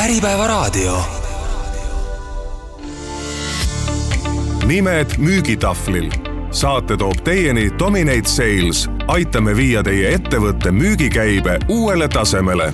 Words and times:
Äripäevaraadio. 0.00 0.98
nimed 4.66 5.06
müügitahvlil. 5.18 6.10
saate 6.50 6.96
toob 6.96 7.20
teieni 7.24 7.70
Dominate 7.78 8.28
Sales. 8.28 8.88
aitame 9.06 9.56
viia 9.56 9.82
teie 9.82 10.14
ettevõtte 10.14 10.72
müügikäibe 10.72 11.58
uuele 11.68 12.08
tasemele 12.08 12.72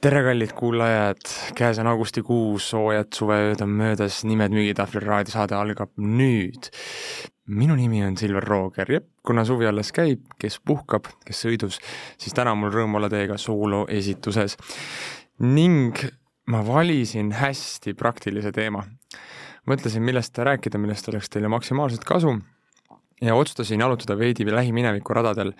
tere, 0.00 0.22
kallid 0.24 0.52
kuulajad, 0.56 1.20
käes 1.54 1.78
on 1.78 1.86
augustikuu, 1.86 2.58
soojad 2.58 3.12
suveööd 3.14 3.60
on 3.60 3.76
möödas, 3.76 4.24
Nimed 4.24 4.56
müügitahvlil 4.56 5.04
raadiosaade 5.04 5.54
algab 5.54 5.90
nüüd. 6.00 6.72
minu 7.46 7.74
nimi 7.76 8.04
on 8.06 8.16
Silver 8.16 8.42
Rooger 8.42 8.92
ja 8.92 9.00
kuna 9.26 9.44
suvi 9.44 9.66
alles 9.66 9.92
käib, 9.92 10.20
kes 10.40 10.60
puhkab, 10.64 11.04
kes 11.26 11.44
sõidus, 11.44 11.78
siis 12.18 12.32
täna 12.32 12.52
on 12.52 12.58
mul 12.58 12.72
rõõm 12.72 12.94
olla 12.96 13.10
teiega 13.10 13.36
sooloesituses. 13.36 14.56
Ning 15.42 15.98
ma 16.46 16.62
valisin 16.66 17.32
hästi 17.34 17.94
praktilise 17.98 18.52
teema. 18.52 18.84
mõtlesin, 19.66 20.02
millest 20.02 20.38
rääkida, 20.38 20.78
millest 20.78 21.08
oleks 21.08 21.30
teile 21.30 21.48
maksimaalselt 21.48 22.04
kasu 22.04 22.32
ja 23.22 23.34
otsustasin 23.34 23.80
jalutada 23.80 24.18
veidi 24.18 24.46
lähimineviku 24.50 25.14
radadel, 25.14 25.52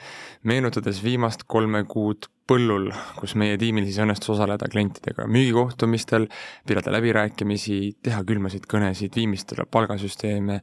meenutades 0.43 1.03
viimast 1.05 1.45
kolme 1.47 1.85
kuud 1.85 2.27
põllul, 2.51 2.91
kus 3.17 3.37
meie 3.39 3.55
tiimil 3.59 3.87
siis 3.87 4.01
õnnestus 4.03 4.35
osaleda 4.35 4.67
klientidega 4.71 5.29
müügikohtumistel, 5.31 6.27
pidada 6.67 6.93
läbirääkimisi, 6.97 7.79
teha 8.03 8.25
külmasid 8.27 8.67
kõnesid, 8.71 9.15
viimistleda 9.17 9.67
palgasüsteeme, 9.71 10.61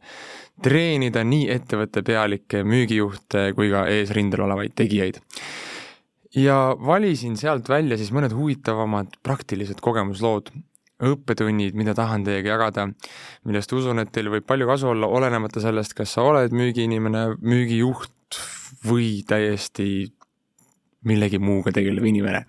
treenida 0.63 1.23
nii 1.23 1.47
ettevõtte 1.55 2.03
pealikke, 2.03 2.63
müügijuhte 2.67 3.49
kui 3.55 3.71
ka 3.71 3.87
eesrindel 3.87 4.43
olevaid 4.49 4.75
tegijaid. 4.75 5.23
Ja 6.35 6.57
valisin 6.85 7.37
sealt 7.37 7.69
välja 7.69 7.97
siis 7.97 8.11
mõned 8.15 8.33
huvitavamad 8.35 9.19
praktilised 9.25 9.81
kogemuslood, 9.81 10.51
õppetunnid, 10.99 11.77
mida 11.79 11.95
tahan 11.95 12.25
teiega 12.27 12.55
jagada, 12.57 12.89
millest 13.47 13.71
usun, 13.73 14.01
et 14.03 14.11
teil 14.11 14.29
võib 14.31 14.45
palju 14.47 14.67
kasu 14.67 14.91
olla, 14.91 15.07
olenemata 15.07 15.63
sellest, 15.63 15.95
kas 15.97 16.17
sa 16.17 16.25
oled 16.27 16.55
müügiinimene, 16.55 17.39
müügijuht 17.39 18.39
või 18.85 19.21
täiesti 19.27 20.09
millegi 21.07 21.39
muuga 21.39 21.71
tegelev 21.75 22.05
inimene. 22.05 22.43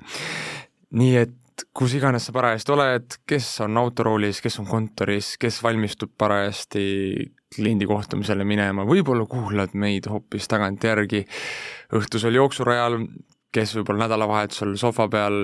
nii 0.91 1.15
et 1.17 1.37
kus 1.77 1.95
iganes 1.95 2.25
sa 2.27 2.33
parajasti 2.35 2.73
oled, 2.75 3.17
kes 3.29 3.49
on 3.63 3.79
autoroolis, 3.79 4.41
kes 4.43 4.59
on 4.63 4.67
kontoris, 4.67 5.37
kes 5.41 5.61
valmistub 5.63 6.13
parajasti 6.19 6.83
kliendi 7.55 7.87
kohtumisele 7.87 8.45
minema, 8.47 8.87
võib-olla 8.89 9.27
kuulad 9.31 9.75
meid 9.79 10.09
hoopis 10.11 10.49
tagantjärgi 10.51 11.25
õhtusel 11.99 12.39
jooksurajal, 12.39 12.99
kes 13.55 13.75
võib-olla 13.77 14.07
nädalavahetusel 14.07 14.77
sohva 14.81 15.09
peal 15.11 15.39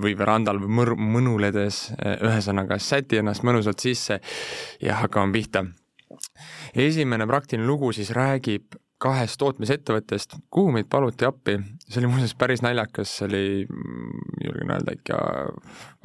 või 0.00 0.14
verandal 0.18 0.60
või 0.62 0.70
mõr-, 0.80 0.96
mõnuledes, 0.98 1.88
ühesõnaga 2.22 2.78
säti 2.78 3.18
ennast 3.20 3.44
mõnusalt 3.46 3.82
sisse 3.82 4.20
ja 4.82 5.00
hakkame 5.02 5.34
pihta. 5.34 5.64
esimene 6.74 7.26
praktiline 7.26 7.66
lugu 7.66 7.92
siis 7.92 8.10
räägib 8.10 8.76
kahest 9.00 9.38
tootmisettevõttest, 9.40 10.36
kuhu 10.52 10.74
meid 10.74 10.88
paluti 10.92 11.24
appi, 11.24 11.56
see 11.88 12.02
oli 12.02 12.10
muuseas 12.12 12.34
päris 12.36 12.60
naljakas, 12.62 13.14
see 13.16 13.26
oli, 13.26 13.44
julgen 14.44 14.74
öelda, 14.74 14.92
ikka 14.98 15.20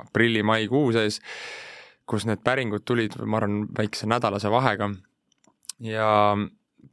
aprilli-maikuu 0.06 0.94
sees, 0.96 1.20
kus 2.08 2.26
need 2.30 2.40
päringud 2.46 2.86
tulid, 2.88 3.18
ma 3.26 3.42
arvan, 3.42 3.66
väikse 3.78 4.08
nädalase 4.08 4.52
vahega 4.54 4.94
ja 5.84 6.08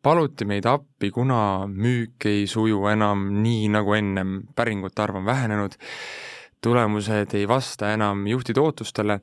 paluti 0.02 0.46
meid 0.48 0.66
appi, 0.66 1.10
kuna 1.10 1.66
müük 1.68 2.26
ei 2.30 2.46
suju 2.50 2.86
enam 2.92 3.28
nii 3.42 3.68
nagu 3.74 3.94
ennem, 3.98 4.42
päringute 4.56 5.02
arv 5.02 5.20
on 5.20 5.26
vähenenud 5.28 5.78
tulemused 6.62 7.34
ei 7.34 7.48
vasta 7.48 7.90
enam 7.92 8.26
juhtide 8.30 8.62
ootustele 8.62 9.18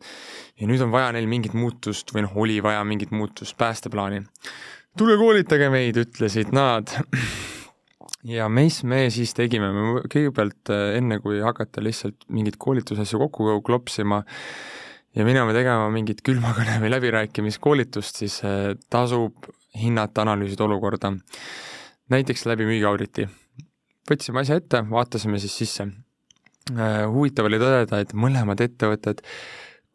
ja 0.60 0.68
nüüd 0.68 0.82
on 0.84 0.92
vaja 0.92 1.14
neil 1.16 1.28
mingit 1.32 1.56
muutust 1.56 2.12
või 2.16 2.26
noh, 2.26 2.36
oli 2.44 2.58
vaja 2.64 2.82
mingit 2.88 3.14
muutust 3.16 3.58
päästeplaani. 3.58 4.26
tule 4.98 5.16
koolitage 5.18 5.70
meid, 5.72 5.98
ütlesid 6.02 6.52
nad. 6.56 6.92
ja 8.36 8.50
mis 8.52 8.82
me 8.84 9.06
siis 9.14 9.34
tegime, 9.38 9.72
me 9.72 10.04
kõigepealt 10.12 10.74
enne, 10.98 11.22
kui 11.24 11.40
hakata 11.44 11.84
lihtsalt 11.84 12.28
mingeid 12.28 12.60
koolitusasju 12.60 13.22
kokku 13.24 13.62
klopsima 13.64 14.24
ja 15.16 15.26
minema 15.26 15.54
tegema 15.54 15.90
mingit 15.94 16.22
külmakõne 16.26 16.80
või 16.84 16.92
läbirääkimiskoolitust, 16.96 18.22
siis 18.24 18.42
eh, 18.44 18.76
tasub 18.90 19.50
hinnata, 19.80 20.22
analüüsida 20.26 20.64
olukorda. 20.66 21.14
näiteks 22.10 22.46
läbi 22.46 22.66
müügiauditi. 22.66 23.30
võtsime 24.10 24.42
asja 24.42 24.56
ette, 24.56 24.86
vaatasime 24.90 25.40
siis 25.40 25.58
sisse 25.58 25.92
Äh, 26.70 27.08
huvitav 27.10 27.48
oli 27.50 27.58
tõdeda, 27.58 28.02
et 28.04 28.12
mõlemad 28.14 28.60
ettevõtted, 28.62 29.24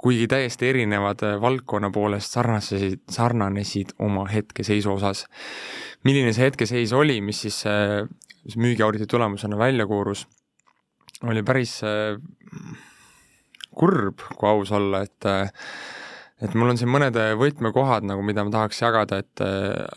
kuigi 0.01 0.27
täiesti 0.31 0.67
erinevad 0.73 1.23
äh, 1.23 1.37
valdkonna 1.43 1.91
poolest, 1.95 2.35
sarnasesid, 2.35 3.05
sarnanesid 3.15 3.95
oma 4.03 4.25
hetkeseisu 4.31 4.97
osas. 4.97 5.25
milline 6.05 6.33
see 6.35 6.49
hetkeseis 6.49 6.93
oli, 6.93 7.21
mis 7.25 7.45
siis 7.47 8.57
müügiauditi 8.61 9.07
tulemusena 9.09 9.57
välja 9.59 9.87
koorus, 9.87 10.27
oli 11.23 11.43
päris 11.43 11.79
kurb, 13.77 14.25
kui 14.39 14.49
aus 14.51 14.73
olla, 14.75 15.05
et 15.05 15.29
et 16.45 16.55
mul 16.59 16.73
on 16.73 16.77
siin 16.77 16.91
mõned 16.91 17.17
võtmekohad 17.41 18.05
nagu, 18.09 18.25
mida 18.27 18.43
ma 18.45 18.53
tahaks 18.53 18.83
jagada, 18.83 19.21
et 19.23 19.45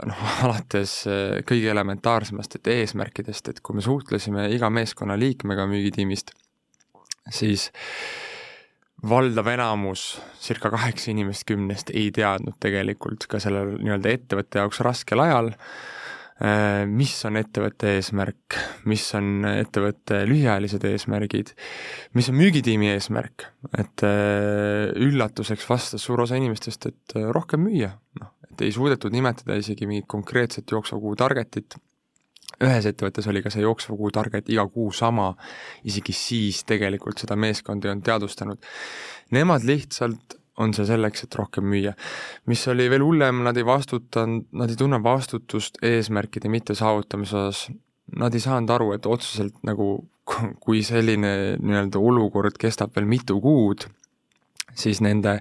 noh, 0.07 0.21
alates 0.47 0.99
kõige 1.49 1.71
elementaarsemast, 1.73 2.59
et 2.59 2.71
eesmärkidest, 2.75 3.51
et 3.51 3.61
kui 3.65 3.75
me 3.75 3.83
suhtlesime 3.83 4.47
iga 4.55 4.69
meeskonna 4.71 5.17
liikmega 5.19 5.65
müügitiimist 5.67 6.31
siis 7.33 7.67
valdav 9.07 9.49
enamus, 9.51 10.15
circa 10.41 10.71
kaheksa 10.73 11.11
inimest 11.11 11.45
kümnest 11.49 11.91
ei 11.93 12.09
teadnud 12.15 12.55
tegelikult 12.63 13.27
ka 13.29 13.41
sellel 13.43 13.75
nii-öelda 13.81 14.13
ettevõtte 14.15 14.61
jaoks 14.63 14.81
raskel 14.85 15.21
ajal, 15.25 15.51
äh, 15.51 15.97
mis 16.85 17.13
on 17.25 17.39
ettevõtte 17.39 17.95
eesmärk, 17.97 18.57
mis 18.85 19.05
on 19.17 19.47
ettevõtte 19.49 20.19
lühiajalised 20.29 20.83
eesmärgid, 20.85 21.53
mis 22.13 22.29
on 22.29 22.37
müügitiimi 22.37 22.91
eesmärk, 22.91 23.47
et 23.73 24.05
äh, 24.05 24.93
üllatuseks 25.01 25.65
vastas 25.69 26.05
suur 26.05 26.21
osa 26.27 26.37
inimestest, 26.37 26.89
et 26.91 27.17
äh, 27.17 27.25
rohkem 27.33 27.65
müüa, 27.65 27.89
noh, 28.21 28.31
et 28.51 28.61
ei 28.67 28.75
suudetud 28.75 29.15
nimetada 29.15 29.57
isegi 29.57 29.89
mingit 29.89 30.05
konkreetset 30.13 30.69
jooksva 30.69 31.01
kuu 31.01 31.17
target'it. 31.17 31.79
Ühes 32.63 32.85
ettevõttes 32.89 33.25
oli 33.29 33.41
ka 33.45 33.51
see 33.53 33.65
jooksva 33.65 33.97
kuu 33.97 34.13
target 34.13 34.47
iga 34.53 34.63
kuu 34.69 34.91
sama, 34.95 35.31
isegi 35.89 36.13
siis 36.15 36.63
tegelikult 36.69 37.21
seda 37.21 37.37
meeskond 37.37 37.85
ei 37.85 37.91
olnud 37.91 38.05
teadvustanud. 38.05 38.61
Nemad 39.33 39.65
lihtsalt 39.67 40.37
on 40.57 40.73
see 40.73 40.87
selleks, 40.89 41.23
et 41.25 41.35
rohkem 41.37 41.67
müüa. 41.69 41.93
mis 42.45 42.67
oli 42.67 42.89
veel 42.89 43.05
hullem, 43.05 43.43
nad 43.45 43.57
ei 43.57 43.65
vastutanud, 43.65 44.47
nad 44.57 44.69
ei 44.73 44.79
tunne 44.79 44.99
vastutust 45.03 45.77
eesmärkide 45.85 46.49
mittesaavutamise 46.49 47.37
osas, 47.37 47.67
nad 48.17 48.33
ei 48.33 48.41
saanud 48.43 48.73
aru, 48.73 48.91
et 48.95 49.05
otseselt 49.05 49.61
nagu 49.67 50.07
kui 50.63 50.81
selline 50.83 51.31
nii-öelda 51.61 52.01
olukord 52.03 52.57
kestab 52.59 52.95
veel 52.95 53.07
mitu 53.07 53.39
kuud, 53.43 53.87
siis 54.77 54.99
nende 55.01 55.37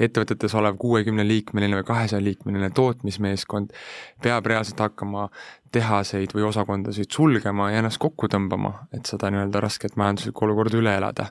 ettevõtetes 0.00 0.54
olev 0.58 0.78
kuuekümneliikmeline 0.80 1.78
või 1.78 1.86
kahesajaliikmeline 1.86 2.70
tootmismeeskond 2.74 3.74
peab 4.22 4.48
reaalselt 4.50 4.80
hakkama 4.82 5.28
tehaseid 5.74 6.34
või 6.34 6.48
osakondasid 6.48 7.12
sulgema 7.14 7.70
ja 7.70 7.82
ennast 7.82 8.00
kokku 8.02 8.30
tõmbama, 8.32 8.74
et 8.94 9.06
seda 9.06 9.30
nii-öelda 9.30 9.62
rasket 9.62 9.98
majanduslikku 10.00 10.46
olukorda 10.48 10.80
üle 10.80 10.96
elada 10.98 11.28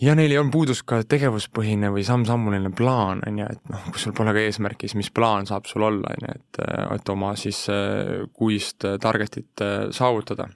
ja 0.00 0.14
neil 0.14 0.36
on 0.40 0.50
puudus 0.54 0.84
ka 0.86 1.00
tegevuspõhine 1.08 1.90
või 1.94 2.04
samm-sammuline 2.06 2.70
plaan, 2.76 3.22
on 3.26 3.40
ju, 3.42 3.48
et 3.50 3.72
noh, 3.72 3.88
kui 3.90 4.02
sul 4.02 4.14
pole 4.16 4.34
ka 4.36 4.44
eesmärki, 4.44 4.86
siis 4.86 4.98
mis 5.00 5.10
plaan 5.14 5.48
saab 5.48 5.66
sul 5.70 5.86
olla, 5.88 6.14
on 6.14 6.28
ju, 6.28 6.36
et, 6.38 6.62
et 6.94 7.12
oma 7.14 7.34
siis 7.38 7.64
kuist 8.36 8.86
target'it 9.02 9.64
saavutada. 9.96 10.48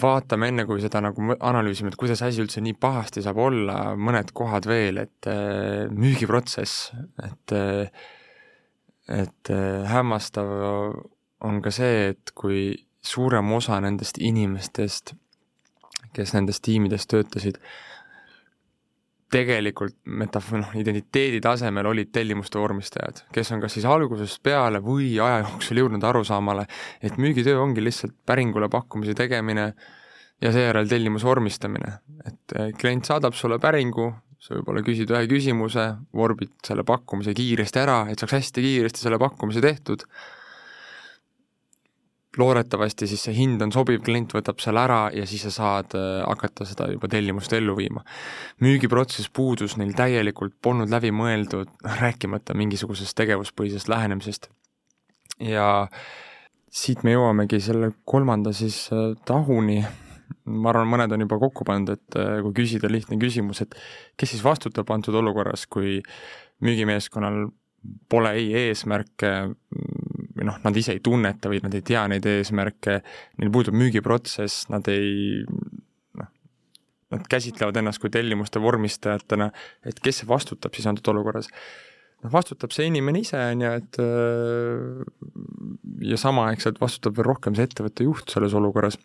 Vaatame 0.00 0.48
enne, 0.50 0.64
kui 0.66 0.80
seda 0.82 1.02
nagu 1.04 1.34
analüüsime, 1.36 1.92
et 1.92 1.98
kuidas 2.00 2.24
asi 2.26 2.40
üldse 2.42 2.62
nii 2.64 2.74
pahasti 2.80 3.22
saab 3.22 3.38
olla, 3.38 3.92
mõned 3.94 4.32
kohad 4.34 4.66
veel, 4.66 4.98
et 5.04 5.28
äh, 5.30 5.84
müügiprotsess, 5.94 6.90
et 7.22 7.54
äh, 7.54 8.08
et 9.10 9.50
äh, 9.50 9.86
hämmastav 9.90 10.50
on 11.40 11.60
ka 11.62 11.72
see, 11.74 12.10
et 12.12 12.32
kui 12.34 12.72
suurem 13.02 13.52
osa 13.52 13.78
nendest 13.82 14.18
inimestest, 14.22 15.14
kes 16.16 16.34
nendes 16.36 16.60
tiimides 16.64 17.06
töötasid, 17.10 17.60
tegelikult 19.30 19.96
metaf-, 20.20 20.50
noh, 20.58 20.72
identiteedi 20.78 21.40
tasemel 21.44 21.86
olid 21.92 22.10
tellimuste 22.14 22.58
vormistajad, 22.58 23.24
kes 23.34 23.52
on 23.54 23.62
kas 23.62 23.76
siis 23.76 23.86
algusest 23.88 24.42
peale 24.42 24.82
või 24.84 25.12
aja 25.22 25.44
jooksul 25.44 25.82
jõudnud 25.84 26.04
arusaamale, 26.06 26.66
et 27.02 27.18
müügitöö 27.20 27.60
ongi 27.62 27.84
lihtsalt 27.84 28.16
päringule 28.26 28.70
pakkumise 28.72 29.14
tegemine 29.18 29.70
ja 30.40 30.52
seejärel 30.54 30.88
tellimuse 30.90 31.28
vormistamine. 31.28 32.00
et 32.26 32.56
eh, 32.58 32.72
klient 32.80 33.06
saadab 33.06 33.34
sulle 33.34 33.58
päringu, 33.62 34.10
sa 34.40 34.56
võib-olla 34.56 34.82
küsid 34.84 35.10
ühe 35.12 35.26
küsimuse, 35.28 35.86
vorbid 36.16 36.52
selle 36.66 36.84
pakkumise 36.84 37.34
kiiresti 37.36 37.80
ära, 37.82 38.02
et 38.10 38.18
saaks 38.18 38.38
hästi 38.38 38.64
kiiresti 38.64 39.04
selle 39.04 39.18
pakkumise 39.20 39.62
tehtud 39.64 40.06
loodetavasti 42.38 43.08
siis 43.10 43.24
see 43.26 43.34
hind 43.34 43.62
on 43.64 43.72
sobiv, 43.74 44.02
klient 44.06 44.32
võtab 44.36 44.60
selle 44.62 44.82
ära 44.84 45.00
ja 45.14 45.26
siis 45.26 45.42
sa 45.48 45.52
saad 45.54 45.96
äh, 45.98 46.20
hakata 46.22 46.66
seda 46.68 46.86
juba 46.92 47.10
tellimust 47.10 47.52
ellu 47.56 47.74
viima. 47.78 48.04
müügiprotsess 48.62 49.32
puudus 49.34 49.76
neil 49.80 49.92
täielikult, 49.98 50.54
polnud 50.62 50.92
läbi 50.92 51.10
mõeldud, 51.14 51.72
rääkimata 52.00 52.54
mingisugusest 52.58 53.16
tegevuspõhisest 53.18 53.90
lähenemisest. 53.90 54.50
ja 55.40 55.88
siit 56.70 57.02
me 57.02 57.16
jõuamegi 57.16 57.58
selle 57.64 57.90
kolmanda 58.04 58.54
siis 58.54 58.84
äh, 58.94 59.10
tahuni, 59.26 59.80
ma 60.46 60.70
arvan, 60.70 60.90
mõned 60.92 61.16
on 61.16 61.26
juba 61.26 61.40
kokku 61.42 61.66
pannud, 61.66 61.96
et 61.98 62.20
äh, 62.20 62.36
kui 62.46 62.54
küsida 62.62 62.90
lihtne 62.90 63.18
küsimus, 63.18 63.64
et 63.64 63.74
kes 64.16 64.36
siis 64.36 64.46
vastutab 64.46 64.90
antud 64.94 65.18
olukorras, 65.18 65.66
kui 65.66 65.98
müügimeeskonnal 66.62 67.48
pole 68.12 68.32
ei 68.36 68.50
eesmärke 68.66 69.30
või 70.40 70.48
noh, 70.48 70.56
nad 70.64 70.76
ise 70.80 70.96
ei 70.96 71.02
tunneta 71.04 71.52
või 71.52 71.60
nad 71.64 71.74
ei 71.76 71.84
tea 71.86 72.06
neid 72.08 72.26
eesmärke, 72.26 73.00
neil 73.40 73.52
puudub 73.52 73.76
müügiprotsess, 73.76 74.70
nad 74.72 74.88
ei 74.88 75.44
noh, 75.44 76.30
nad 77.12 77.28
käsitlevad 77.30 77.76
ennast 77.82 78.00
kui 78.00 78.12
tellimuste 78.12 78.62
vormistajatena, 78.64 79.50
et 79.84 80.00
kes 80.00 80.24
vastutab 80.28 80.76
siis 80.76 80.88
antud 80.90 81.12
olukorras. 81.12 81.50
noh, 82.24 82.32
vastutab 82.32 82.72
see 82.72 82.88
inimene 82.88 83.20
ise, 83.20 83.38
on 83.52 83.66
ju, 83.66 83.76
et 83.82 84.00
ja 86.10 86.20
samaaegselt 86.20 86.80
vastutab 86.80 87.20
veel 87.20 87.28
rohkem 87.28 87.56
see 87.56 87.68
ettevõtte 87.68 88.08
juht 88.08 88.32
selles 88.32 88.56
olukorras 88.56 88.98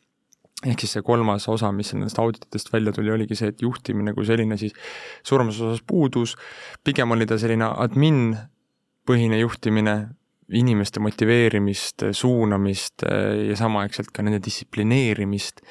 ehk 0.66 0.82
siis 0.82 0.96
see 0.96 1.04
kolmas 1.06 1.46
osa, 1.52 1.70
mis 1.76 1.92
nendest 1.94 2.18
audititest 2.22 2.72
välja 2.74 2.94
tuli, 2.96 3.12
oligi 3.12 3.36
see, 3.38 3.52
et 3.52 3.62
juhtimine 3.62 4.16
kui 4.16 4.26
selline 4.26 4.56
siis 4.58 4.74
suuremas 5.28 5.60
osas 5.62 5.84
puudus, 5.86 6.34
pigem 6.84 7.12
oli 7.12 7.28
ta 7.30 7.38
selline 7.38 7.68
admin 7.84 8.38
põhine 9.06 9.38
juhtimine, 9.44 9.96
inimeste 10.54 11.00
motiveerimist, 11.00 12.04
suunamist 12.12 13.06
eh, 13.08 13.48
ja 13.50 13.58
samaaegselt 13.60 14.12
ka 14.14 14.26
nende 14.26 14.42
distsiplineerimist 14.46 15.62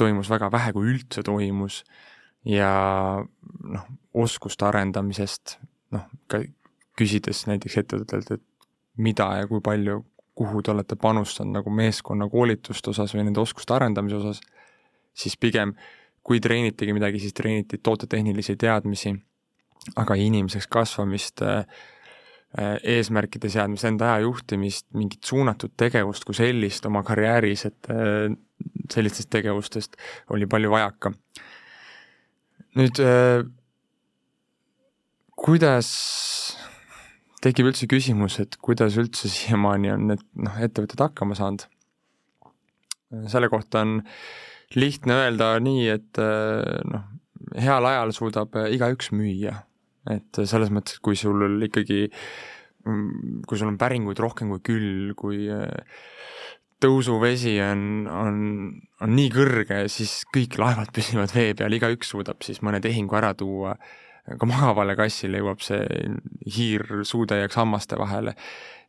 toimus 0.00 0.30
väga 0.32 0.48
vähe, 0.52 0.72
kui 0.72 0.88
üldse 0.94 1.24
toimus. 1.26 1.84
ja 2.44 2.70
noh, 3.68 3.82
oskuste 4.16 4.64
arendamisest, 4.64 5.58
noh, 5.92 6.06
ka 6.24 6.38
küsides 6.96 7.42
näiteks 7.50 7.76
ettevõtetelt, 7.82 8.30
et 8.38 8.78
mida 8.96 9.26
ja 9.36 9.48
kui 9.48 9.60
palju, 9.60 9.98
kuhu 10.40 10.62
te 10.64 10.72
olete 10.72 10.96
panustanud 10.96 11.58
nagu 11.58 11.70
meeskonna 11.70 12.30
koolituste 12.32 12.94
osas 12.94 13.12
või 13.12 13.26
nende 13.26 13.42
oskuste 13.42 13.76
arendamise 13.76 14.16
osas, 14.16 14.40
siis 15.12 15.36
pigem 15.36 15.74
kui 16.24 16.40
treenitigi 16.40 16.96
midagi, 16.96 17.20
siis 17.20 17.36
treeniti 17.36 17.76
tootetehnilisi 17.76 18.56
teadmisi, 18.56 19.12
aga 20.00 20.16
inimeseks 20.16 20.68
kasvamist 20.72 21.44
Äh, 21.44 21.64
eesmärkide 22.58 23.50
seadmist, 23.50 23.86
enda 23.86 24.08
aja 24.10 24.24
juhtimist, 24.24 24.88
mingit 24.98 25.26
suunatud 25.26 25.70
tegevust 25.78 26.24
kui 26.26 26.34
sellist 26.34 26.86
oma 26.88 27.04
karjääris, 27.06 27.66
et 27.68 27.90
äh, 27.94 28.32
sellistest 28.90 29.30
tegevustest 29.30 29.94
oli 30.34 30.48
palju 30.50 30.72
vajaka. 30.72 31.12
nüüd 32.80 33.00
äh, 33.02 33.44
kuidas 35.38 35.92
tekib 37.42 37.70
üldse 37.70 37.86
küsimus, 37.90 38.40
et 38.42 38.58
kuidas 38.60 38.98
üldse 38.98 39.30
siiamaani 39.30 39.94
on 39.94 40.10
need 40.10 40.26
noh, 40.34 40.58
ettevõtted 40.58 41.06
hakkama 41.06 41.38
saanud? 41.38 41.68
selle 43.30 43.48
kohta 43.50 43.80
on 43.82 43.96
lihtne 44.78 45.16
öelda 45.18 45.56
nii, 45.58 45.86
et 45.90 46.20
noh, 46.86 47.08
heal 47.58 47.88
ajal 47.90 48.12
suudab 48.14 48.54
igaüks 48.70 49.10
müüa 49.10 49.56
et 50.10 50.42
selles 50.48 50.72
mõttes, 50.74 50.98
et 50.98 51.04
kui 51.04 51.18
sul 51.18 51.60
ikkagi, 51.66 52.06
mm, 52.86 53.44
kui 53.48 53.60
sul 53.60 53.70
on 53.70 53.78
päringuid 53.80 54.20
rohkem 54.22 54.52
kui 54.54 54.64
küll, 54.70 55.14
kui 55.18 55.46
äh, 55.52 55.96
tõusuvesi 56.80 57.56
on, 57.64 57.82
on, 58.08 58.38
on 59.04 59.12
nii 59.16 59.32
kõrge, 59.34 59.82
siis 59.92 60.22
kõik 60.34 60.58
laevad 60.60 60.92
püsivad 60.96 61.32
vee 61.34 61.54
peal, 61.58 61.76
igaüks 61.76 62.14
suudab 62.14 62.46
siis 62.46 62.62
mõne 62.66 62.80
tehingu 62.84 63.18
ära 63.20 63.34
tuua, 63.38 63.76
ka 64.30 64.46
magavale 64.48 64.94
kassile 64.98 65.40
jõuab 65.40 65.62
see 65.64 65.84
hiir 66.56 66.84
suutäieks 67.08 67.56
hammaste 67.58 67.98
vahele. 67.98 68.36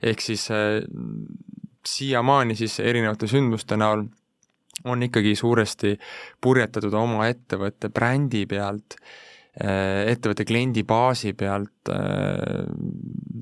ehk 0.02 0.22
siis 0.22 0.48
äh, 0.54 0.82
siiamaani 1.88 2.56
siis 2.56 2.80
erinevate 2.80 3.28
sündmuste 3.28 3.78
näol 3.78 4.06
on 4.86 5.04
ikkagi 5.04 5.34
suuresti 5.36 5.96
purjetatud 6.42 6.94
oma 6.98 7.28
ettevõtte 7.30 7.90
brändi 7.94 8.46
pealt 8.50 8.98
äh, 8.98 9.31
ettevõtte 9.52 10.46
kliendi 10.48 10.86
baasi 10.88 11.34
pealt, 11.36 11.90
äh, 11.92 12.64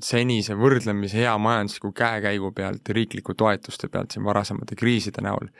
senise 0.02 0.56
võrdlemisi 0.58 1.20
hea 1.20 1.36
majandusliku 1.38 1.92
käekäigu 1.94 2.50
pealt 2.56 2.88
ja 2.88 2.96
riikliku 2.96 3.36
toetuste 3.38 3.88
pealt 3.88 4.10
siin 4.10 4.26
varasemate 4.26 4.74
kriiside 4.74 5.22
näol. 5.22 5.52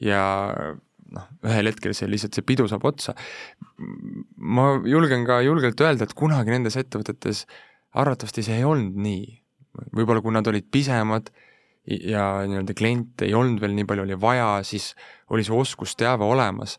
ja 0.00 0.22
noh, 1.12 1.28
ühel 1.44 1.70
hetkel 1.70 1.94
see 1.96 2.08
lihtsalt, 2.08 2.36
see 2.36 2.46
pidu 2.46 2.66
saab 2.68 2.84
otsa. 2.88 3.14
ma 4.36 4.80
julgen 4.84 5.26
ka 5.28 5.42
julgelt 5.44 5.80
öelda, 5.80 6.08
et 6.08 6.16
kunagi 6.16 6.56
nendes 6.56 6.76
ettevõtetes 6.80 7.44
arvatavasti 7.92 8.46
see 8.48 8.56
ei 8.56 8.64
olnud 8.64 8.96
nii. 8.96 9.42
võib-olla 9.92 10.24
kui 10.24 10.32
nad 10.32 10.48
olid 10.48 10.70
pisemad 10.72 11.28
ja 11.86 12.46
nii-öelda 12.48 12.74
kliente 12.74 13.28
ei 13.28 13.36
olnud 13.36 13.60
veel 13.60 13.76
nii 13.76 13.84
palju, 13.84 14.08
oli 14.08 14.16
vaja, 14.20 14.62
siis 14.64 14.94
oli 15.30 15.44
see 15.44 15.54
oskusteave 15.54 16.24
olemas 16.24 16.78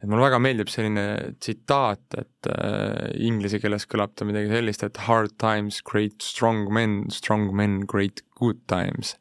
et 0.00 0.08
mulle 0.08 0.24
väga 0.24 0.40
meeldib 0.40 0.70
selline 0.72 1.04
tsitaat, 1.44 2.16
et 2.16 2.48
äh, 2.48 3.10
inglise 3.20 3.60
keeles 3.60 3.84
kõlab 3.90 4.14
ta 4.16 4.24
midagi 4.24 4.48
sellist, 4.52 4.84
et 4.86 5.02
hard 5.06 5.36
times 5.42 5.82
create 5.84 6.24
strong 6.24 6.70
men, 6.72 7.02
strong 7.12 7.50
men 7.56 7.82
create 7.90 8.24
good 8.40 8.62
times. 8.70 9.16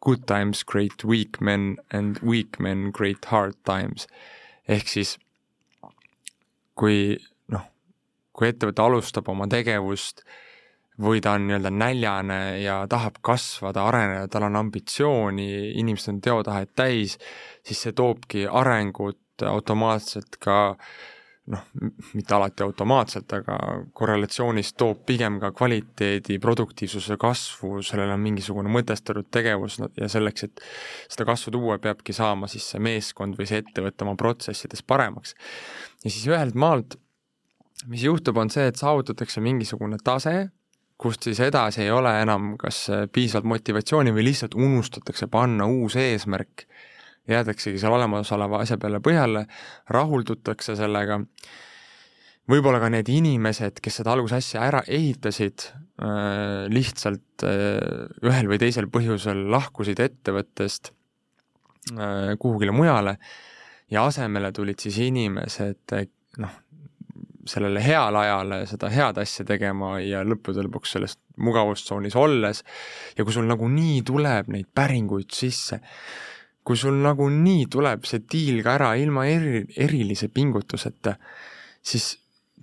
Good 0.00 0.24
times 0.30 0.62
create 0.64 1.04
weak 1.04 1.40
men 1.44 1.76
and 1.90 2.22
weak 2.22 2.60
men 2.60 2.92
create 2.92 3.28
hard 3.28 3.58
times. 3.68 4.08
ehk 4.68 4.84
siis 4.84 5.14
kui 6.76 7.16
noh, 7.48 7.62
kui 8.36 8.50
ettevõte 8.50 8.84
alustab 8.84 9.30
oma 9.32 9.46
tegevust 9.48 10.20
või 11.00 11.22
ta 11.24 11.36
on 11.38 11.46
nii-öelda 11.48 11.70
näljane 11.72 12.40
ja 12.60 12.82
tahab 12.90 13.20
kasvada, 13.24 13.86
areneda, 13.88 14.26
tal 14.28 14.48
on 14.48 14.58
ambitsiooni, 14.60 15.48
inimesed 15.80 16.12
on 16.12 16.20
teotahet 16.20 16.74
täis, 16.76 17.16
siis 17.64 17.80
see 17.86 17.96
toobki 17.96 18.44
arengut 18.44 19.20
automaatselt 19.46 20.38
ka 20.42 20.58
noh, 21.52 21.64
mitte 22.14 22.34
alati 22.34 22.64
automaatselt, 22.64 23.32
aga 23.38 23.56
korrelatsioonis 23.96 24.72
toob 24.78 25.04
pigem 25.08 25.38
ka 25.42 25.50
kvaliteedi, 25.56 26.38
produktiivsuse 26.42 27.16
kasvu, 27.20 27.82
sellel 27.86 28.12
on 28.14 28.22
mingisugune 28.22 28.72
mõtestatud 28.72 29.30
tegevus 29.34 29.78
ja 29.80 30.10
selleks, 30.12 30.48
et 30.48 30.62
seda 31.08 31.28
kasvu 31.28 31.54
tuua, 31.56 31.78
peabki 31.82 32.16
saama 32.16 32.50
siis 32.50 32.68
see 32.72 32.82
meeskond 32.84 33.38
või 33.38 33.48
see 33.48 33.62
ettevõte 33.64 34.06
oma 34.06 34.16
protsessides 34.20 34.84
paremaks. 34.84 35.34
ja 36.04 36.10
siis 36.10 36.26
ühelt 36.28 36.58
maalt, 36.58 36.98
mis 37.86 38.04
juhtub, 38.04 38.36
on 38.36 38.50
see, 38.50 38.68
et 38.68 38.76
saavutatakse 38.76 39.40
mingisugune 39.44 40.00
tase, 40.04 40.50
kust 40.98 41.28
siis 41.28 41.40
edasi 41.40 41.84
ei 41.84 41.90
ole 41.94 42.10
enam 42.22 42.56
kas 42.58 42.88
piisavalt 43.14 43.46
motivatsiooni 43.54 44.12
või 44.14 44.26
lihtsalt 44.32 44.56
unustatakse 44.58 45.28
panna 45.30 45.68
uus 45.70 45.94
eesmärk 45.96 46.66
jäädaksegi 47.28 47.80
seal 47.80 47.94
olemasoleva 47.96 48.62
asja 48.64 48.78
peale 48.80 49.00
põhjale, 49.04 49.44
rahuldutakse 49.94 50.76
sellega, 50.78 51.20
võib-olla 52.48 52.80
ka 52.82 52.90
need 52.92 53.10
inimesed, 53.12 53.82
kes 53.84 54.00
seda 54.00 54.14
algusasja 54.16 54.64
ära 54.68 54.82
ehitasid, 54.86 55.68
äh, 56.02 56.68
lihtsalt 56.72 57.46
äh, 57.46 58.06
ühel 58.24 58.52
või 58.52 58.60
teisel 58.62 58.88
põhjusel 58.92 59.44
lahkusid 59.52 60.00
ettevõttest 60.04 60.92
äh, 60.92 62.34
kuhugile 62.40 62.72
mujale 62.76 63.18
ja 63.92 64.06
asemele 64.08 64.52
tulid 64.56 64.80
siis 64.80 64.98
inimesed 65.08 65.96
noh, 66.38 66.56
sellele 67.48 67.82
heale 67.82 68.18
ajale 68.18 68.60
seda 68.68 68.90
head 68.92 69.18
asja 69.22 69.44
tegema 69.48 69.96
ja 70.02 70.22
lõppude 70.26 70.64
lõpuks 70.66 70.94
selles 70.96 71.16
mugavustsoonis 71.40 72.16
olles 72.18 72.62
ja 73.16 73.24
kui 73.24 73.34
sul 73.34 73.48
nagunii 73.48 74.02
tuleb 74.06 74.50
neid 74.52 74.68
päringuid 74.74 75.32
sisse, 75.34 75.80
kui 76.68 76.76
sul 76.76 77.00
nagunii 77.00 77.68
tuleb 77.72 78.04
see 78.08 78.26
diil 78.28 78.60
ka 78.64 78.76
ära 78.76 78.94
ilma 79.00 79.24
eri, 79.30 79.62
erilise 79.80 80.28
pingutuseta, 80.28 81.14
siis 81.80 82.10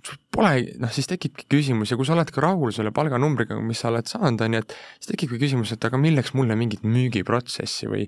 sul 0.06 0.18
pole, 0.30 0.76
noh 0.78 0.92
siis 0.94 1.08
tekibki 1.10 1.48
küsimus 1.50 1.90
ja 1.90 1.98
kui 1.98 2.06
sa 2.06 2.14
oled 2.14 2.30
ka 2.30 2.42
rahul 2.44 2.70
selle 2.74 2.92
palganumbriga, 2.94 3.58
mis 3.58 3.80
sa 3.82 3.90
oled 3.90 4.06
saanud, 4.06 4.42
on 4.46 4.56
ju, 4.56 4.62
et 4.62 4.74
siis 5.00 5.10
tekibki 5.10 5.40
küsimus, 5.42 5.72
et 5.74 5.86
aga 5.88 5.98
milleks 6.00 6.34
mulle 6.38 6.54
mingit 6.58 6.84
müügiprotsessi 6.86 7.90
või 7.90 8.06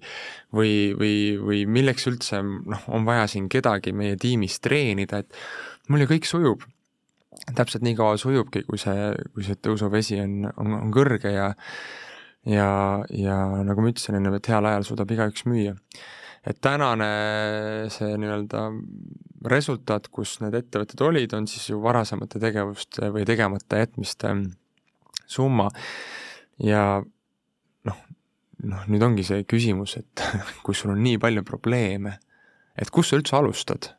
või, 0.54 0.72
või, 0.98 1.14
või 1.42 1.62
milleks 1.78 2.06
üldse 2.10 2.42
noh, 2.46 2.84
on 2.94 3.06
vaja 3.08 3.26
siin 3.32 3.48
kedagi 3.50 3.94
meie 3.96 4.18
tiimis 4.20 4.60
treenida, 4.62 5.24
et 5.24 5.88
mul 5.90 6.04
ju 6.04 6.12
kõik 6.14 6.28
sujub. 6.28 6.66
täpselt 7.54 7.84
nii 7.86 7.94
kaua 7.96 8.16
sujubki, 8.18 8.64
kui 8.66 8.78
see, 8.78 9.10
kui 9.34 9.44
see 9.46 9.56
tõusuvesi 9.62 10.18
on, 10.22 10.52
on, 10.58 10.72
on 10.82 10.94
kõrge 10.94 11.30
ja 11.32 11.52
ja, 12.46 12.70
ja 13.10 13.38
nagu 13.66 13.82
ma 13.82 13.92
ütlesin 13.92 14.18
enne, 14.18 14.32
et 14.36 14.50
heal 14.50 14.68
ajal 14.68 14.86
suudab 14.86 15.10
igaüks 15.14 15.46
müüa. 15.48 15.74
et 16.48 16.60
tänane 16.64 17.08
see 17.92 18.14
nii-öelda 18.16 18.62
resultaat, 19.50 20.08
kus 20.08 20.38
need 20.42 20.54
ettevõtted 20.58 21.02
olid, 21.04 21.34
on 21.34 21.46
siis 21.50 21.68
ju 21.70 21.80
varasemate 21.82 22.40
tegevuste 22.42 23.10
või 23.14 23.26
tegemata 23.28 23.82
jätmiste 23.82 24.32
summa 25.28 25.68
ja 26.62 27.02
noh, 27.86 28.00
noh, 28.64 28.88
nüüd 28.88 29.04
ongi 29.04 29.26
see 29.26 29.44
küsimus, 29.48 29.98
et 30.00 30.24
kui 30.64 30.76
sul 30.78 30.94
on 30.94 31.02
nii 31.04 31.20
palju 31.22 31.44
probleeme, 31.46 32.18
et 32.78 32.90
kust 32.94 33.12
sa 33.12 33.20
üldse 33.20 33.38
alustad? 33.38 33.94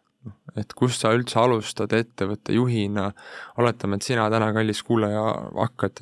et 0.60 0.74
kust 0.76 1.04
sa 1.04 1.14
üldse 1.16 1.38
alustad 1.40 1.94
ettevõtte 1.96 2.52
juhina, 2.52 3.06
oletame, 3.62 3.96
et 3.96 4.04
sina 4.04 4.26
täna, 4.34 4.50
kallis 4.56 4.82
kuulaja, 4.84 5.22
hakkad 5.56 6.02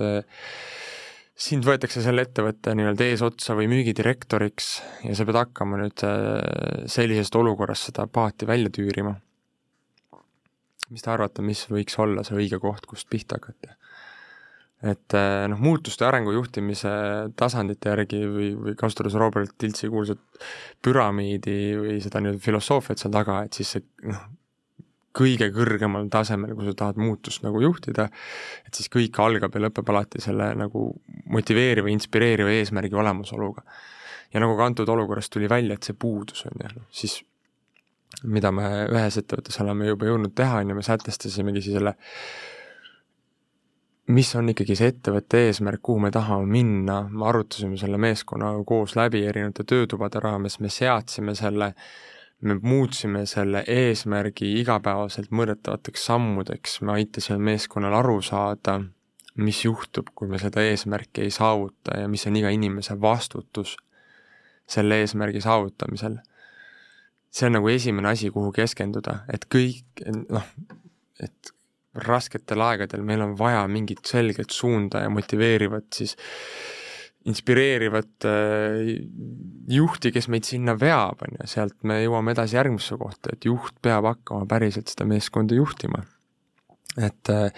sind 1.37 1.67
võetakse 1.67 2.01
selle 2.01 2.25
ettevõtte 2.25 2.73
nii-öelda 2.73 3.07
eesotsa 3.11 3.53
või 3.57 3.67
müügidirektoriks 3.69 4.69
ja 5.05 5.15
sa 5.17 5.25
pead 5.27 5.37
hakkama 5.37 5.77
nüüd 5.83 6.05
sellisest 6.89 7.37
olukorrast 7.37 7.91
seda 7.91 8.07
paati 8.09 8.49
välja 8.49 8.73
tüürima. 8.73 9.13
mis 10.89 11.03
te 11.03 11.11
arvate, 11.11 11.43
mis 11.45 11.65
võiks 11.69 11.99
olla 11.99 12.23
see 12.23 12.39
õige 12.39 12.59
koht, 12.63 12.87
kust 12.89 13.09
pihta 13.09 13.37
hakata? 13.37 13.77
et 14.85 15.13
eh, 15.17 15.43
noh, 15.49 15.59
muutuste 15.61 16.05
arengu 16.05 16.33
juhtimise 16.35 16.89
tasandite 17.39 17.89
järgi 17.89 18.19
või, 18.29 18.49
või 18.61 18.75
kasutades 18.77 19.15
Robert 19.17 19.55
Tiltsi 19.57 19.89
kuulsat 19.89 20.21
püramiidi 20.85 21.57
või 21.79 21.97
seda 22.03 22.21
nii-öelda 22.21 22.43
filosoofiat 22.43 23.01
seal 23.01 23.13
taga, 23.15 23.39
et 23.47 23.57
siis 23.57 23.73
see 23.73 23.85
noh, 24.05 24.27
kõige 25.17 25.49
kõrgemal 25.55 26.07
tasemel, 26.13 26.53
kui 26.55 26.67
sa 26.67 26.75
tahad 26.77 26.99
muutust 27.01 27.45
nagu 27.45 27.61
juhtida, 27.63 28.07
et 28.67 28.77
siis 28.77 28.91
kõik 28.93 29.17
algab 29.23 29.55
ja 29.55 29.63
lõpeb 29.65 29.93
alati 29.93 30.21
selle 30.23 30.51
nagu 30.59 30.89
motiveeriva, 31.33 31.91
inspireeriva 31.93 32.53
eesmärgi 32.59 32.95
olemasoluga. 32.95 33.63
ja 34.33 34.39
nagu 34.43 34.57
ka 34.57 34.65
antud 34.65 34.89
olukorras 34.89 35.29
tuli 35.29 35.49
välja, 35.49 35.77
et 35.77 35.83
see 35.87 35.95
puudus 35.95 36.45
on 36.45 36.63
ju, 36.63 36.83
siis 36.91 37.21
mida 38.23 38.51
me 38.51 38.67
ühes 38.89 39.17
ettevõttes 39.19 39.59
oleme 39.63 39.87
juba 39.87 40.09
jõudnud 40.09 40.35
teha, 40.35 40.61
on 40.61 40.69
ju, 40.69 40.75
me 40.75 40.83
sätestasimegi 40.83 41.61
siis 41.61 41.79
selle 41.79 41.95
mis 44.07 44.29
on 44.39 44.51
ikkagi 44.51 44.75
see 44.79 44.91
ettevõtte 44.93 45.41
eesmärk, 45.47 45.81
kuhu 45.83 45.99
me 46.05 46.11
tahame 46.15 46.47
minna, 46.51 47.01
me 47.11 47.27
arutasime 47.27 47.77
selle 47.79 47.99
meeskonnaga 47.99 48.63
koos 48.67 48.95
läbi 48.95 49.25
erinevate 49.27 49.65
töötubade 49.67 50.21
raames, 50.23 50.59
me 50.63 50.71
seadsime 50.71 51.35
selle, 51.35 51.73
me 52.41 52.59
muutsime 52.61 53.25
selle 53.25 53.63
eesmärgi 53.67 54.51
igapäevaselt 54.61 55.31
mõõdetavateks 55.33 56.05
sammudeks, 56.09 56.81
me 56.85 56.97
aitasime 56.99 57.39
meeskonnal 57.51 57.97
aru 57.97 58.19
saada, 58.21 58.79
mis 59.41 59.63
juhtub, 59.65 60.11
kui 60.15 60.29
me 60.29 60.39
seda 60.41 60.61
eesmärki 60.65 61.25
ei 61.25 61.33
saavuta 61.33 61.99
ja 62.01 62.07
mis 62.09 62.25
on 62.29 62.37
iga 62.37 62.49
inimese 62.53 62.97
vastutus 63.01 63.75
selle 64.67 65.01
eesmärgi 65.01 65.41
saavutamisel. 65.41 66.17
see 67.31 67.45
on 67.45 67.57
nagu 67.57 67.67
esimene 67.69 68.09
asi, 68.09 68.29
kuhu 68.33 68.51
keskenduda, 68.55 69.19
et 69.33 69.45
kõik, 69.51 70.01
noh, 70.31 70.45
et 71.21 71.51
rasketel 72.07 72.61
aegadel 72.61 73.03
meil 73.05 73.21
on 73.21 73.35
vaja 73.37 73.65
mingit 73.67 74.05
selget 74.05 74.53
suunda 74.53 75.01
ja 75.03 75.09
motiveerivat 75.09 75.85
siis 75.93 76.15
inspireerivat 77.27 78.27
äh, 78.27 78.93
juhti, 79.71 80.13
kes 80.15 80.29
meid 80.31 80.47
sinna 80.47 80.77
veab, 80.79 81.25
on 81.25 81.35
ju, 81.39 81.49
sealt 81.51 81.75
me 81.87 81.99
jõuame 82.03 82.33
edasi 82.35 82.57
järgmisse 82.57 82.97
kohta, 82.99 83.33
et 83.33 83.47
juht 83.49 83.75
peab 83.83 84.07
hakkama 84.07 84.47
päriselt 84.49 84.93
seda 84.93 85.07
meeskonda 85.09 85.57
juhtima. 85.57 86.03
et 86.97 87.29
äh, 87.29 87.51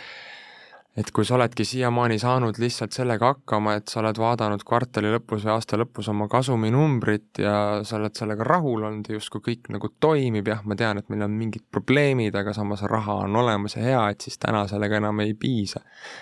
et 1.00 1.12
kui 1.16 1.24
sa 1.26 1.38
oledki 1.38 1.64
siiamaani 1.64 2.18
saanud 2.20 2.58
lihtsalt 2.60 2.96
sellega 2.96 3.32
hakkama, 3.32 3.78
et 3.80 3.92
sa 3.92 4.02
oled 4.02 4.18
vaadanud 4.20 4.64
kvartali 4.68 5.12
lõpus 5.14 5.46
või 5.46 5.54
aasta 5.54 5.78
lõpus 5.80 6.10
oma 6.12 6.28
kasuminumbrit 6.32 7.40
ja 7.44 7.54
sa 7.88 7.96
oled 8.00 8.18
sellega 8.20 8.44
rahul 8.48 8.84
olnud 8.90 9.08
ja 9.08 9.16
justkui 9.16 9.44
kõik 9.46 9.70
nagu 9.72 9.92
toimib, 10.04 10.50
jah, 10.52 10.66
ma 10.68 10.76
tean, 10.80 11.00
et 11.00 11.08
meil 11.14 11.24
on 11.24 11.38
mingid 11.40 11.64
probleemid, 11.72 12.36
aga 12.36 12.54
samas 12.58 12.84
raha 12.92 13.22
on 13.24 13.40
olemas 13.40 13.78
ja 13.78 13.86
hea, 13.86 14.04
et 14.12 14.28
siis 14.28 14.40
täna 14.42 14.66
sellega 14.72 15.00
enam 15.00 15.24
ei 15.24 15.34
piisa. 15.40 15.82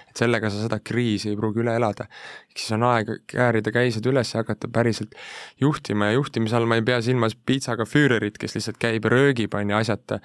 et 0.10 0.18
sellega 0.18 0.50
sa 0.54 0.62
seda 0.62 0.80
kriisi 0.80 1.32
ei 1.32 1.40
pruugi 1.40 1.64
üle 1.66 1.74
elada. 1.76 2.06
ehk 2.52 2.62
siis 2.62 2.78
on 2.78 2.86
aeg 2.92 3.14
käärida 3.34 3.74
käised 3.74 4.06
üles 4.06 4.34
ja 4.34 4.44
hakata 4.44 4.68
päriselt 4.68 5.18
juhtima 5.62 6.12
ja 6.12 6.20
juhtimise 6.20 6.56
all 6.56 6.70
ma 6.70 6.78
ei 6.78 6.86
pea 6.86 7.02
silmas 7.02 7.36
piitsaga 7.36 7.86
füürerit, 7.86 8.38
kes 8.38 8.56
lihtsalt 8.56 8.78
käib 8.78 9.06
ja 9.06 9.10
röögib, 9.10 9.54
on 9.58 9.74
ju, 9.74 9.78
asjata 9.78 10.22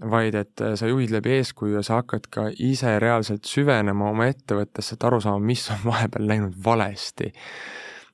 vaid 0.00 0.34
et 0.34 0.60
äh, 0.60 0.74
sa 0.78 0.88
juhid 0.88 1.12
läbi 1.12 1.36
eeskuju 1.38 1.76
ja 1.76 1.82
sa 1.84 2.00
hakkad 2.00 2.28
ka 2.32 2.46
ise 2.64 2.94
reaalselt 3.02 3.48
süvenema 3.48 4.08
oma 4.10 4.28
ettevõttesse, 4.30 4.96
et 4.96 5.06
aru 5.08 5.20
saama, 5.20 5.42
mis 5.44 5.66
on 5.74 5.82
vahepeal 5.90 6.28
läinud 6.28 6.56
valesti. 6.64 7.32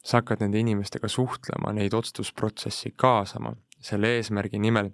sa 0.02 0.22
hakkad 0.22 0.40
nende 0.40 0.58
inimestega 0.58 1.08
suhtlema, 1.10 1.72
neid 1.76 1.92
otsustusprotsessi 1.94 2.94
kaasama 2.96 3.52
selle 3.80 4.14
eesmärgi 4.16 4.58
nimel. 4.58 4.90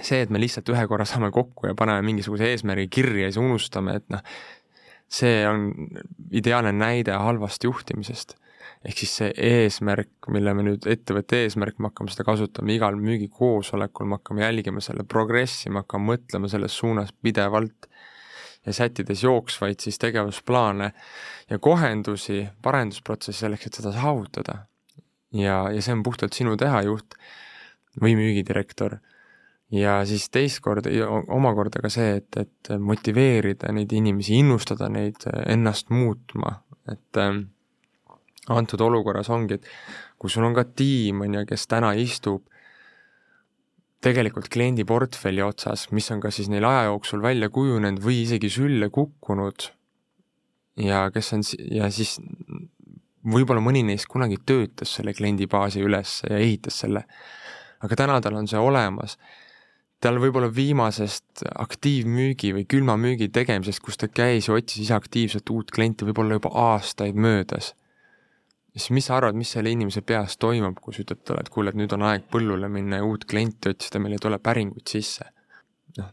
see, 0.00 0.22
et 0.22 0.30
me 0.30 0.38
lihtsalt 0.38 0.68
ühe 0.70 0.86
korra 0.86 1.04
saame 1.04 1.30
kokku 1.34 1.66
ja 1.66 1.74
paneme 1.74 2.02
mingisuguse 2.06 2.46
eesmärgi 2.52 2.86
kirja 2.88 3.26
ja 3.26 3.32
siis 3.32 3.42
unustame, 3.42 3.96
et 3.98 4.04
noh, 4.14 4.22
see 5.10 5.42
on 5.48 5.72
ideaalne 6.30 6.72
näide 6.72 7.16
halvast 7.18 7.64
juhtimisest 7.64 8.36
ehk 8.86 9.00
siis 9.02 9.14
see 9.20 9.32
eesmärk, 9.48 10.28
mille 10.34 10.54
me 10.54 10.64
nüüd, 10.66 10.86
ettevõtte 10.90 11.42
eesmärk, 11.44 11.78
me 11.78 11.90
hakkame 11.90 12.12
seda 12.12 12.26
kasutama 12.28 12.74
igal 12.74 12.98
müügikoosolekul, 13.00 14.08
me 14.08 14.18
hakkame 14.20 14.44
jälgima 14.44 14.82
selle 14.84 15.06
progressi, 15.08 15.72
me 15.72 15.82
hakkame 15.82 16.14
mõtlema 16.14 16.50
selles 16.50 16.76
suunas 16.78 17.12
pidevalt 17.22 17.88
ja 18.66 18.72
sättides 18.72 19.22
jooksvaid 19.24 19.80
siis 19.80 19.98
tegevusplaane 19.98 20.92
ja 21.50 21.58
kohendusi, 21.58 22.46
parendusprotsessi 22.62 23.46
selleks, 23.46 23.66
et 23.66 23.78
seda 23.80 23.92
saavutada. 23.96 24.64
ja, 25.32 25.68
ja 25.72 25.82
see 25.82 25.92
on 25.92 26.02
puhtalt 26.02 26.32
sinu 26.36 26.56
teha, 26.56 26.82
juht 26.86 27.16
või 28.00 28.16
müügidirektor. 28.18 28.98
ja 29.72 30.00
siis 30.08 30.30
teist 30.30 30.60
korda, 30.64 30.90
omakorda 31.28 31.82
ka 31.84 31.90
see, 31.92 32.16
et, 32.22 32.36
et 32.36 32.72
motiveerida 32.80 33.72
neid 33.72 33.92
inimesi, 33.92 34.38
innustada 34.40 34.88
neid 34.88 35.26
ennast 35.46 35.90
muutma, 35.90 36.62
et 36.88 37.20
äh, 37.20 37.42
antud 38.54 38.80
olukorras 38.80 39.30
ongi, 39.32 39.58
et 39.58 39.66
kui 40.18 40.30
sul 40.32 40.46
on 40.48 40.56
ka 40.56 40.64
tiim, 40.64 41.22
on 41.26 41.40
ju, 41.40 41.44
kes 41.48 41.66
täna 41.70 41.92
istub 41.98 42.44
tegelikult 44.04 44.46
kliendi 44.52 44.84
portfelli 44.86 45.42
otsas, 45.42 45.88
mis 45.94 46.06
on 46.14 46.20
ka 46.22 46.30
siis 46.34 46.50
neil 46.52 46.66
aja 46.68 46.86
jooksul 46.86 47.22
välja 47.22 47.50
kujunenud 47.50 48.02
või 48.02 48.22
isegi 48.22 48.50
sülle 48.52 48.90
kukkunud 48.94 49.72
ja 50.78 51.08
kes 51.14 51.32
on, 51.34 51.42
ja 51.74 51.90
siis 51.90 52.16
võib-olla 53.26 53.62
mõni 53.64 53.82
neist 53.88 54.06
kunagi 54.10 54.38
töötas 54.46 54.94
selle 54.98 55.14
kliendibaasi 55.16 55.82
üles 55.82 56.20
ja 56.28 56.38
ehitas 56.38 56.78
selle, 56.84 57.04
aga 57.82 57.98
täna 57.98 58.20
tal 58.22 58.38
on 58.38 58.46
see 58.50 58.60
olemas, 58.62 59.18
tal 59.98 60.20
võib-olla 60.22 60.50
viimasest 60.54 61.42
aktiivmüügi 61.58 62.54
või 62.54 62.68
külmamüügi 62.70 63.32
tegemisest, 63.34 63.82
kus 63.82 63.98
ta 63.98 64.06
käis 64.06 64.46
ja 64.46 64.54
otsis 64.54 64.86
ise 64.86 64.94
aktiivselt 64.94 65.50
uut 65.50 65.74
klienti, 65.74 66.06
võib-olla 66.06 66.38
juba 66.38 66.54
aastaid 66.70 67.18
möödas 67.18 67.74
siis 68.78 68.94
mis 68.94 69.08
sa 69.08 69.16
arvad, 69.18 69.36
mis 69.38 69.50
selle 69.54 69.72
inimese 69.74 70.02
peas 70.06 70.36
toimub, 70.40 70.78
kui 70.82 70.94
sa 70.94 71.02
ütled 71.04 71.22
talle, 71.26 71.42
et 71.44 71.50
kuule, 71.52 71.72
et 71.72 71.78
nüüd 71.78 71.92
on 71.96 72.04
aeg 72.08 72.26
põllule 72.32 72.70
minna 72.72 73.00
ja 73.00 73.06
uut 73.06 73.26
klienti 73.28 73.72
otsida, 73.72 74.00
meil 74.02 74.16
ei 74.16 74.22
tule 74.22 74.38
päringuid 74.42 74.86
sisse. 74.90 75.26
noh, 75.98 76.10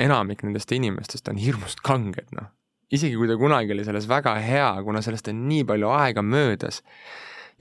enamik 0.00 0.42
nendest 0.42 0.72
inimestest 0.74 1.28
on 1.30 1.38
hirmust 1.38 1.82
kanged, 1.86 2.32
noh. 2.34 2.48
isegi 2.94 3.16
kui 3.18 3.28
ta 3.30 3.36
kunagi 3.38 3.74
oli 3.74 3.84
selles 3.86 4.08
väga 4.10 4.34
hea, 4.42 4.70
kuna 4.86 5.02
sellest 5.04 5.30
on 5.30 5.44
nii 5.48 5.66
palju 5.68 5.92
aega 5.94 6.24
möödas 6.24 6.82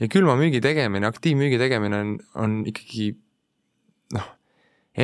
ja 0.02 0.10
külmamüügi 0.10 0.62
tegemine, 0.64 1.08
aktiivmüügi 1.08 1.60
tegemine 1.62 2.00
on, 2.00 2.16
on 2.40 2.56
ikkagi 2.70 3.12
noh, 4.18 4.32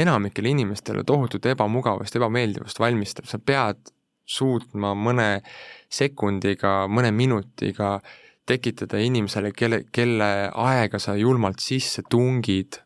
enamikele 0.01 0.55
inimestele 0.55 1.05
tohutut 1.07 1.45
ebamugavust, 1.53 2.17
ebameeldivust 2.17 2.81
valmistab, 2.81 3.29
sa 3.29 3.37
pead 3.37 3.93
suutma 4.29 4.95
mõne 4.97 5.29
sekundiga, 5.89 6.83
mõne 6.91 7.09
minutiga 7.15 7.95
äh, 7.97 8.17
tekitada 8.49 8.99
inimesele, 9.03 9.51
kelle, 9.55 9.83
kelle 9.93 10.29
aega 10.49 10.99
sa 11.01 11.15
julmalt 11.17 11.61
sisse 11.63 12.03
tungid, 12.09 12.79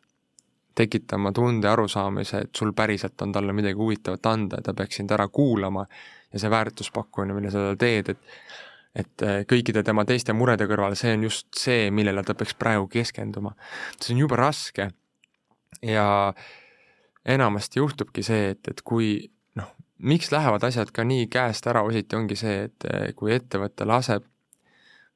tekitama 0.74 1.32
tunde, 1.32 1.68
arusaamise, 1.70 2.44
et 2.46 2.58
sul 2.58 2.74
päriselt 2.76 3.22
on 3.22 3.32
talle 3.32 3.54
midagi 3.54 3.78
huvitavat 3.78 4.26
anda 4.26 4.58
ja 4.58 4.66
ta 4.68 4.74
peaks 4.74 4.98
sind 5.00 5.14
ära 5.14 5.28
kuulama 5.30 5.86
ja 6.32 6.42
see 6.42 6.50
väärtuspakkumine, 6.50 7.36
mille 7.36 7.52
sa 7.54 7.62
talle 7.62 7.80
teed, 7.80 8.14
et 8.14 8.38
et 8.94 9.22
äh, 9.26 9.40
kõikide 9.50 9.82
tema 9.82 10.04
teiste 10.06 10.34
murede 10.36 10.68
kõrval, 10.70 10.94
see 10.94 11.16
on 11.16 11.24
just 11.26 11.48
see, 11.58 11.88
millele 11.90 12.22
ta 12.22 12.36
peaks 12.38 12.54
praegu 12.54 12.86
keskenduma. 12.90 13.54
see 13.98 14.14
on 14.14 14.20
jube 14.22 14.36
raske 14.38 14.90
ja 15.82 16.06
enamasti 17.26 17.80
juhtubki 17.80 18.22
see, 18.22 18.52
et, 18.54 18.68
et 18.70 18.82
kui 18.86 19.16
noh, 19.58 19.72
miks 19.98 20.30
lähevad 20.30 20.62
asjad 20.68 20.92
ka 20.94 21.02
nii 21.04 21.26
käest 21.32 21.66
ära 21.66 21.82
ositi, 21.82 22.14
ongi 22.16 22.38
see, 22.38 22.68
et 22.68 22.86
äh, 22.90 23.08
kui 23.18 23.34
ettevõte 23.34 23.88
laseb 23.88 24.28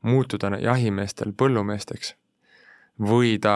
muutuda 0.07 0.59
jahimeestel 0.62 1.35
põllumeesteks. 1.37 2.14
või 2.99 3.37
ta, 3.38 3.52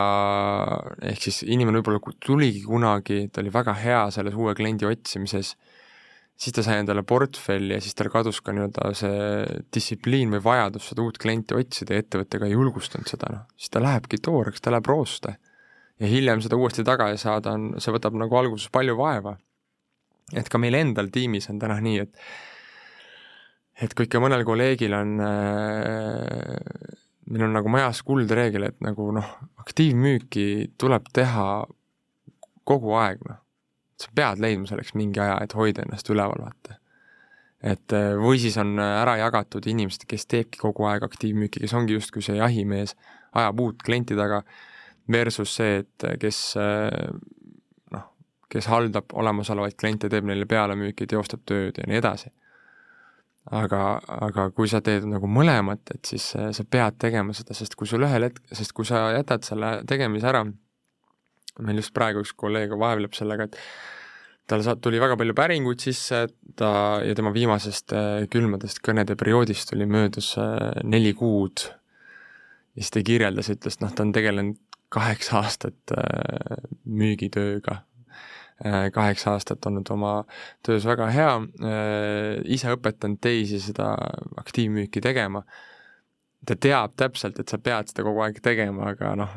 ehk 1.03 1.25
siis 1.25 1.41
inimene 1.43 1.81
võib-olla 1.81 2.13
tuligi 2.23 2.61
kunagi, 2.63 3.25
ta 3.27 3.41
oli 3.43 3.51
väga 3.51 3.73
hea 3.75 4.03
selles 4.15 4.37
uue 4.39 4.53
kliendi 4.55 4.87
otsimises, 4.87 5.57
siis 6.39 6.55
ta 6.55 6.63
sai 6.63 6.79
endale 6.79 7.03
portfelli 7.03 7.75
ja 7.75 7.81
siis 7.83 7.97
tal 7.99 8.07
kadus 8.15 8.39
ka 8.39 8.55
nii-öelda 8.55 8.93
see 8.95 9.43
distsipliin 9.75 10.31
või 10.31 10.45
vajadus 10.45 10.93
seda 10.93 11.03
uut 11.03 11.19
klienti 11.19 11.59
otsida 11.59 11.97
ja 11.97 12.05
ettevõte 12.05 12.39
ka 12.39 12.47
ei 12.47 12.55
julgustanud 12.55 13.11
seda, 13.11 13.33
noh, 13.35 13.43
siis 13.57 13.75
ta 13.75 13.83
lähebki 13.83 14.23
tooreks, 14.23 14.63
ta 14.63 14.71
läheb 14.71 14.87
rooste. 14.87 15.35
ja 15.99 16.07
hiljem 16.07 16.41
seda 16.41 16.57
uuesti 16.57 16.87
tagasi 16.87 17.19
saada 17.25 17.57
on, 17.59 17.73
see 17.83 17.95
võtab 17.99 18.15
nagu 18.19 18.39
alguses 18.39 18.71
palju 18.71 18.95
vaeva. 18.97 19.37
et 20.33 20.49
ka 20.49 20.59
meil 20.59 20.79
endal 20.79 21.11
tiimis 21.11 21.51
on 21.51 21.59
täna 21.59 21.81
nii, 21.83 21.99
et 21.99 22.15
et 23.83 23.95
kui 23.97 24.07
ikka 24.07 24.21
mõnel 24.23 24.45
kolleegil 24.47 24.95
on 24.95 25.17
äh, 25.23 26.99
meil 27.33 27.47
on 27.47 27.57
nagu 27.57 27.73
majas 27.73 28.03
kuldreegel, 28.07 28.69
et 28.69 28.79
nagu 28.85 29.09
noh, 29.15 29.31
aktiivmüüki 29.63 30.75
tuleb 30.81 31.09
teha 31.15 31.49
kogu 32.69 32.95
aeg, 32.99 33.23
noh. 33.29 33.41
sa 33.99 34.11
pead 34.15 34.43
leidma 34.43 34.69
selleks 34.71 34.95
mingi 34.99 35.21
aja, 35.23 35.39
et 35.43 35.55
hoida 35.57 35.85
ennast 35.85 36.11
üleval, 36.11 36.45
vaata. 36.45 36.79
et 37.63 37.95
äh, 37.97 38.13
või 38.19 38.41
siis 38.43 38.59
on 38.63 38.77
ära 38.83 39.17
jagatud 39.21 39.67
inimesed, 39.71 40.07
kes 40.11 40.29
teebki 40.31 40.63
kogu 40.63 40.87
aeg 40.91 41.07
aktiivmüüki, 41.07 41.63
kes 41.65 41.75
ongi 41.79 41.99
justkui 41.99 42.23
see 42.23 42.39
jahimees, 42.39 42.95
ajab 43.35 43.65
uut 43.65 43.83
klienti 43.83 44.19
taga, 44.19 44.43
versus 45.11 45.57
see, 45.59 45.81
et 45.83 46.07
kes 46.23 46.39
noh, 47.91 48.05
kes 48.53 48.69
haldab 48.71 49.11
olemasolevaid 49.19 49.75
kliente, 49.81 50.11
teeb 50.13 50.29
neile 50.29 50.47
pealemüüki, 50.47 51.09
teostab 51.11 51.43
tööd 51.49 51.81
ja 51.81 51.89
nii 51.91 51.99
edasi 51.99 52.31
aga, 53.51 53.83
aga 54.29 54.49
kui 54.55 54.71
sa 54.71 54.83
teed 54.85 55.07
nagu 55.11 55.27
mõlemat, 55.27 55.95
et 55.95 56.13
siis 56.13 56.29
sa 56.35 56.65
pead 56.69 56.99
tegema 57.03 57.35
seda, 57.35 57.57
sest 57.59 57.75
kui 57.79 57.91
sul 57.91 58.07
ühel 58.07 58.29
hetkel, 58.29 58.45
sest 58.55 58.75
kui 58.77 58.87
sa 58.89 59.09
jätad 59.17 59.47
selle 59.47 59.73
tegemise 59.89 60.31
ära, 60.31 60.45
meil 61.61 61.81
just 61.83 61.95
praegu 61.97 62.23
üks 62.23 62.33
kolleeg 62.39 62.73
vaevleb 62.79 63.17
sellega, 63.17 63.49
et 63.51 63.59
tal 64.51 64.65
sa-, 64.65 64.77
tuli 64.81 65.01
väga 65.03 65.17
palju 65.21 65.37
päringuid 65.37 65.83
sisse, 65.83 66.25
ta 66.59 66.73
ja 67.05 67.15
tema 67.19 67.33
viimasest 67.35 67.95
äh, 67.97 68.25
külmadest 68.33 68.83
kõnede 68.85 69.17
perioodist 69.19 69.71
tuli 69.73 69.87
möödus 69.91 70.35
äh, 70.41 70.83
neli 70.85 71.15
kuud. 71.19 71.67
ja 72.73 72.83
siis 72.83 72.93
ta 72.95 73.03
kirjeldas, 73.05 73.51
ütles, 73.53 73.81
noh, 73.83 73.93
ta 73.93 74.07
on 74.07 74.13
tegelenud 74.15 74.61
kaheksa 74.93 75.41
aastat 75.41 75.95
äh, 75.97 76.63
müügitööga 76.85 77.83
kaheksa 78.95 79.37
aastat 79.37 79.67
olnud 79.67 79.91
oma 79.91 80.15
töös 80.67 80.87
väga 80.87 81.09
hea, 81.13 81.35
äh, 81.63 82.41
ise 82.45 82.75
õpetanud 82.77 83.21
teisi 83.23 83.61
seda 83.63 83.93
aktiivmüüki 84.43 85.03
tegema. 85.03 85.45
ta 86.47 86.57
teab 86.59 86.97
täpselt, 86.99 87.39
et 87.39 87.49
sa 87.49 87.59
pead 87.63 87.87
seda 87.87 88.03
kogu 88.03 88.19
aeg 88.25 88.41
tegema, 88.43 88.89
aga 88.91 89.13
noh, 89.15 89.35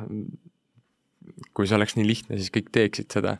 kui 1.53 1.67
see 1.70 1.77
oleks 1.77 1.94
nii 1.98 2.05
lihtne, 2.08 2.39
siis 2.39 2.50
kõik 2.53 2.72
teeksid 2.74 3.13
seda. 3.13 3.36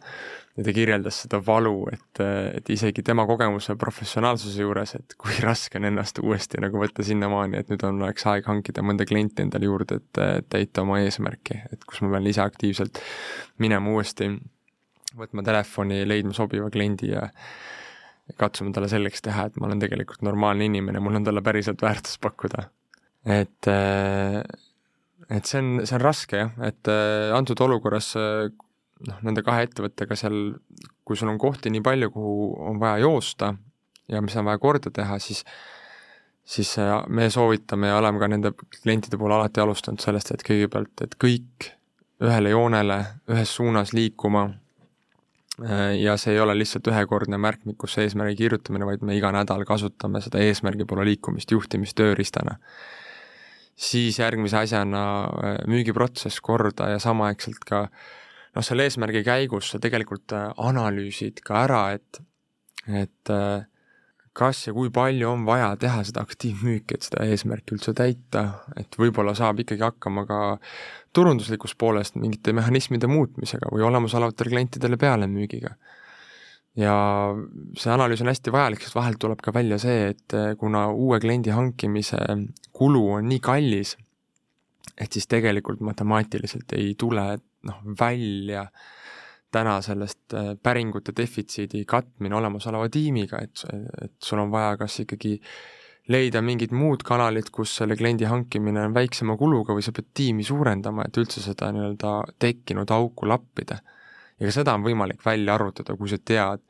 ja 0.56 0.64
ta 0.64 0.72
kirjeldas 0.72 1.18
seda 1.24 1.40
valu, 1.44 1.88
et, 1.92 2.22
et 2.60 2.70
isegi 2.72 3.04
tema 3.04 3.26
kogemuse 3.28 3.76
professionaalsuse 3.76 4.62
juures, 4.62 4.94
et 4.96 5.16
kui 5.20 5.34
raske 5.44 5.80
on 5.82 5.90
ennast 5.90 6.22
uuesti 6.22 6.62
nagu 6.64 6.80
võtta 6.80 7.04
sinnamaani, 7.04 7.60
et 7.60 7.74
nüüd 7.74 7.84
on, 7.90 8.04
oleks 8.06 8.26
aeg 8.32 8.46
hankida 8.48 8.86
mõnda 8.86 9.08
klienti 9.10 9.44
endale 9.44 9.68
juurde, 9.68 10.00
et 10.00 10.50
täita 10.50 10.86
oma 10.86 11.02
eesmärki, 11.04 11.60
et 11.74 11.84
kus 11.90 12.06
ma 12.06 12.14
pean 12.14 12.30
ise 12.32 12.46
aktiivselt 12.46 13.02
minema 13.60 13.98
uuesti 13.98 14.30
võtma 15.20 15.44
telefoni, 15.46 16.04
leidma 16.08 16.36
sobiva 16.36 16.70
kliendi 16.74 17.12
ja 17.14 17.26
katsuma 18.40 18.74
talle 18.74 18.90
selgeks 18.90 19.22
teha, 19.26 19.48
et 19.50 19.58
ma 19.62 19.70
olen 19.70 19.82
tegelikult 19.82 20.24
normaalne 20.26 20.66
inimene, 20.70 21.02
mul 21.04 21.20
on 21.20 21.28
talle 21.28 21.44
päriselt 21.46 21.82
väärtust 21.86 22.22
pakkuda. 22.24 22.70
et, 23.26 23.68
äh, 23.68 24.42
et 25.30 25.46
see 25.46 25.62
on, 25.62 25.86
see 25.86 25.96
on 25.98 26.02
raske 26.02 26.42
jah, 26.42 26.52
et 26.66 26.90
äh, 26.92 27.34
antud 27.38 27.62
olukorras 27.62 28.12
äh, 28.20 28.50
noh, 29.10 29.22
nende 29.26 29.44
kahe 29.46 29.66
ettevõttega 29.66 30.18
seal, 30.18 30.58
kui 31.06 31.18
sul 31.18 31.30
on 31.30 31.40
kohti 31.42 31.72
nii 31.74 31.86
palju, 31.86 32.12
kuhu 32.14 32.52
on 32.70 32.82
vaja 32.82 33.06
joosta 33.06 33.56
ja 34.10 34.22
mis 34.22 34.36
on 34.38 34.46
vaja 34.46 34.62
korda 34.62 34.94
teha, 34.94 35.20
siis 35.20 35.46
siis 36.46 36.76
me 37.10 37.26
soovitame 37.34 37.90
ja 37.90 37.98
oleme 37.98 38.20
ka 38.22 38.28
nende 38.30 38.52
klientide 38.54 39.18
puhul 39.18 39.34
alati 39.34 39.64
alustanud 39.64 40.02
sellest, 40.02 40.30
et 40.30 40.44
kõigepealt, 40.46 40.94
et 41.02 41.16
kõik 41.18 41.72
ühele 42.22 42.52
joonele, 42.54 43.00
ühes 43.34 43.50
suunas 43.58 43.96
liikuma 43.98 44.46
ja 46.00 46.18
see 46.20 46.34
ei 46.36 46.42
ole 46.44 46.58
lihtsalt 46.58 46.88
ühekordne 46.92 47.38
märkmikusse 47.40 48.04
eesmärgi 48.04 48.36
kirjutamine, 48.44 48.88
vaid 48.90 49.06
me 49.08 49.16
iga 49.16 49.32
nädal 49.32 49.64
kasutame 49.68 50.20
seda 50.24 50.42
eesmärgi 50.44 50.88
poole 50.88 51.06
liikumist 51.08 51.52
juhtimistööriistana. 51.52 52.58
siis 53.76 54.20
järgmise 54.20 54.58
asjana 54.58 55.02
äh, 55.24 55.58
müügiprotsess 55.68 56.42
korda 56.42 56.90
ja 56.90 57.00
samaaegselt 57.00 57.64
ka 57.68 57.82
noh, 58.56 58.64
selle 58.64 58.84
eesmärgi 58.88 59.24
käigus 59.24 59.72
sa 59.72 59.80
tegelikult 59.80 60.32
äh, 60.32 60.52
analüüsid 60.58 61.42
ka 61.44 61.64
ära, 61.64 61.82
et, 61.96 62.22
et 62.88 63.34
kas 64.36 64.66
ja 64.68 64.74
kui 64.76 64.92
palju 64.94 65.30
on 65.32 65.46
vaja 65.48 65.74
teha 65.80 66.04
seda 66.08 66.24
aktiivmüüki, 66.26 66.98
et 66.98 67.08
seda 67.08 67.26
eesmärki 67.28 67.78
üldse 67.78 67.94
täita, 67.96 68.46
et 68.80 68.98
võib-olla 69.00 69.36
saab 69.38 69.62
ikkagi 69.64 69.86
hakkama 69.86 70.26
ka 70.28 70.40
turunduslikust 71.16 71.78
poolest 71.80 72.18
mingite 72.20 72.54
mehhanismide 72.56 73.10
muutmisega 73.12 73.72
või 73.74 73.86
olemasolevatele 73.88 74.54
klientidele 74.54 75.00
pealemüügiga. 75.02 75.76
ja 76.76 76.96
see 77.80 77.92
analüüs 77.94 78.22
on 78.22 78.32
hästi 78.32 78.52
vajalik, 78.52 78.84
sest 78.84 78.98
vahel 78.98 79.16
tuleb 79.20 79.40
ka 79.42 79.54
välja 79.56 79.80
see, 79.80 80.10
et 80.12 80.36
kuna 80.60 80.90
uue 80.92 81.20
kliendi 81.24 81.54
hankimise 81.56 82.20
kulu 82.76 83.06
on 83.20 83.30
nii 83.32 83.40
kallis, 83.40 83.96
et 84.98 85.12
siis 85.12 85.28
tegelikult 85.32 85.80
matemaatiliselt 85.80 86.76
ei 86.76 86.94
tule 87.00 87.30
noh, 87.66 87.80
välja 88.00 88.68
äh, 88.68 88.92
täna 89.56 89.80
sellest 89.84 90.36
äh, 90.36 90.54
päringute 90.64 91.14
defitsiidi 91.18 91.86
katmine 91.88 92.36
olemasoleva 92.36 92.90
tiimiga, 92.92 93.42
et, 93.44 93.64
et 94.04 94.16
sul 94.24 94.42
on 94.44 94.52
vaja 94.52 94.76
kas 94.82 95.00
ikkagi 95.06 95.38
leida 96.12 96.42
mingid 96.46 96.74
muud 96.76 97.04
kanalid, 97.06 97.50
kus 97.54 97.76
selle 97.80 97.98
kliendi 97.98 98.28
hankimine 98.30 98.84
on 98.86 98.96
väiksema 98.96 99.38
kuluga 99.40 99.74
või 99.74 99.86
sa 99.86 99.94
pead 99.96 100.12
tiimi 100.18 100.46
suurendama, 100.46 101.08
et 101.08 101.18
üldse 101.18 101.42
seda 101.42 101.72
nii-öelda 101.74 102.12
tekkinud 102.42 102.92
auku 102.94 103.30
lappida. 103.30 103.80
ja 104.40 104.50
ka 104.50 104.54
seda 104.54 104.76
on 104.78 104.84
võimalik 104.86 105.24
välja 105.26 105.56
arvutada, 105.56 105.96
kui 105.98 106.12
sa 106.12 106.20
tead, 106.22 106.62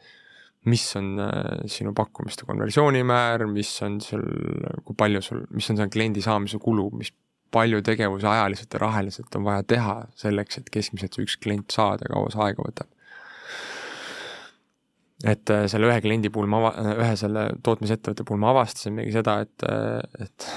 mis 0.71 0.85
on 0.97 1.19
äh, 1.19 1.67
sinu 1.69 1.93
pakkumiste 1.93 2.45
konversioonimäär, 2.45 3.45
mis 3.51 3.73
on 3.85 3.99
sul, 4.01 4.23
kui 4.85 4.97
palju 4.97 5.21
sul, 5.21 5.45
mis 5.53 5.69
on 5.69 5.81
see 5.81 5.91
kliendi 5.93 6.23
saamise 6.25 6.59
kulu, 6.61 6.89
mis 6.97 7.11
palju 7.55 7.81
tegevusi 7.85 8.27
ajaliselt 8.27 8.73
ja 8.73 8.81
rahaliselt 8.81 9.35
on 9.35 9.45
vaja 9.45 9.63
teha 9.63 9.95
selleks, 10.19 10.59
et 10.59 10.71
keskmiselt 10.73 11.15
see 11.15 11.27
üks 11.27 11.37
klient 11.43 11.75
saada, 11.75 12.07
kaua 12.11 12.31
see 12.33 12.41
aega 12.47 12.65
võtab. 12.65 12.89
Et 15.25 15.49
äh, 15.53 15.65
selle 15.71 15.89
ühe 15.89 16.01
kliendi 16.03 16.31
puhul 16.33 16.49
ma 16.51 16.61
ava-, 16.61 16.95
ühe 17.01 17.13
selle 17.19 17.47
tootmisettevõtte 17.65 18.25
puhul 18.27 18.41
ma 18.43 18.51
avastasimegi 18.53 19.15
seda, 19.15 19.39
et, 19.45 19.69
äh, 19.69 20.25
et 20.25 20.49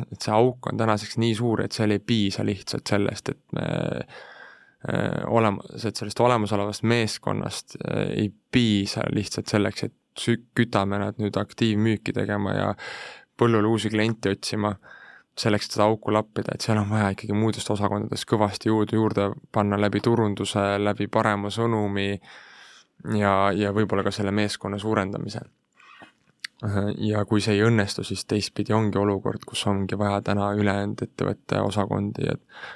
et 0.00 0.24
see 0.24 0.32
auk 0.32 0.64
on 0.70 0.78
tänaseks 0.80 1.18
nii 1.20 1.34
suur, 1.36 1.60
et 1.60 1.76
seal 1.76 1.92
ei 1.92 2.00
piisa 2.00 2.40
lihtsalt 2.46 2.88
sellest, 2.88 3.34
et 3.34 3.40
me 3.52 3.64
äh, 4.00 5.18
olemas, 5.28 5.84
et 5.84 5.96
sellest 6.00 6.22
olemasolevast 6.24 6.86
meeskonnast 6.88 7.76
ei 8.06 8.30
piisa 8.52 9.04
lihtsalt 9.12 9.52
selleks, 9.52 9.84
et 9.90 9.96
sü-, 10.20 10.40
kütame 10.56 11.02
nad 11.02 11.20
nüüd 11.20 11.36
aktiivmüüki 11.36 12.16
tegema 12.16 12.56
ja 12.56 12.70
põllule 13.40 13.68
uusi 13.68 13.92
kliente 13.92 14.32
otsima 14.32 14.72
selleks, 15.40 15.68
et 15.68 15.76
seda 15.76 15.88
auku 15.88 16.12
lappida, 16.16 16.54
et 16.54 16.64
seal 16.64 16.80
on 16.80 16.88
vaja 16.90 17.12
ikkagi 17.14 17.36
muudest 17.36 17.68
osakondadest 17.72 18.28
kõvasti 18.28 18.72
juurde, 18.72 18.96
juurde 18.96 19.30
panna 19.52 19.76
läbi 19.80 20.00
turunduse, 20.04 20.64
läbi 20.80 21.08
parema 21.12 21.52
sõnumi 21.52 22.14
ja, 23.16 23.34
ja 23.56 23.72
võib-olla 23.76 24.04
ka 24.06 24.12
selle 24.14 24.32
meeskonna 24.34 24.78
suurendamise. 24.78 25.40
ja 27.00 27.24
kui 27.24 27.40
see 27.40 27.54
ei 27.56 27.62
õnnestu, 27.64 28.04
siis 28.04 28.26
teistpidi 28.28 28.74
ongi 28.76 28.98
olukord, 29.00 29.44
kus 29.48 29.62
ongi 29.66 29.96
vaja 29.98 30.20
täna 30.22 30.50
ülejäänud 30.52 31.02
ettevõtte 31.06 31.60
osakondi 31.64 32.26
ja 32.26 32.34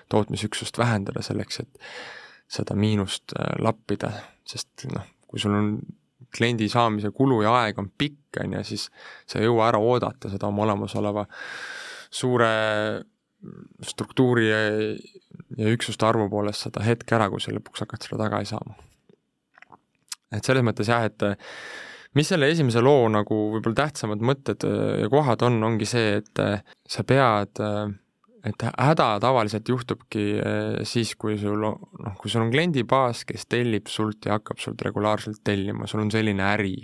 tootmisüksust 0.09 0.79
vähendada 0.79 1.23
selleks, 1.23 1.61
et 1.61 1.91
seda 2.49 2.77
miinust 2.77 3.37
äh, 3.37 3.53
lappida, 3.61 4.11
sest 4.49 4.87
noh, 4.93 5.05
kui 5.29 5.41
sul 5.41 5.57
on 5.57 5.77
kliendi 6.35 6.69
saamise 6.69 7.11
kulu 7.15 7.43
ja 7.45 7.53
aeg 7.61 7.79
on 7.79 7.91
pikk, 7.99 8.41
on 8.43 8.57
ju, 8.59 8.65
siis 8.73 8.89
sa 9.29 9.39
ei 9.39 9.47
jõua 9.47 9.69
ära 9.69 9.81
oodata 9.83 10.31
seda 10.33 10.49
oma 10.49 10.65
olemasoleva 10.65 11.27
suure 12.15 12.51
struktuuri 13.85 14.49
ja, 14.49 14.59
ja 15.59 15.71
üksuste 15.75 16.07
arvu 16.09 16.29
poolest 16.33 16.67
seda 16.67 16.83
hetke 16.85 17.17
ära, 17.17 17.29
kui 17.31 17.43
sa 17.43 17.55
lõpuks 17.55 17.85
hakkad 17.85 18.07
seda 18.07 18.21
tagasi 18.25 18.55
saama. 18.55 18.77
Et 20.37 20.47
selles 20.47 20.65
mõttes 20.67 20.91
jah, 20.91 21.07
et 21.09 21.27
mis 22.19 22.31
selle 22.31 22.49
esimese 22.53 22.83
loo 22.85 23.09
nagu 23.13 23.41
võib-olla 23.57 23.85
tähtsamad 23.85 24.23
mõtted 24.23 24.67
ja 25.03 25.11
kohad 25.13 25.43
on, 25.47 25.61
ongi 25.67 25.89
see, 25.89 26.21
et 26.21 26.43
sa 26.87 27.05
pead, 27.07 27.63
et 28.45 28.67
häda 28.71 29.09
tavaliselt 29.25 29.69
juhtubki 29.69 30.27
siis, 30.87 31.15
kui 31.19 31.39
sul 31.41 31.59
noh, 31.65 32.15
kui 32.21 32.31
sul 32.31 32.45
on 32.45 32.53
kliendibaas, 32.55 33.25
kes 33.27 33.49
tellib 33.51 33.91
sult 33.91 34.29
ja 34.29 34.39
hakkab 34.39 34.63
sult 34.63 34.87
regulaarselt 34.87 35.43
tellima, 35.43 35.91
sul 35.91 36.05
on 36.05 36.15
selline 36.15 36.47
äri 36.53 36.77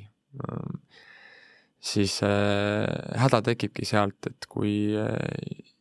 siis 1.81 2.21
äh, 2.23 3.19
häda 3.21 3.41
tekibki 3.43 3.89
sealt, 3.89 4.29
et 4.29 4.47
kui 4.49 4.93
äh, 4.97 5.73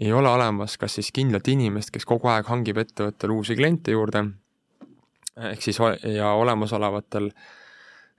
ei 0.00 0.12
ole 0.12 0.28
olemas 0.28 0.78
kas 0.80 0.96
siis 0.98 1.12
kindlat 1.14 1.48
inimest, 1.52 1.92
kes 1.94 2.08
kogu 2.08 2.30
aeg 2.32 2.48
hangib 2.48 2.80
ettevõttele 2.82 3.36
uusi 3.36 3.56
kliente 3.58 3.94
juurde, 3.94 4.24
ehk 5.36 5.62
siis 5.62 5.78
ja 6.14 6.30
olemasolevatel 6.38 7.30
äh, 7.30 7.54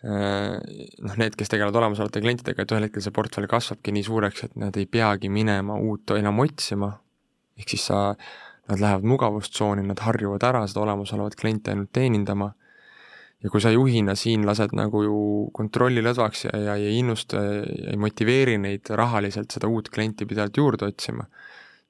noh, 0.05 1.15
need, 1.17 1.35
kes 1.37 1.49
tegelevad 1.49 1.79
olemasolevate 1.81 2.21
klientidega, 2.21 2.65
et 2.65 2.73
ühel 2.73 2.87
hetkel 2.87 3.03
see 3.03 3.15
portfell 3.15 3.47
kasvabki 3.49 3.93
nii 3.95 4.05
suureks, 4.05 4.43
et 4.47 4.59
nad 4.59 4.75
ei 4.77 4.85
peagi 4.89 5.31
minema 5.33 5.77
uut 5.81 6.13
enam 6.17 6.43
otsima, 6.43 6.91
ehk 7.57 7.73
siis 7.73 7.87
sa, 7.89 8.01
nad 8.69 8.81
lähevad 8.81 9.07
mugavustsooni, 9.07 9.85
nad 9.85 10.03
harjuvad 10.05 10.45
ära 10.45 10.65
seda 10.69 10.83
olemasolevat 10.85 11.37
klienti 11.39 11.73
ainult 11.73 11.91
teenindama. 11.93 12.51
Ja 13.43 13.51
kui 13.53 13.61
sa 13.61 13.69
juhina 13.69 14.15
siin 14.17 14.45
lased 14.47 14.71
nagu 14.73 15.03
ju 15.03 15.17
kontrolli 15.53 16.01
lõdvaks 16.01 16.47
ja, 16.47 16.53
ja 16.71 16.75
ei 16.79 16.95
innusta, 16.97 17.43
ei 17.91 17.97
motiveeri 17.99 18.55
neid 18.57 18.89
rahaliselt 18.97 19.53
seda 19.53 19.69
uut 19.69 19.91
klienti 19.93 20.25
pidevalt 20.25 20.57
juurde 20.57 20.87
otsima, 20.89 21.27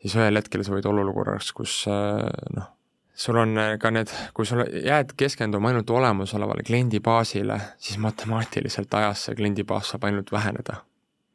siis 0.02 0.18
ühel 0.20 0.36
hetkel 0.36 0.66
sa 0.68 0.74
võid 0.76 0.90
olla 0.90 1.06
olukorras, 1.06 1.54
kus 1.56 1.84
noh, 1.88 2.75
sul 3.16 3.38
on 3.40 3.56
ka 3.80 3.92
need, 3.92 4.12
kui 4.36 4.46
sul 4.46 4.66
jääd 4.84 5.16
keskenduma 5.18 5.72
ainult 5.72 5.90
olemasolevale 5.90 6.64
kliendibaasile, 6.68 7.60
siis 7.78 7.98
matemaatiliselt 8.04 8.94
ajas 8.94 9.28
see 9.28 9.36
kliendibaas 9.40 9.94
saab 9.94 10.10
ainult 10.10 10.32
väheneda. 10.32 10.84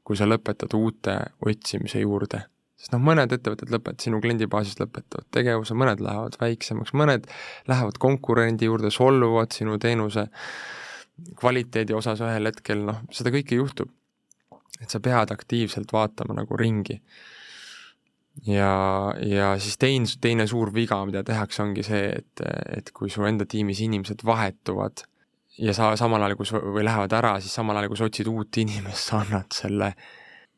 kui 0.04 0.16
sa 0.18 0.26
lõpetad 0.26 0.72
uute 0.74 1.12
otsimise 1.46 2.00
juurde 2.00 2.40
sest 2.80 2.94
noh, 2.94 3.02
mõned 3.04 3.32
ettevõtted 3.34 3.70
lõpetavad, 3.72 4.00
sinu 4.00 4.20
kliendibaasist 4.24 4.80
lõpetavad 4.80 5.28
tegevuse, 5.36 5.76
mõned 5.76 6.00
lähevad 6.04 6.38
väiksemaks, 6.40 6.94
mõned 6.96 7.28
lähevad 7.68 7.98
konkurendi 8.00 8.70
juurde, 8.70 8.92
solvuvad 8.94 9.52
sinu 9.52 9.76
teenuse 9.82 10.26
kvaliteedi 11.40 11.96
osas 11.96 12.22
ühel 12.24 12.48
hetkel, 12.48 12.86
noh, 12.88 13.02
seda 13.12 13.32
kõike 13.34 13.58
juhtub. 13.60 13.92
et 14.80 14.88
sa 14.88 14.96
pead 15.04 15.28
aktiivselt 15.28 15.90
vaatama 15.92 16.32
nagu 16.38 16.56
ringi. 16.56 17.02
Ja, 18.46 18.72
ja 19.26 19.52
siis 19.58 19.78
teine, 19.78 20.08
teine 20.20 20.46
suur 20.46 20.72
viga, 20.74 21.02
mida 21.06 21.24
tehakse, 21.26 21.62
ongi 21.62 21.84
see, 21.86 22.08
et, 22.22 22.44
et 22.76 22.90
kui 22.96 23.10
su 23.10 23.24
enda 23.28 23.46
tiimis 23.48 23.82
inimesed 23.84 24.24
vahetuvad 24.26 25.04
ja 25.60 25.74
sa 25.76 25.92
samal 26.00 26.22
ajal, 26.24 26.38
kui 26.38 26.48
sa, 26.48 26.62
või 26.62 26.86
lähevad 26.86 27.12
ära, 27.18 27.34
siis 27.40 27.54
samal 27.54 27.76
ajal, 27.76 27.92
kui 27.92 28.00
sa 28.00 28.08
otsid 28.08 28.30
uut 28.32 28.60
inimest, 28.62 29.04
sa 29.10 29.22
annad 29.24 29.52
selle 29.56 29.92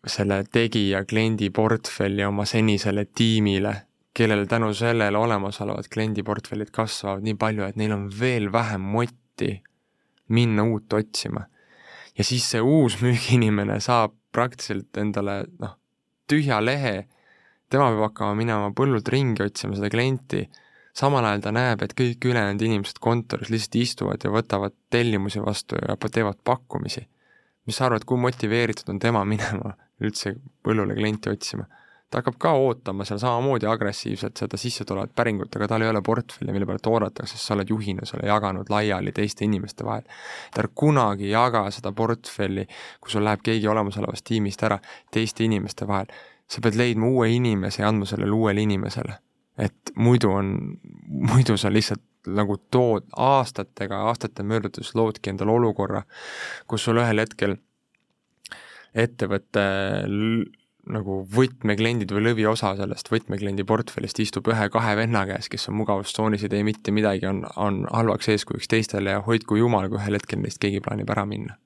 selle 0.07 0.42
tegija 0.51 1.05
kliendi 1.07 1.51
portfelli 1.55 2.25
oma 2.27 2.45
senisele 2.49 3.05
tiimile, 3.14 3.75
kellel 4.14 4.47
tänu 4.51 4.73
sellele 4.75 5.18
olemasolevad 5.18 5.88
kliendiportfellid 5.92 6.73
kasvavad 6.75 7.23
nii 7.25 7.37
palju, 7.38 7.64
et 7.68 7.79
neil 7.81 7.95
on 7.95 8.09
veel 8.21 8.51
vähem 8.53 8.83
motti 8.97 9.55
minna 10.29 10.64
uut 10.64 10.92
otsima. 10.92 11.47
ja 12.18 12.25
siis 12.25 12.45
see 12.51 12.61
uus 12.61 12.99
müügiinimene 13.01 13.79
saab 13.81 14.12
praktiliselt 14.33 14.99
endale 15.01 15.45
noh, 15.61 15.79
tühja 16.29 16.59
lehe, 16.61 17.07
tema 17.73 17.89
peab 17.93 18.05
hakkama 18.11 18.37
minema 18.39 18.73
põllult 18.77 19.09
ringi 19.13 19.45
otsima 19.47 19.77
seda 19.79 19.91
klienti, 19.93 20.45
samal 20.97 21.25
ajal 21.25 21.45
ta 21.47 21.53
näeb, 21.57 21.85
et 21.85 21.95
kõik 21.97 22.25
ülejäänud 22.29 22.63
inimesed 22.67 23.01
kontoris 23.01 23.53
lihtsalt 23.53 23.79
istuvad 23.81 24.25
ja 24.25 24.33
võtavad 24.33 24.77
tellimusi 24.93 25.41
vastu 25.45 25.81
ja 25.81 25.97
teevad 25.97 26.41
pakkumisi. 26.45 27.09
mis 27.67 27.77
sa 27.79 27.87
arvad, 27.87 28.05
kui 28.05 28.19
motiveeritud 28.19 28.89
on 28.91 28.99
tema 28.99 29.25
minema 29.35 29.77
üldse 30.03 30.35
põllule 30.65 30.95
klienti 30.99 31.31
otsima. 31.31 31.65
ta 32.11 32.21
hakkab 32.21 32.35
ka 32.39 32.51
ootama 32.61 33.07
seal 33.09 33.17
samamoodi 33.23 33.65
agressiivselt 33.67 34.37
seda 34.37 34.59
sissetulevat 34.61 35.15
päringut, 35.17 35.55
aga 35.57 35.69
tal 35.71 35.83
ei 35.83 35.89
ole 35.89 36.03
portfelli, 36.05 36.53
mille 36.53 36.67
pealt 36.69 36.87
oodata, 36.91 37.25
sest 37.27 37.47
sa 37.47 37.55
oled 37.55 37.71
juhina 37.73 38.05
selle 38.05 38.29
jaganud 38.29 38.69
laiali 38.69 39.15
teiste 39.17 39.47
inimeste 39.47 39.85
vahel. 39.85 40.05
ta 40.53 40.67
kunagi 40.75 41.31
jaga 41.31 41.65
seda 41.71 41.93
portfelli, 41.93 42.67
kui 43.01 43.15
sul 43.15 43.25
läheb 43.25 43.41
keegi 43.43 43.69
olemasolevast 43.69 44.29
tiimist 44.29 44.63
ära, 44.69 44.79
teiste 45.11 45.45
inimeste 45.45 45.89
vahel. 45.89 46.13
Sa 46.53 46.61
pead 46.65 46.77
leidma 46.77 47.09
uue 47.09 47.31
inimese 47.33 47.83
ja 47.83 47.88
andma 47.88 48.09
sellele 48.09 48.35
uuele 48.37 48.65
inimesele. 48.67 49.19
et 49.59 49.93
muidu 49.97 50.31
on, 50.33 50.55
muidu 51.09 51.57
sa 51.61 51.69
lihtsalt 51.73 52.03
nagu 52.27 52.57
tood 52.71 53.05
aastatega, 53.17 53.99
aastate 54.09 54.43
möödudes 54.47 54.95
loodki 54.95 55.31
endale 55.31 55.53
olukorra, 55.53 56.03
kus 56.67 56.87
sul 56.87 57.01
ühel 57.03 57.21
hetkel 57.21 57.57
ettevõtte 58.95 59.65
nagu 60.93 61.19
võtmekliendid 61.37 62.11
või 62.15 62.25
lõviosa 62.27 62.73
sellest 62.79 63.11
võtmekliendi 63.12 63.65
portfellist 63.67 64.19
istub 64.25 64.49
ühe-kahe 64.51 64.97
venna 64.99 65.23
käes, 65.29 65.49
kes 65.53 65.69
on 65.71 65.77
mugavustsoonis, 65.79 66.43
ei 66.43 66.53
tee 66.53 66.62
mitte 66.67 66.95
midagi, 66.95 67.29
on, 67.29 67.45
on 67.57 67.85
halvaks 67.91 68.33
eeskujuks 68.35 68.71
teistele 68.71 69.15
ja 69.15 69.23
hoidku 69.27 69.61
jumal, 69.61 69.88
kui 69.91 70.01
ühel 70.01 70.19
hetkel 70.19 70.43
neist 70.43 70.59
keegi 70.62 70.83
plaanib 70.83 71.12
ära 71.15 71.27
minna. 71.29 71.59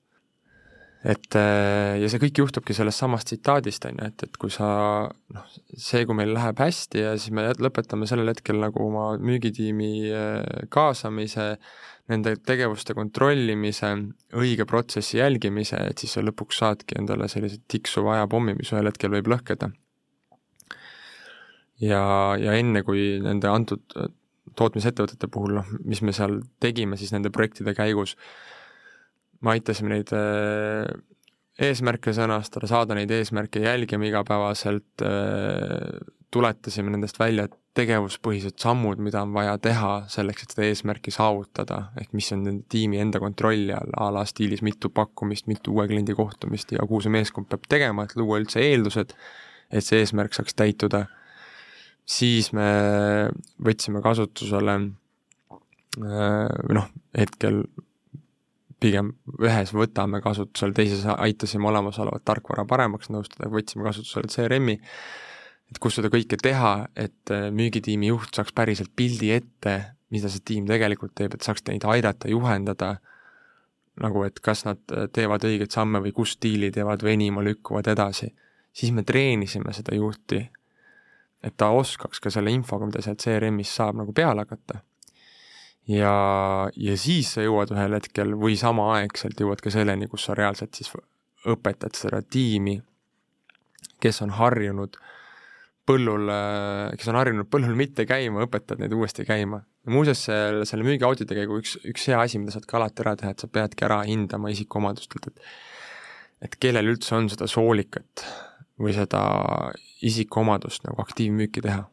Et 1.07 1.37
äh, 1.39 1.95
ja 2.01 2.09
see 2.11 2.19
kõik 2.19 2.41
juhtubki 2.41 2.75
sellest 2.75 2.99
samast 2.99 3.29
tsitaadist, 3.29 3.85
on 3.87 4.01
ju, 4.01 4.07
et, 4.09 4.23
et 4.27 4.39
kui 4.41 4.51
sa 4.51 4.67
noh, 5.07 5.45
see, 5.71 6.03
kui 6.07 6.17
meil 6.17 6.33
läheb 6.35 6.59
hästi 6.59 7.03
ja 7.05 7.13
siis 7.15 7.31
me 7.35 7.45
lõpetame 7.55 8.09
sellel 8.09 8.33
hetkel 8.33 8.59
nagu 8.59 8.81
oma 8.89 9.09
müügitiimi 9.21 9.91
äh, 10.11 10.65
kaasamise, 10.73 11.53
nende 12.11 12.35
tegevuste 12.47 12.95
kontrollimise, 12.97 13.93
õige 14.39 14.67
protsessi 14.67 15.19
jälgimise, 15.21 15.79
et 15.91 16.03
siis 16.03 16.15
sa 16.15 16.23
lõpuks 16.23 16.59
saadki 16.63 16.99
endale 16.99 17.27
sellise 17.31 17.59
tiksuva 17.71 18.17
ajapommi, 18.17 18.57
mis 18.59 18.71
ühel 18.75 18.91
hetkel 18.91 19.15
võib 19.15 19.31
lõhkeda. 19.31 19.71
ja, 21.83 22.03
ja 22.39 22.59
enne, 22.59 22.83
kui 22.87 23.17
nende 23.23 23.51
antud 23.51 23.83
tootmisettevõtete 24.57 25.29
puhul, 25.31 25.59
noh, 25.59 25.73
mis 25.85 26.01
me 26.01 26.15
seal 26.15 26.39
tegime 26.63 26.97
siis 26.99 27.13
nende 27.13 27.31
projektide 27.33 27.75
käigus, 27.77 28.15
me 29.41 29.53
aitasime 29.55 29.93
neid 29.93 30.11
äh, 30.15 30.87
eesmärke 31.67 32.13
sõnastada, 32.13 32.69
saada 32.69 32.97
neid 32.97 33.11
eesmärke 33.13 33.61
jälgima 33.63 34.07
igapäevaselt, 34.09 35.05
äh, 35.05 35.97
tuletasime 36.33 36.91
nendest 36.93 37.19
välja 37.19 37.47
tegevuspõhised 37.77 38.57
sammud, 38.61 38.99
mida 39.03 39.21
on 39.23 39.33
vaja 39.35 39.55
teha 39.61 39.91
selleks, 40.11 40.43
et 40.43 40.53
seda 40.55 40.65
eesmärki 40.67 41.13
saavutada, 41.13 41.91
ehk 42.01 42.13
mis 42.17 42.29
on 42.33 42.43
nende 42.45 42.65
tiimi 42.73 42.99
enda 43.01 43.21
kontrolli 43.21 43.73
all, 43.75 43.93
a 43.97 44.09
la 44.13 44.23
stiilis 44.27 44.63
mitu 44.65 44.89
pakkumist, 44.93 45.47
mitu 45.49 45.75
uue 45.75 45.87
kliendi 45.89 46.15
kohtumist 46.17 46.73
ja 46.73 46.85
kuhu 46.87 47.03
see 47.05 47.13
meeskond 47.13 47.49
peab 47.51 47.67
tegema, 47.69 48.07
et 48.07 48.17
luua 48.17 48.41
üldse 48.41 48.63
eeldused, 48.65 49.13
et 49.69 49.85
see 49.85 50.01
eesmärk 50.01 50.35
saaks 50.37 50.57
täituda, 50.57 51.05
siis 52.07 52.49
me 52.55 52.69
võtsime 53.63 54.01
kasutusele 54.05 54.77
äh, 54.81 56.57
noh, 56.73 56.89
hetkel 57.17 57.63
pigem 58.79 59.11
ühes 59.41 59.73
võtame 59.73 60.21
kasutusele, 60.21 60.75
teises 60.77 61.05
aitasime 61.17 61.69
olemasolevat 61.71 62.25
tarkvara 62.27 62.65
paremaks 62.69 63.09
nõustada, 63.13 63.49
võtsime 63.51 63.87
kasutusele 63.87 64.29
CRM-i, 64.31 64.77
et 65.71 65.79
kus 65.83 65.97
seda 65.97 66.11
kõike 66.13 66.39
teha, 66.41 66.73
et 66.95 67.33
äh, 67.33 67.49
müügitiimi 67.53 68.11
juht 68.11 68.37
saaks 68.37 68.53
päriselt 68.55 68.93
pildi 68.95 69.33
ette, 69.35 69.77
mida 70.13 70.29
see 70.31 70.43
tiim 70.45 70.67
tegelikult 70.69 71.15
teeb, 71.17 71.35
et 71.35 71.45
saaks 71.45 71.65
neid 71.67 71.85
aidata, 71.89 72.29
juhendada, 72.31 72.95
nagu 74.01 74.23
et 74.27 74.39
kas 74.43 74.63
nad 74.67 74.81
äh, 74.93 75.07
teevad 75.13 75.47
õigeid 75.47 75.73
samme 75.73 76.01
või 76.03 76.13
kus 76.15 76.37
stiili 76.37 76.69
teevad 76.73 77.03
venima, 77.03 77.43
lükkuvad 77.43 77.89
edasi. 77.93 78.33
siis 78.77 78.91
me 78.93 79.01
treenisime 79.03 79.73
seda 79.73 79.95
juhti, 79.95 80.43
et 81.43 81.55
ta 81.57 81.71
oskaks 81.73 82.19
ka 82.19 82.29
selle 82.29 82.51
infoga, 82.53 82.85
mida 82.85 83.01
sealt 83.01 83.23
CRM-is 83.23 83.73
saab, 83.75 83.97
nagu 83.97 84.13
peale 84.13 84.45
hakata. 84.45 84.83
Ja, 85.91 86.13
ja 86.75 86.97
siis 86.99 87.33
sa 87.35 87.45
jõuad 87.45 87.71
ühel 87.75 87.97
hetkel 87.97 88.35
või 88.39 88.57
samaaegselt 88.59 89.39
jõuad 89.39 89.61
ka 89.63 89.73
selleni, 89.73 90.09
kus 90.11 90.27
sa 90.27 90.35
reaalselt 90.37 90.77
siis 90.77 90.91
õpetad 91.47 91.95
seda 91.95 92.21
tiimi, 92.21 92.77
kes 94.03 94.21
on 94.25 94.33
harjunud 94.37 94.97
põllul, 95.87 96.27
kes 96.99 97.07
on 97.11 97.19
harjunud 97.21 97.47
põllul 97.51 97.77
mitte 97.79 98.03
käima, 98.09 98.43
õpetad 98.43 98.81
neid 98.81 98.93
uuesti 98.93 99.23
käima. 99.27 99.61
muuseas, 99.87 100.25
selle, 100.27 100.65
selle 100.67 100.83
müügiauditi 100.83 101.35
käigu 101.37 101.61
üks, 101.61 101.77
üks 101.87 102.09
hea 102.11 102.19
asi, 102.19 102.41
mida 102.41 102.51
saad 102.51 102.67
ka 102.67 102.77
alati 102.81 103.05
ära 103.05 103.15
teha, 103.15 103.31
et 103.31 103.39
sa 103.43 103.47
peadki 103.47 103.87
ära 103.87 104.01
hindama 104.03 104.51
isikuomadustelt, 104.51 105.31
et 105.31 105.41
et 106.43 106.55
kellel 106.61 106.91
üldse 106.91 107.15
on 107.17 107.29
seda 107.31 107.47
soolikat 107.49 108.25
või 108.77 108.93
seda 108.93 109.21
isikuomadust 110.05 110.83
nagu 110.85 111.01
aktiivmüüki 111.01 111.63
teha. 111.65 111.87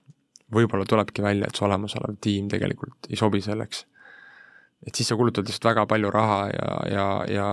Võib-olla 0.52 0.84
tulebki 0.88 1.22
välja, 1.24 1.48
et 1.48 1.56
su 1.56 1.64
olemasolev 1.64 2.18
tiim 2.20 2.48
tegelikult 2.52 3.08
ei 3.10 3.16
sobi 3.16 3.40
selleks. 3.44 3.86
et 4.86 4.94
siis 4.94 5.08
sa 5.08 5.16
kulutad 5.16 5.46
lihtsalt 5.48 5.70
väga 5.70 5.86
palju 5.88 6.10
raha 6.12 6.40
ja, 6.52 6.72
ja, 6.92 7.06
ja 7.32 7.48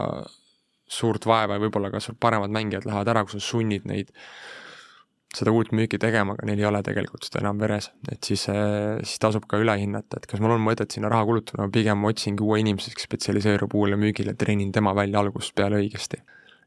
suurt 0.92 1.26
vaeva 1.26 1.56
ja 1.56 1.64
võib-olla 1.64 1.92
ka 1.94 2.02
sul 2.04 2.18
paremad 2.20 2.52
mängijad 2.52 2.86
lähevad 2.86 3.08
ära, 3.08 3.24
kui 3.24 3.38
sa 3.38 3.46
sunnid 3.46 3.86
neid 3.88 4.12
seda 5.32 5.54
uut 5.56 5.72
müüki 5.72 5.96
tegema, 6.02 6.36
aga 6.36 6.48
neil 6.50 6.60
ei 6.60 6.68
ole 6.68 6.82
tegelikult 6.84 7.24
seda 7.24 7.40
enam 7.40 7.60
veres, 7.62 7.88
et 8.12 8.20
siis, 8.28 8.44
eh, 8.52 9.00
siis 9.00 9.22
tasub 9.24 9.46
ka 9.48 9.62
üle 9.62 9.78
hinnata, 9.80 10.20
et 10.20 10.28
kas 10.28 10.42
mul 10.44 10.58
on 10.58 10.66
mõtet 10.66 10.92
sinna 10.92 11.12
raha 11.12 11.24
kulutada, 11.30 11.64
ma 11.64 11.72
pigem 11.72 12.04
otsingi 12.10 12.44
uue 12.44 12.60
inimese, 12.60 12.92
kes 12.96 13.08
spetsialiseerub 13.08 13.72
uuele 13.80 14.00
müügile, 14.02 14.36
treenin 14.36 14.74
tema 14.76 14.92
välja 14.98 15.24
algusest 15.24 15.56
peale 15.56 15.80
õigesti. 15.80 16.20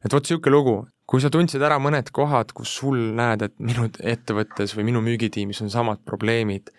Et 0.05 0.13
vot 0.13 0.21
niisugune 0.25 0.53
lugu, 0.53 0.75
kui 1.09 1.21
sa 1.21 1.31
tundsid 1.33 1.63
ära 1.65 1.79
mõned 1.81 2.11
kohad, 2.13 2.53
kus 2.57 2.75
sul 2.79 2.97
näed, 3.17 3.45
et 3.45 3.55
minu 3.61 3.87
ettevõttes 4.01 4.75
või 4.77 4.89
minu 4.91 5.01
müügitiimis 5.05 5.63
on 5.65 5.73
samad 5.73 6.03
probleemid, 6.05 6.71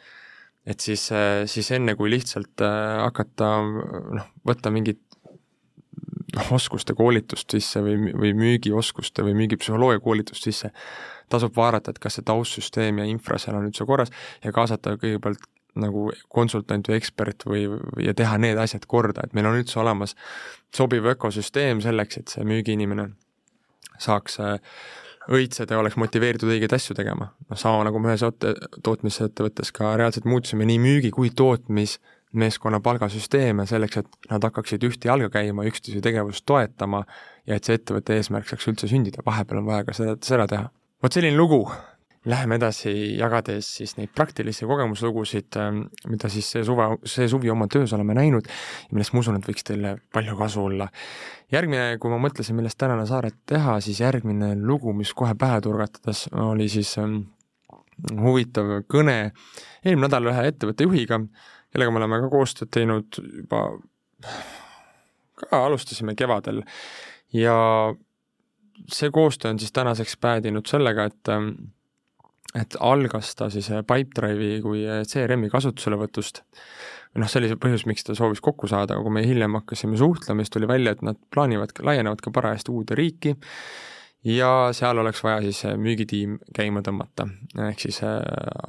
et 0.66 0.82
siis, 0.82 1.08
eh, 1.14 1.44
siis 1.50 1.70
enne, 1.74 1.94
kui 1.98 2.10
lihtsalt 2.10 2.62
eh, 2.62 3.02
hakata 3.02 3.50
noh, 4.18 4.30
võtta 4.46 4.72
mingit 4.74 5.02
noh, 6.36 6.52
oskuste 6.56 6.94
koolitust 6.98 7.54
sisse 7.54 7.82
või, 7.84 8.12
või 8.14 8.32
müügioskuste 8.38 9.24
või 9.26 9.36
müügipsühholoogia 9.42 10.02
koolitust 10.04 10.46
sisse, 10.46 10.72
tasub 11.32 11.54
vaadata, 11.56 11.90
et 11.90 12.02
kas 12.02 12.18
see 12.18 12.26
taustsüsteem 12.26 13.02
ja 13.02 13.06
infra 13.10 13.38
seal 13.42 13.58
on 13.58 13.66
üldse 13.70 13.86
korras 13.88 14.12
ja 14.44 14.54
kaasata 14.54 14.94
kõigepealt 15.00 15.46
nagu 15.80 16.10
konsultant 16.32 16.88
või 16.88 16.98
ekspert 17.00 17.46
või, 17.46 17.66
ja 18.02 18.14
teha 18.16 18.38
need 18.42 18.58
asjad 18.60 18.86
korda, 18.88 19.26
et 19.26 19.36
meil 19.36 19.48
on 19.48 19.58
üldse 19.60 19.80
olemas 19.82 20.16
sobiv 20.74 21.06
ökosüsteem 21.12 21.82
selleks, 21.84 22.20
et 22.20 22.32
see 22.32 22.46
müügiinimene 22.48 23.10
saaks 24.02 24.40
äh, 24.40 24.58
õitseda 25.32 25.74
ja 25.74 25.80
oleks 25.80 25.96
motiveeritud 26.00 26.50
õigeid 26.50 26.74
asju 26.76 26.96
tegema. 26.96 27.30
noh, 27.50 27.58
sama 27.58 27.84
nagu 27.86 28.00
me 28.02 28.12
ühes 28.12 28.24
tootmisettevõttes 28.84 29.72
ka 29.74 29.96
reaalselt 29.98 30.28
muutsime 30.28 30.66
nii 30.68 30.78
müügi 30.82 31.10
kui 31.14 31.32
tootmismeeskonna 31.34 32.80
palgasüsteeme 32.84 33.66
selleks, 33.66 34.02
et 34.02 34.30
nad 34.30 34.46
hakkaksid 34.46 34.86
ühte 34.86 35.10
jalga 35.10 35.30
käima, 35.38 35.66
üksteise 35.68 36.02
tegevust 36.04 36.46
toetama 36.46 37.04
ja 37.46 37.58
et 37.58 37.66
see 37.66 37.78
ettevõtte 37.78 38.16
eesmärk 38.16 38.48
saaks 38.50 38.70
üldse 38.70 38.90
sündida, 38.90 39.24
vahepeal 39.26 39.62
on 39.62 39.70
vaja 39.70 39.88
ka 39.88 39.96
seda, 39.96 40.16
seda 40.22 40.48
teha. 40.50 40.70
Vot 41.02 41.12
selline 41.12 41.36
lugu 41.36 41.64
läheme 42.26 42.58
edasi, 42.58 42.92
jagades 43.18 43.68
siis 43.78 43.94
neid 43.98 44.10
praktilisi 44.14 44.66
kogemuslugusid, 44.66 45.56
ähm, 45.60 45.82
mida 46.10 46.30
siis 46.32 46.48
see 46.54 46.64
suve, 46.66 46.88
see 47.06 47.28
suvi 47.30 47.50
oma 47.52 47.68
töös 47.70 47.94
oleme 47.94 48.16
näinud 48.18 48.48
ja 48.48 48.96
millest 48.96 49.14
ma 49.14 49.22
usun, 49.22 49.38
et 49.38 49.46
võiks 49.46 49.66
teile 49.66 49.96
palju 50.14 50.36
kasu 50.38 50.64
olla. 50.70 50.88
järgmine, 51.52 51.98
kui 52.02 52.10
ma 52.10 52.18
mõtlesin, 52.18 52.56
millest 52.58 52.78
tänane 52.78 53.06
saaret 53.06 53.36
teha, 53.46 53.78
siis 53.80 54.00
järgmine 54.02 54.56
lugu, 54.58 54.92
mis 54.92 55.12
kohe 55.14 55.34
pähe 55.38 55.60
turgatades, 55.62 56.26
oli 56.42 56.68
siis 56.68 56.96
ähm, 56.98 57.20
huvitav 58.22 58.80
kõne 58.90 59.18
eelmine 59.84 60.08
nädal 60.08 60.32
ühe 60.32 60.48
ettevõtte 60.50 60.88
juhiga, 60.88 61.20
kellega 61.70 61.94
me 61.94 62.02
oleme 62.02 62.20
ka 62.24 62.32
koostööd 62.32 62.72
teinud 62.74 63.20
juba, 63.22 63.62
ka 65.36 65.62
alustasime 65.68 66.16
kevadel 66.18 66.64
ja 67.32 67.56
see 68.92 69.10
koostöö 69.14 69.54
on 69.54 69.58
siis 69.58 69.72
tänaseks 69.72 70.16
päädinud 70.20 70.66
sellega, 70.66 71.04
et 71.04 71.28
ähm, 71.28 71.54
et 72.56 72.76
algas 72.80 73.34
ta 73.38 73.48
siis 73.52 73.68
äh, 73.72 73.82
Pipedrive'i 73.86 74.60
kui 74.64 74.84
äh, 74.88 75.02
CRM-i 75.08 75.50
kasutuselevõtust. 75.52 76.42
noh, 77.16 77.28
see 77.30 77.40
oli 77.40 77.50
see 77.50 77.60
põhjus, 77.60 77.86
miks 77.88 78.04
ta 78.04 78.16
soovis 78.16 78.42
kokku 78.44 78.68
saada, 78.68 78.96
aga 78.96 79.04
kui 79.04 79.14
me 79.16 79.24
hiljem 79.24 79.56
hakkasime 79.56 79.96
suhtlema, 80.00 80.44
siis 80.44 80.52
tuli 80.52 80.68
välja, 80.68 80.92
et 80.92 81.04
nad 81.06 81.18
plaanivad, 81.32 81.72
laienevad 81.80 82.20
ka 82.24 82.32
parajasti 82.34 82.72
uude 82.74 82.98
riiki 82.98 83.36
ja 84.26 84.50
seal 84.76 85.00
oleks 85.00 85.22
vaja 85.24 85.42
siis 85.46 85.64
äh, 85.68 85.76
müügitiim 85.80 86.38
käima 86.56 86.82
tõmmata. 86.86 87.28
ehk 87.68 87.84
siis 87.86 88.02
äh, 88.04 88.20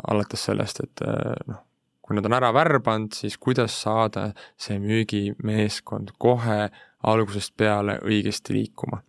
alates 0.08 0.48
sellest, 0.50 0.84
et 0.84 1.06
äh, 1.06 1.38
noh, 1.48 1.64
kui 2.02 2.16
nad 2.16 2.28
on 2.28 2.38
ära 2.38 2.54
värbanud, 2.56 3.16
siis 3.16 3.38
kuidas 3.38 3.76
saada 3.82 4.30
see 4.56 4.80
müügimeeskond 4.80 6.16
kohe 6.18 6.70
algusest 7.08 7.56
peale 7.58 8.00
õigesti 8.04 8.56
liikuma. 8.56 9.02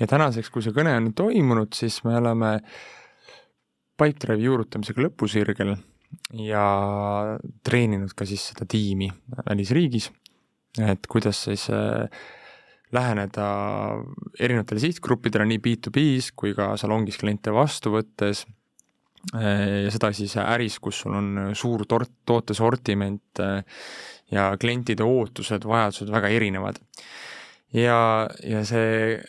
ja 0.00 0.06
tänaseks, 0.06 0.50
kui 0.50 0.64
see 0.64 0.76
kõne 0.76 0.96
on 0.96 1.12
toimunud, 1.16 1.72
siis 1.76 2.02
me 2.04 2.16
oleme 2.16 2.54
äh, 2.56 2.86
Pipedrive'i 3.96 4.46
juurutamisega 4.46 5.06
lõpusirgel 5.06 5.74
ja 6.42 6.64
treeninud 7.66 8.12
ka 8.16 8.26
siis 8.28 8.50
seda 8.52 8.66
tiimi 8.68 9.08
välisriigis, 9.46 10.10
et 10.84 11.08
kuidas 11.10 11.44
siis 11.46 11.68
äh, 11.72 12.06
läheneda 12.94 13.46
erinevatele 14.38 14.82
sihtgruppidele 14.82 15.46
nii 15.50 15.62
B2B-s 15.64 16.34
kui 16.38 16.54
ka 16.56 16.74
salongis 16.80 17.18
kliente 17.20 17.54
vastu 17.54 17.94
võttes 17.96 18.44
äh, 19.34 19.86
ja 19.86 19.94
seda 19.94 20.12
siis 20.16 20.36
äris, 20.42 20.78
kus 20.82 21.02
sul 21.04 21.16
on 21.18 21.32
suur 21.58 21.86
tort-, 21.88 22.14
tootesortiment 22.28 23.42
äh, 23.42 23.80
ja 24.32 24.50
klientide 24.60 25.06
ootused, 25.06 25.66
vajadused 25.66 26.10
väga 26.10 26.30
erinevad. 26.34 26.80
ja, 27.74 28.28
ja 28.42 28.64
see 28.66 29.20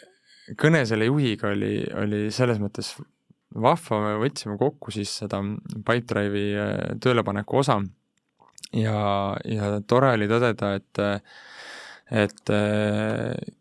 kõne 0.57 0.85
selle 0.87 1.09
juhiga 1.09 1.51
oli, 1.51 1.81
oli 1.97 2.27
selles 2.31 2.59
mõttes 2.61 2.95
vahva, 3.61 3.99
me 4.03 4.15
võtsime 4.21 4.57
kokku 4.59 4.93
siis 4.93 5.13
seda 5.21 5.41
Pipedrive'i 5.75 6.49
äh, 6.57 6.73
töölepaneku 7.03 7.61
osa. 7.63 7.79
Ja, 8.75 8.99
ja 9.47 9.77
tore 9.87 10.11
oli 10.17 10.27
tõdeda, 10.27 10.73
et, 10.75 11.01
et 12.11 12.51
äh, 12.51 13.53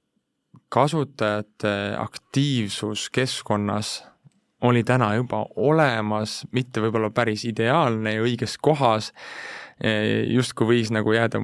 kasutajate 0.73 1.75
aktiivsus 2.01 3.07
keskkonnas 3.15 4.01
oli 4.67 4.83
täna 4.85 5.13
juba 5.15 5.45
olemas, 5.57 6.41
mitte 6.57 6.83
võib-olla 6.83 7.13
päris 7.15 7.45
ideaalne 7.47 8.17
ja 8.17 8.25
õiges 8.25 8.57
kohas, 8.59 9.13
justkui 10.33 10.71
võis 10.71 10.91
nagu 10.95 11.13
jääda, 11.13 11.43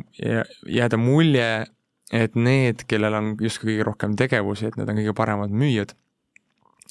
jääda 0.64 0.98
mulje, 0.98 1.66
et 2.12 2.36
need, 2.36 2.86
kellel 2.88 3.18
on 3.18 3.34
justkui 3.40 3.74
kõige 3.74 3.86
rohkem 3.90 4.16
tegevusi, 4.16 4.68
et 4.68 4.78
need 4.80 4.88
on 4.88 4.98
kõige 5.02 5.14
paremad 5.16 5.52
müüjad 5.52 5.92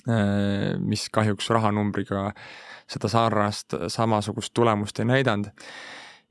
mis 0.05 1.03
kahjuks 1.13 1.49
rahanumbriga 1.53 2.31
seda 2.89 3.09
sarnast, 3.11 3.75
samasugust 3.93 4.53
tulemust 4.57 4.99
ei 4.99 5.05
näidanud. 5.05 5.51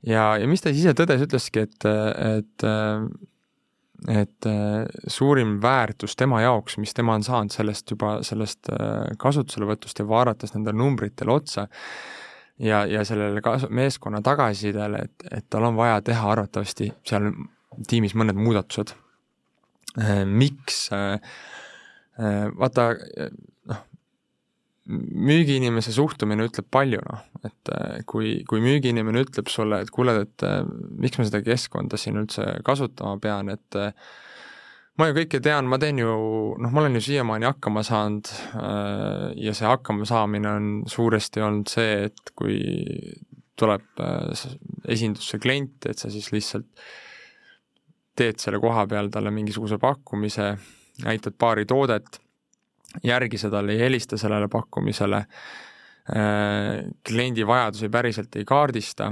ja, 0.05 0.37
ja 0.37 0.47
mis 0.47 0.61
ta 0.61 0.69
siis 0.69 0.85
ise 0.85 0.95
tõdes, 0.97 1.23
ütleski, 1.27 1.65
et, 1.67 1.87
et 2.35 2.67
et 4.09 4.47
suurim 5.07 5.59
väärtus 5.61 6.15
tema 6.17 6.41
jaoks, 6.41 6.77
mis 6.81 6.93
tema 6.97 7.13
on 7.13 7.23
saanud 7.23 7.53
sellest 7.53 7.91
juba, 7.93 8.15
sellest 8.25 8.71
äh, 8.73 9.11
kasutuselevõtust 9.21 10.01
ja 10.01 10.07
vaadates 10.09 10.55
nendele 10.55 10.79
numbritele 10.79 11.35
otsa, 11.35 11.67
ja, 12.57 12.81
ja 12.89 13.05
sellele 13.05 13.43
kasu-, 13.45 13.69
meeskonna 13.69 14.23
tagasisidele, 14.25 15.03
et, 15.05 15.27
et 15.37 15.45
tal 15.49 15.69
on 15.69 15.77
vaja 15.77 16.01
teha 16.05 16.33
arvatavasti 16.33 16.89
seal 17.07 17.29
tiimis 17.87 18.17
mõned 18.17 18.39
muudatused. 18.41 18.95
Äh, 20.01 20.23
miks 20.25 20.87
vaata, 22.57 22.83
müügiinimese 24.89 25.93
suhtumine 25.93 26.47
ütleb 26.49 26.65
palju, 26.73 27.01
noh, 27.05 27.21
et 27.45 27.71
äh, 27.73 28.01
kui, 28.09 28.39
kui 28.49 28.61
müügiinimene 28.63 29.21
ütleb 29.27 29.51
sulle, 29.51 29.81
et 29.83 29.91
kuule, 29.93 30.15
et 30.25 30.45
äh, 30.47 30.63
miks 31.01 31.19
ma 31.19 31.25
seda 31.27 31.43
keskkonda 31.45 31.99
siin 32.01 32.17
üldse 32.23 32.47
kasutama 32.65 33.19
pean, 33.21 33.51
et 33.53 33.77
äh, 33.77 33.93
ma 34.97 35.09
ju 35.09 35.17
kõike 35.19 35.41
tean, 35.45 35.69
ma 35.69 35.77
teen 35.81 36.01
ju, 36.01 36.15
noh, 36.57 36.73
ma 36.73 36.81
olen 36.81 36.97
ju 36.97 37.03
siiamaani 37.11 37.49
hakkama 37.51 37.83
saanud 37.85 38.31
ja 39.39 39.53
see 39.57 39.69
hakkama 39.69 40.05
saamine 40.09 40.49
on 40.51 40.67
suuresti 40.89 41.45
olnud 41.45 41.71
see, 41.71 42.09
et 42.09 42.33
kui 42.37 42.59
tuleb 43.57 44.03
esindusse 44.89 45.39
klient, 45.41 45.87
et 45.89 46.01
sa 46.01 46.09
siis 46.11 46.31
lihtsalt 46.33 46.67
teed 48.17 48.41
selle 48.41 48.59
koha 48.61 48.83
peal 48.89 49.09
talle 49.13 49.31
mingisuguse 49.33 49.79
pakkumise, 49.81 50.51
näitad 51.05 51.37
paari 51.39 51.65
toodet 51.69 52.19
järgise 53.03 53.49
talle, 53.49 53.75
ei 53.75 53.85
helista 53.85 54.17
sellele 54.19 54.47
pakkumisele, 54.51 55.23
äh, 56.11 56.85
kliendi 57.07 57.47
vajadusi 57.47 57.89
päriselt 57.89 58.35
ei 58.35 58.45
kaardista 58.45 59.11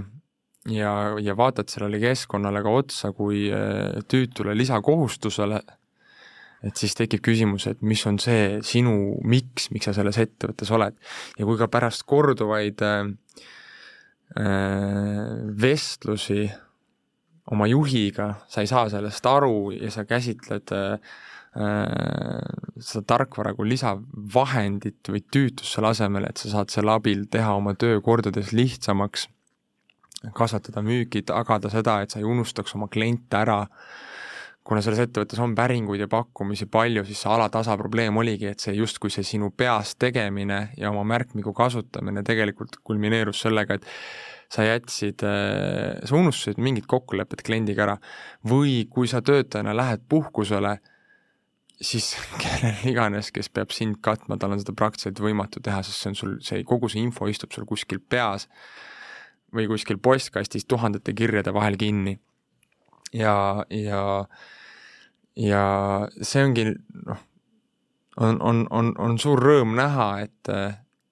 ja, 0.69 0.93
ja 1.21 1.35
vaatad 1.37 1.71
sellele 1.71 2.01
keskkonnale 2.01 2.63
ka 2.65 2.75
otsa 2.81 3.13
kui 3.15 3.47
äh, 3.53 3.99
tüütule 4.11 4.57
lisakohustusele, 4.57 5.61
et 6.63 6.75
siis 6.75 6.95
tekib 6.97 7.23
küsimus, 7.23 7.69
et 7.71 7.81
mis 7.81 8.03
on 8.09 8.19
see 8.19 8.59
sinu 8.67 9.15
miks, 9.23 9.69
miks 9.71 9.87
sa 9.87 9.95
selles 9.95 10.19
ettevõttes 10.19 10.71
oled. 10.75 10.97
ja 11.39 11.47
kui 11.47 11.59
ka 11.59 11.69
pärast 11.71 12.03
korduvaid 12.09 12.83
äh, 12.85 13.05
äh 14.39 15.29
vestlusi 15.61 16.49
oma 17.49 17.65
juhiga 17.65 18.35
sa 18.47 18.61
ei 18.61 18.67
saa 18.69 18.89
sellest 18.89 19.25
aru 19.25 19.71
ja 19.71 19.89
sa 19.91 20.05
käsitled 20.05 20.69
Äh, 20.75 20.99
seda 21.53 23.01
tarkvara 23.09 23.55
kui 23.57 23.71
lisavahendit 23.71 25.09
või 25.09 25.23
tüütust 25.33 25.75
selle 25.75 25.89
asemel, 25.93 26.27
et 26.29 26.37
sa 26.37 26.51
saad 26.51 26.73
selle 26.73 26.93
abil 26.93 27.25
teha 27.31 27.55
oma 27.57 27.73
töö 27.79 27.97
kordades 28.05 28.53
lihtsamaks, 28.53 29.27
kasvatada 30.35 30.83
müüki, 30.85 31.23
tagada 31.25 31.71
seda, 31.73 32.01
et 32.03 32.13
sa 32.13 32.21
ei 32.21 32.27
unustaks 32.27 32.75
oma 32.77 32.89
kliente 32.91 33.39
ära, 33.39 33.63
kuna 34.69 34.83
selles 34.85 35.01
ettevõttes 35.01 35.39
on 35.41 35.55
päringuid 35.57 36.03
ja 36.03 36.07
pakkumisi 36.11 36.67
palju, 36.69 37.01
siis 37.07 37.23
see 37.23 37.31
alatasa 37.33 37.77
probleem 37.79 38.19
oligi, 38.21 38.51
et 38.51 38.61
see 38.61 38.75
justkui 38.77 39.09
see 39.09 39.25
sinu 39.25 39.49
peas 39.49 39.95
tegemine 39.97 40.67
ja 40.77 40.91
oma 40.91 41.05
märkmigu 41.07 41.55
kasutamine 41.57 42.21
tegelikult 42.27 42.77
kulmineerus 42.85 43.41
sellega, 43.47 43.79
et 43.79 43.87
sa 44.49 44.65
jätsid, 44.65 45.23
äh, 45.25 45.97
sa 46.05 46.17
unustasid 46.17 46.61
mingid 46.61 46.85
kokkulepped 46.89 47.41
kliendiga 47.45 47.85
ära. 47.85 47.97
Või 48.45 48.83
kui 48.89 49.09
sa 49.09 49.21
töötajana 49.25 49.75
lähed 49.77 50.05
puhkusele, 50.09 50.77
siis 51.81 52.11
kellel 52.41 52.83
iganes, 52.91 53.31
kes 53.35 53.49
peab 53.53 53.73
sind 53.75 53.99
katma, 54.05 54.37
tal 54.39 54.55
on 54.55 54.61
seda 54.61 54.75
praktiliselt 54.77 55.21
võimatu 55.23 55.63
teha, 55.63 55.81
sest 55.85 56.03
see 56.03 56.11
on 56.11 56.19
sul, 56.19 56.35
see, 56.45 56.63
kogu 56.67 56.89
see 56.91 57.03
info 57.03 57.29
istub 57.31 57.55
sul 57.55 57.67
kuskil 57.69 58.01
peas 58.01 58.47
või 59.55 59.65
kuskil 59.69 59.97
postkastis 60.01 60.67
tuhandete 60.69 61.15
kirjade 61.17 61.53
vahel 61.55 61.77
kinni. 61.79 62.19
ja, 63.13 63.65
ja, 63.73 64.03
ja 65.35 65.63
see 66.21 66.43
ongi 66.45 66.67
noh, 67.07 67.23
on, 68.19 68.41
on, 68.41 68.67
on, 68.69 68.93
on 68.99 69.17
suur 69.19 69.39
rõõm 69.41 69.73
näha, 69.79 70.11
et, 70.27 70.51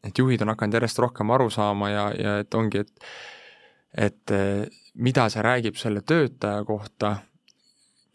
et 0.06 0.20
juhid 0.20 0.44
on 0.44 0.54
hakanud 0.54 0.78
järjest 0.78 1.00
rohkem 1.00 1.32
aru 1.34 1.50
saama 1.50 1.90
ja, 1.90 2.06
ja 2.14 2.38
et 2.44 2.54
ongi, 2.54 2.84
et 2.86 3.10
et 3.98 4.30
mida 5.00 5.24
see 5.32 5.42
räägib 5.42 5.78
selle 5.80 6.04
töötaja 6.06 6.62
kohta 6.68 7.16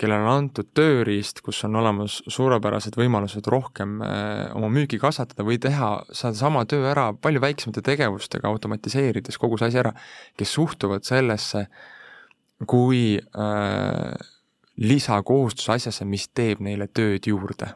kellele 0.03 0.27
on 0.27 0.33
antud 0.33 0.73
tööriist, 0.75 1.41
kus 1.47 1.61
on 1.69 1.79
olemas 1.79 2.19
suurepärased 2.31 2.97
võimalused 2.99 3.47
rohkem 3.51 4.01
äh, 4.03 4.51
oma 4.59 4.71
müügi 4.73 4.99
kasvatada 5.03 5.47
või 5.47 5.61
teha 5.63 5.95
sedasama 6.11 6.65
töö 6.71 6.89
ära 6.91 7.11
palju 7.15 7.43
väiksemate 7.45 7.85
tegevustega, 7.87 8.51
automatiseerides 8.51 9.39
kogu 9.39 9.61
see 9.61 9.71
asi 9.71 9.83
ära, 9.85 9.95
kes 10.39 10.55
suhtuvad 10.59 11.07
sellesse 11.07 11.67
kui 12.69 13.17
äh, 13.19 14.29
lisakohustus 14.83 15.71
asjasse, 15.71 16.07
mis 16.09 16.29
teeb 16.35 16.63
neile 16.65 16.89
tööd 16.89 17.27
juurde. 17.27 17.75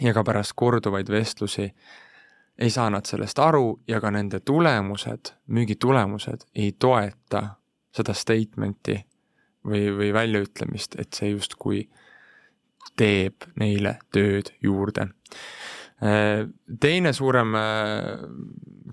ja 0.00 0.12
ka 0.14 0.22
pärast 0.22 0.54
korduvaid 0.54 1.08
vestlusi 1.10 1.72
ei 2.58 2.70
saa 2.70 2.90
nad 2.90 3.06
sellest 3.06 3.38
aru 3.38 3.80
ja 3.88 4.00
ka 4.00 4.10
nende 4.10 4.40
tulemused, 4.40 5.32
müügitulemused 5.46 6.46
ei 6.54 6.72
toeta 6.78 7.42
seda 7.94 8.14
statement'i 8.14 9.07
või, 9.70 9.88
või 9.94 10.10
väljaütlemist, 10.16 10.98
et 11.00 11.14
see 11.16 11.32
justkui 11.34 11.84
teeb 12.98 13.46
neile 13.60 13.98
tööd 14.14 14.52
juurde. 14.64 15.08
teine 16.80 17.12
suurem 17.12 17.54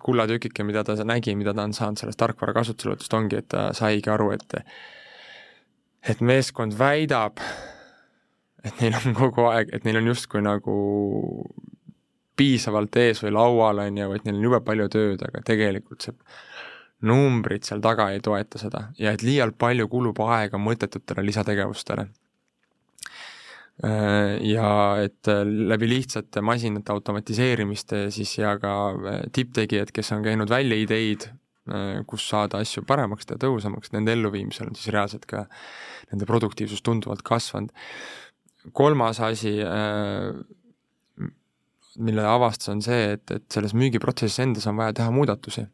kullatükike, 0.01 0.63
mida 0.63 0.83
ta 0.83 0.95
nägi, 1.03 1.35
mida 1.35 1.53
ta 1.53 1.63
on 1.63 1.73
saanud 1.73 2.01
sellest 2.01 2.19
tarkvara 2.19 2.53
kasutuselevõtust, 2.57 3.13
ongi, 3.13 3.41
et 3.41 3.49
ta 3.53 3.69
saigi 3.77 4.09
aru, 4.09 4.31
et 4.35 4.57
et 6.05 6.21
meeskond 6.21 6.75
väidab, 6.77 7.39
et 8.65 8.81
neil 8.81 8.97
on 8.99 9.15
kogu 9.17 9.47
aeg, 9.49 9.71
et 9.73 9.85
neil 9.85 9.97
on 10.01 10.11
justkui 10.11 10.41
nagu 10.45 10.75
piisavalt 12.37 12.97
ees 12.99 13.23
või 13.23 13.33
laual, 13.33 13.81
on 13.85 13.97
ju, 13.97 14.11
et 14.13 14.25
neil 14.27 14.37
on 14.37 14.45
jube 14.49 14.59
palju 14.65 14.89
tööd, 14.91 15.23
aga 15.25 15.41
tegelikult 15.47 16.05
see 16.05 16.15
numbrid 17.01 17.65
seal 17.67 17.81
taga 17.83 18.09
ei 18.13 18.21
toeta 18.23 18.59
seda 18.61 18.87
ja 18.99 19.11
et 19.15 19.23
liialt 19.25 19.57
palju 19.59 19.87
kulub 19.91 20.21
aega 20.25 20.57
mõttetutele 20.61 21.25
lisategevustele. 21.25 22.07
Ja 23.83 24.67
et 25.03 25.27
läbi 25.43 25.89
lihtsate 25.91 26.39
masinate 26.41 26.93
automatiseerimiste 26.93 28.05
siis 28.15 28.37
ja 28.37 28.53
ka 28.59 28.71
tipptegijad, 29.35 29.91
kes 29.91 30.13
on 30.15 30.23
käinud 30.23 30.49
välja 30.49 30.77
ideid, 30.79 31.27
kus 32.07 32.29
saada 32.29 32.61
asju 32.63 32.85
paremaks 32.87 33.27
teha, 33.27 33.41
tõhusamaks, 33.41 33.91
nende 33.91 34.13
elluviimisel 34.15 34.69
on 34.69 34.79
siis 34.79 34.93
reaalselt 34.95 35.25
ka 35.27 35.43
nende 36.11 36.27
produktiivsus 36.29 36.85
tunduvalt 36.85 37.25
kasvanud. 37.25 37.73
kolmas 38.73 39.19
asi, 39.19 39.57
mille 41.97 42.25
avastas, 42.27 42.69
on 42.69 42.81
see, 42.81 43.11
et, 43.17 43.31
et 43.31 43.45
selles 43.51 43.73
müügiprotsessis 43.73 44.43
endas 44.43 44.67
on 44.67 44.77
vaja 44.77 44.93
teha 45.01 45.11
muudatusi. 45.11 45.65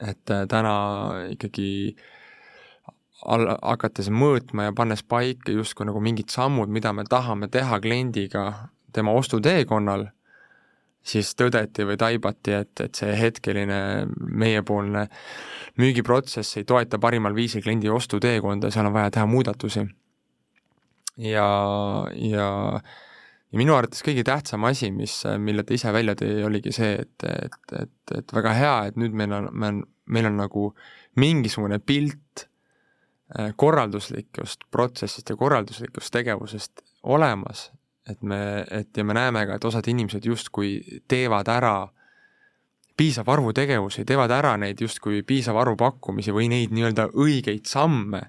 Et 0.00 0.30
äh, 0.30 0.46
täna 0.50 0.74
ikkagi 1.32 1.96
all, 3.26 3.46
hakates 3.62 4.10
mõõtma 4.10 4.68
ja 4.68 4.74
pannes 4.76 5.02
paika 5.02 5.54
justkui 5.54 5.86
nagu 5.88 6.02
mingid 6.02 6.32
sammud, 6.32 6.72
mida 6.72 6.92
me 6.92 7.04
tahame 7.08 7.48
teha 7.52 7.78
kliendiga 7.82 8.46
tema 8.92 9.14
ostuteekonnal, 9.16 10.08
siis 11.02 11.32
tõdeti 11.38 11.86
või 11.88 11.98
taibati, 11.98 12.54
et, 12.62 12.72
et 12.84 12.98
see 12.98 13.14
hetkeline 13.18 13.78
meiepoolne 14.18 15.06
müügiprotsess 15.80 16.60
ei 16.60 16.68
toeta 16.68 17.00
parimal 17.02 17.34
viisil 17.34 17.64
kliendi 17.64 17.90
ostuteekonda, 17.90 18.70
seal 18.70 18.90
on 18.90 18.96
vaja 18.96 19.10
teha 19.16 19.26
muudatusi. 19.26 19.86
ja, 21.16 21.48
ja 22.14 22.50
ja 23.52 23.60
minu 23.60 23.74
arvates 23.76 24.02
kõige 24.04 24.24
tähtsam 24.26 24.64
asi, 24.68 24.90
mis, 24.94 25.18
mille 25.38 25.64
ta 25.66 25.76
ise 25.76 25.92
välja 25.92 26.16
tõi, 26.18 26.38
oligi 26.46 26.72
see, 26.74 26.94
et, 27.04 27.26
et, 27.28 27.76
et, 27.82 28.16
et 28.18 28.34
väga 28.34 28.54
hea, 28.56 28.74
et 28.88 28.98
nüüd 29.00 29.14
meil 29.16 29.34
on, 29.36 29.50
me 29.52 29.72
on, 29.74 29.82
meil 30.12 30.30
on 30.30 30.40
nagu 30.40 30.70
mingisugune 31.20 31.78
pilt 31.84 32.46
äh, 32.46 33.52
korralduslikust 33.56 34.68
protsessist 34.72 35.30
ja 35.30 35.36
korralduslikust 35.36 36.12
tegevusest 36.14 36.84
olemas, 37.02 37.70
et 38.08 38.22
me, 38.22 38.64
et 38.70 38.96
ja 38.96 39.04
me 39.04 39.16
näeme 39.16 39.44
ka, 39.46 39.58
et 39.58 39.68
osad 39.68 39.88
inimesed 39.88 40.24
justkui 40.26 40.78
teevad 41.08 41.48
ära 41.52 41.76
piisava 42.96 43.36
arvu 43.36 43.52
tegevusi, 43.56 44.06
teevad 44.08 44.32
ära 44.34 44.56
neid 44.60 44.80
justkui 44.80 45.22
piisava 45.26 45.62
arvu 45.62 45.76
pakkumisi 45.80 46.32
või 46.34 46.48
neid 46.52 46.72
nii-öelda 46.74 47.10
õigeid 47.12 47.68
samme, 47.68 48.24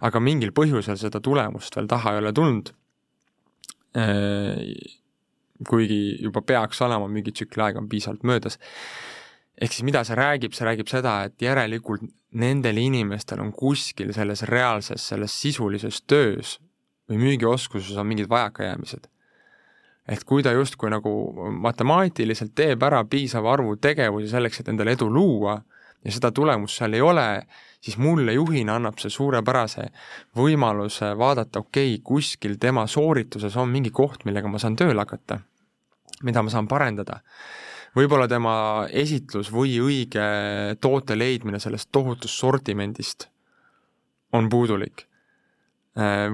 aga 0.00 0.22
mingil 0.22 0.54
põhjusel 0.56 0.98
seda 0.98 1.20
tulemust 1.20 1.76
veel 1.76 1.90
taha 1.90 2.14
ei 2.14 2.22
ole 2.22 2.32
tulnud 2.32 2.72
kuigi 5.68 6.16
juba 6.22 6.42
peaks 6.46 6.80
olema, 6.82 7.08
mingi 7.08 7.32
tsükli 7.32 7.62
aeg 7.64 7.76
on 7.80 7.88
piisavalt 7.88 8.22
möödas. 8.22 8.58
ehk 9.60 9.72
siis 9.72 9.84
mida 9.84 10.00
see 10.08 10.16
räägib, 10.16 10.54
see 10.56 10.64
räägib 10.64 10.88
seda, 10.88 11.24
et 11.28 11.42
järelikult 11.42 12.06
nendel 12.32 12.78
inimestel 12.80 13.42
on 13.42 13.52
kuskil 13.52 14.12
selles 14.16 14.42
reaalses, 14.48 15.08
selles 15.12 15.34
sisulises 15.42 16.00
töös 16.08 16.58
või 17.10 17.18
müügioskuses 17.20 17.98
on 17.98 18.06
mingid 18.06 18.30
vajakajäämised. 18.30 19.08
et 20.08 20.24
kui 20.24 20.42
ta 20.42 20.52
justkui 20.52 20.90
nagu 20.90 21.10
matemaatiliselt 21.52 22.54
teeb 22.54 22.82
ära 22.82 23.04
piisava 23.04 23.52
arvu 23.52 23.76
tegevusi 23.76 24.28
selleks, 24.28 24.60
et 24.60 24.68
endale 24.68 24.96
edu 24.96 25.10
luua 25.10 25.60
ja 26.04 26.12
seda 26.14 26.30
tulemust 26.32 26.78
seal 26.80 26.94
ei 26.96 27.02
ole, 27.04 27.26
siis 27.80 27.98
mulle 28.00 28.32
juhina 28.36 28.76
annab 28.78 29.00
see 29.00 29.12
suurepärase 29.12 29.88
võimaluse 30.36 31.12
vaadata, 31.18 31.62
okei 31.64 31.94
okay,, 31.94 32.04
kuskil 32.04 32.56
tema 32.60 32.86
soorituses 32.88 33.56
on 33.60 33.72
mingi 33.72 33.92
koht, 33.94 34.24
millega 34.28 34.48
ma 34.48 34.60
saan 34.62 34.78
tööle 34.80 35.00
hakata, 35.00 35.40
mida 36.24 36.42
ma 36.42 36.52
saan 36.52 36.68
parendada. 36.68 37.20
võib-olla 37.96 38.28
tema 38.28 38.86
esitlus 38.90 39.50
või 39.52 39.74
õige 39.82 40.24
toote 40.80 41.18
leidmine 41.18 41.58
sellest 41.58 41.88
tohutust 41.92 42.38
sortimendist 42.38 43.28
on 44.32 44.48
puudulik. 44.48 45.06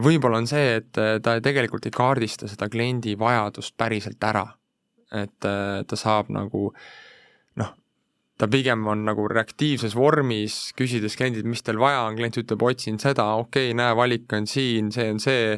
Võib-olla 0.02 0.36
on 0.36 0.46
see, 0.46 0.76
et 0.76 0.92
ta 0.92 1.38
tegelikult 1.40 1.86
ei 1.86 1.94
kaardista 1.94 2.46
seda 2.48 2.68
kliendi 2.68 3.16
vajadust 3.18 3.76
päriselt 3.76 4.22
ära. 4.22 4.46
et 5.12 5.38
ta 5.38 5.96
saab 5.96 6.28
nagu 6.34 6.60
noh, 6.66 6.80
ta 8.36 8.48
pigem 8.52 8.84
on 8.90 9.04
nagu 9.06 9.26
reaktiivses 9.32 9.96
vormis, 9.96 10.58
küsides 10.76 11.16
kliendilt, 11.16 11.48
mis 11.48 11.64
teil 11.64 11.80
vaja 11.80 12.04
on, 12.06 12.16
klient 12.18 12.36
ütleb, 12.42 12.62
otsin 12.68 13.00
seda, 13.00 13.30
okei 13.40 13.70
okay,, 13.70 13.76
näe, 13.78 13.96
valik 13.96 14.32
on 14.36 14.48
siin, 14.50 14.90
see 14.92 15.08
on 15.14 15.20
see, 15.22 15.56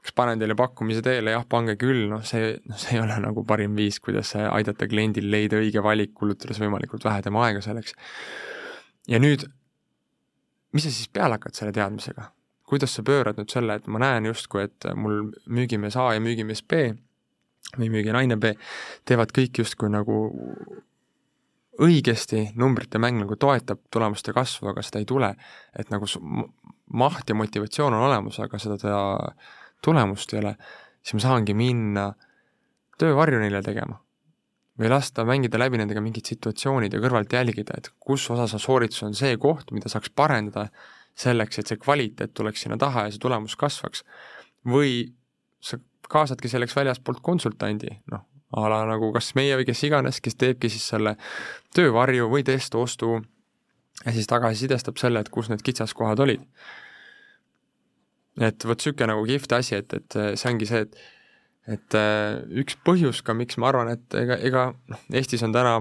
kas 0.00 0.14
panen 0.16 0.40
teile 0.40 0.54
pakkumise 0.58 1.02
teele, 1.04 1.34
jah, 1.34 1.46
pange 1.50 1.74
küll, 1.80 2.06
noh 2.12 2.22
see, 2.26 2.52
noh 2.70 2.78
see 2.80 2.96
ei 2.96 3.02
ole 3.02 3.16
nagu 3.24 3.44
parim 3.46 3.74
viis, 3.78 3.98
kuidas 4.02 4.32
aidata 4.38 4.86
kliendil 4.90 5.26
leida 5.32 5.58
õige 5.60 5.82
valik, 5.84 6.14
kulutades 6.18 6.62
võimalikult 6.62 7.06
vähe 7.08 7.24
tema 7.26 7.46
aega 7.48 7.62
selleks. 7.64 7.96
ja 9.10 9.18
nüüd, 9.22 9.48
mis 10.76 10.86
sa 10.86 10.94
siis 10.94 11.10
peale 11.10 11.40
hakkad 11.40 11.58
selle 11.58 11.74
teadmisega? 11.76 12.30
kuidas 12.70 12.92
sa 12.94 13.02
pöörad 13.02 13.34
nüüd 13.34 13.50
selle, 13.50 13.74
et 13.80 13.88
ma 13.90 13.98
näen 13.98 14.28
justkui, 14.28 14.68
et 14.68 14.86
mul 14.94 15.32
müügimees 15.50 15.96
A 15.98 16.12
ja 16.14 16.20
müügimees 16.22 16.62
B 16.62 16.92
või 17.74 17.88
müüginaine 17.90 18.36
B 18.38 18.52
teevad 19.10 19.34
kõik 19.34 19.58
justkui 19.58 19.90
nagu 19.90 20.20
õigesti 21.80 22.50
numbrite 22.60 23.00
mäng 23.00 23.20
nagu 23.22 23.36
toetab 23.40 23.80
tulemuste 23.92 24.34
kasvu, 24.36 24.70
aga 24.72 24.82
seda 24.84 25.00
ei 25.00 25.08
tule. 25.08 25.34
et 25.78 25.90
nagu 25.90 26.06
maht 26.92 27.28
ja 27.28 27.34
motivatsioon 27.34 27.94
on 27.94 28.06
olemas, 28.08 28.40
aga 28.40 28.58
seda 28.58 28.76
tulemust 29.84 30.34
ei 30.34 30.40
ole, 30.42 30.54
siis 31.02 31.16
ma 31.16 31.24
saangi 31.28 31.54
minna 31.54 32.10
töövarju 33.00 33.40
neile 33.42 33.62
tegema. 33.62 34.00
või 34.80 34.88
lasta 34.88 35.26
mängida 35.28 35.58
läbi 35.60 35.76
nendega 35.76 36.00
mingid 36.00 36.24
situatsioonid 36.24 36.94
ja 36.94 37.00
kõrvalt 37.02 37.32
jälgida, 37.32 37.74
et 37.76 37.90
kus 38.00 38.22
osas 38.32 38.54
sooritus 38.62 39.02
on 39.04 39.14
see 39.14 39.36
koht, 39.36 39.74
mida 39.76 39.90
saaks 39.92 40.08
parendada 40.16 40.70
selleks, 41.14 41.58
et 41.58 41.68
see 41.68 41.76
kvaliteet 41.76 42.32
tuleks 42.32 42.64
sinna 42.64 42.78
taha 42.80 43.04
ja 43.04 43.12
see 43.12 43.20
tulemus 43.20 43.56
kasvaks. 43.60 44.04
või 44.64 45.12
sa 45.60 45.76
kaasadki 46.08 46.48
selleks 46.48 46.76
väljaspoolt 46.76 47.20
konsultandi, 47.22 47.92
noh, 48.10 48.24
a 48.50 48.66
la 48.72 48.80
nagu 48.88 49.12
kas 49.14 49.34
meie 49.38 49.58
või 49.58 49.68
kes 49.68 49.84
iganes, 49.86 50.20
kes 50.20 50.38
teebki 50.40 50.70
siis 50.72 50.88
selle 50.92 51.14
töövarju 51.76 52.26
või 52.32 52.42
testostu 52.46 53.20
ja 54.04 54.14
siis 54.16 54.26
tagasisidestab 54.30 54.98
selle, 54.98 55.22
et 55.22 55.30
kus 55.30 55.50
need 55.52 55.62
kitsaskohad 55.62 56.20
olid. 56.24 56.42
et 58.40 58.64
vot 58.64 58.78
niisugune 58.78 59.12
nagu 59.12 59.24
kihvt 59.28 59.52
asi, 59.52 59.80
et, 59.82 59.94
et 59.94 60.20
see 60.38 60.52
ongi 60.52 60.66
see, 60.66 60.86
et 60.86 61.00
et 61.70 61.96
äh, 61.98 62.40
üks 62.62 62.78
põhjus 62.86 63.22
ka, 63.22 63.34
miks 63.36 63.58
ma 63.60 63.70
arvan, 63.70 63.92
et 63.94 64.18
ega, 64.18 64.38
ega 64.46 64.64
noh, 64.90 65.06
Eestis 65.12 65.44
on 65.46 65.54
täna 65.54 65.78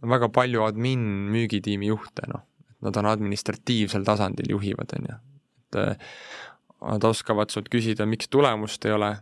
väga 0.00 0.30
palju 0.32 0.64
admin 0.66 1.02
müügitiimi 1.32 1.90
juhte, 1.90 2.26
noh, 2.30 2.44
nad 2.84 2.96
on 2.96 3.08
administratiivsel 3.10 4.04
tasandil 4.06 4.50
juhivad, 4.56 4.92
on 4.98 5.10
ju, 5.10 5.18
et 5.60 5.80
äh, 5.80 6.14
nad 6.80 7.04
oskavad 7.04 7.52
sult 7.52 7.70
küsida, 7.72 8.08
miks 8.08 8.30
tulemust 8.32 8.84
ei 8.88 8.96
ole, 8.96 9.14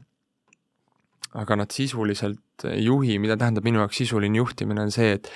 aga 1.36 1.56
nad 1.60 1.72
sisuliselt 1.74 2.64
ei 2.70 2.84
juhi, 2.86 3.18
mida 3.20 3.36
tähendab 3.36 3.66
minu 3.66 3.82
jaoks 3.82 4.00
sisuline 4.00 4.40
juhtimine, 4.40 4.86
on 4.86 4.94
see, 4.94 5.16
et 5.18 5.30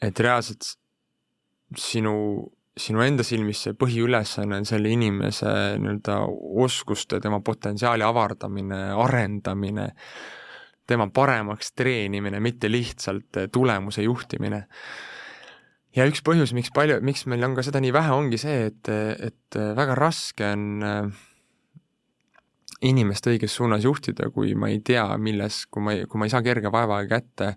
et 0.00 0.20
reaalselt 0.24 0.64
sinu, 1.76 2.14
sinu 2.76 3.02
enda 3.04 3.24
silmis 3.26 3.66
see 3.66 3.76
põhiülesanne 3.78 4.60
on 4.62 4.68
selle 4.68 4.92
inimese 4.94 5.50
nii-öelda 5.80 6.16
oskuste, 6.64 7.20
tema 7.22 7.42
potentsiaali 7.44 8.04
avardamine, 8.06 8.80
arendamine, 8.96 9.90
tema 10.88 11.06
paremaks 11.14 11.74
treenimine, 11.76 12.40
mitte 12.42 12.70
lihtsalt 12.72 13.44
tulemuse 13.52 14.02
juhtimine. 14.06 14.64
ja 15.96 16.06
üks 16.08 16.22
põhjus, 16.26 16.54
miks 16.56 16.72
palju, 16.74 17.00
miks 17.04 17.26
meil 17.30 17.44
on 17.44 17.54
ka 17.58 17.66
seda 17.66 17.82
nii 17.82 17.92
vähe, 17.94 18.14
ongi 18.14 18.38
see, 18.40 18.70
et, 18.70 18.88
et 19.30 19.60
väga 19.76 19.98
raske 19.98 20.48
on 20.48 20.86
äh, 20.86 21.20
inimest 22.86 23.26
õiges 23.28 23.54
suunas 23.56 23.84
juhtida, 23.84 24.30
kui 24.32 24.54
ma 24.58 24.70
ei 24.72 24.80
tea, 24.84 25.04
milles, 25.20 25.64
kui 25.72 25.84
ma 25.84 25.94
ei, 25.96 26.08
kui 26.08 26.20
ma 26.20 26.28
ei 26.28 26.32
saa 26.32 26.42
kerge 26.44 26.72
vaevaga 26.72 27.18
kätte, 27.18 27.52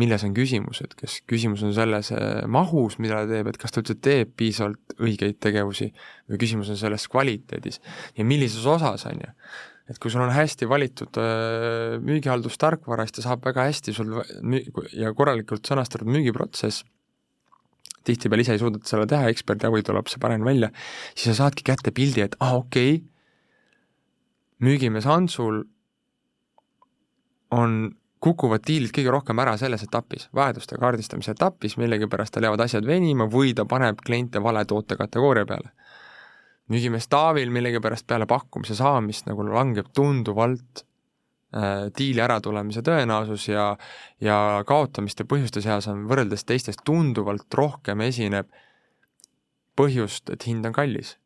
milles 0.00 0.22
on 0.26 0.34
küsimus, 0.34 0.80
et 0.84 0.94
kas 0.98 1.18
küsimus 1.28 1.62
on 1.66 1.74
selles 1.76 2.10
eh, 2.14 2.44
mahus, 2.50 2.96
mida 3.02 3.22
ta 3.22 3.30
teeb, 3.30 3.50
et 3.50 3.58
kas 3.60 3.74
ta 3.74 3.82
üldse 3.82 3.98
teeb 4.02 4.32
piisavalt 4.38 4.94
õigeid 4.98 5.40
tegevusi 5.42 5.90
või 6.30 6.40
küsimus 6.40 6.70
on 6.72 6.78
selles 6.80 7.06
kvaliteedis 7.10 7.80
ja 8.16 8.26
millises 8.26 8.64
osas, 8.70 9.04
on 9.10 9.20
ju. 9.20 9.34
et 9.92 10.00
kui 10.02 10.12
sul 10.12 10.24
on 10.24 10.32
hästi 10.34 10.68
valitud 10.70 11.20
äh, 11.20 11.98
müügihaldustarkvara, 12.06 13.06
siis 13.06 13.18
ta 13.18 13.26
saab 13.28 13.44
väga 13.46 13.68
hästi 13.68 13.94
sul 13.94 14.16
ja 14.96 15.12
korralikult 15.14 15.68
sõnastatud 15.68 16.10
müügiprotsess, 16.10 16.86
tihtipeale 18.06 18.46
ise 18.46 18.56
ei 18.56 18.62
suuda 18.62 18.80
seda 18.88 19.06
teha, 19.10 19.30
eksperdi 19.30 19.68
abil 19.68 19.84
tuleb 19.84 20.08
see 20.08 20.22
parem 20.22 20.46
välja, 20.46 20.72
siis 21.12 21.34
sa 21.34 21.44
saadki 21.44 21.66
kätte 21.66 21.92
pildi, 21.94 22.24
et 22.24 22.38
aa 22.40 22.54
ah,, 22.54 22.62
okei 22.64 22.94
okay,, 22.96 23.09
müügimees 24.60 25.06
Antsul 25.06 25.64
on 27.50 27.90
kukuvad 28.20 28.64
diilid 28.66 28.92
kõige 28.94 29.12
rohkem 29.12 29.40
ära 29.40 29.56
selles 29.60 29.82
etapis, 29.86 30.28
vajaduste 30.36 30.76
kaardistamise 30.80 31.32
etapis, 31.32 31.78
millegipärast 31.80 32.34
tal 32.34 32.46
jäävad 32.46 32.66
asjad 32.66 32.86
venima 32.86 33.26
või 33.32 33.54
ta 33.56 33.64
paneb 33.68 34.02
kliente 34.04 34.42
vale 34.42 34.64
tootekategooria 34.68 35.46
peale. 35.48 35.72
müügimees 36.70 37.08
Taavil 37.08 37.50
millegipärast 37.50 38.06
peale 38.06 38.26
pakkumise 38.26 38.74
saamist 38.74 39.26
nagu 39.26 39.42
langeb 39.48 39.88
tunduvalt 39.96 40.84
äh, 41.56 41.88
diili 41.98 42.20
äratulemise 42.20 42.82
tõenäosus 42.82 43.48
ja 43.48 43.76
ja 44.20 44.62
kaotamiste 44.66 45.24
põhjuste 45.24 45.60
seas 45.60 45.88
on 45.88 46.04
võrreldes 46.06 46.44
teistest 46.44 46.84
tunduvalt 46.84 47.54
rohkem 47.54 48.00
esineb 48.00 48.46
põhjust, 49.76 50.30
et 50.30 50.46
hind 50.46 50.66
on 50.66 50.76
kallis. 50.76 51.16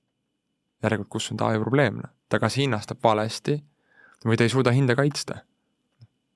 Järelikult, 0.84 1.10
kus 1.12 1.32
on 1.32 1.40
Taavi 1.40 1.62
probleem, 1.62 1.98
noh, 2.02 2.12
ta 2.28 2.40
kas 2.42 2.58
hinnastab 2.60 3.02
valesti 3.04 3.58
või 4.24 4.38
ta 4.38 4.46
ei 4.46 4.52
suuda 4.52 4.72
hinda 4.74 4.96
kaitsta 4.96 5.42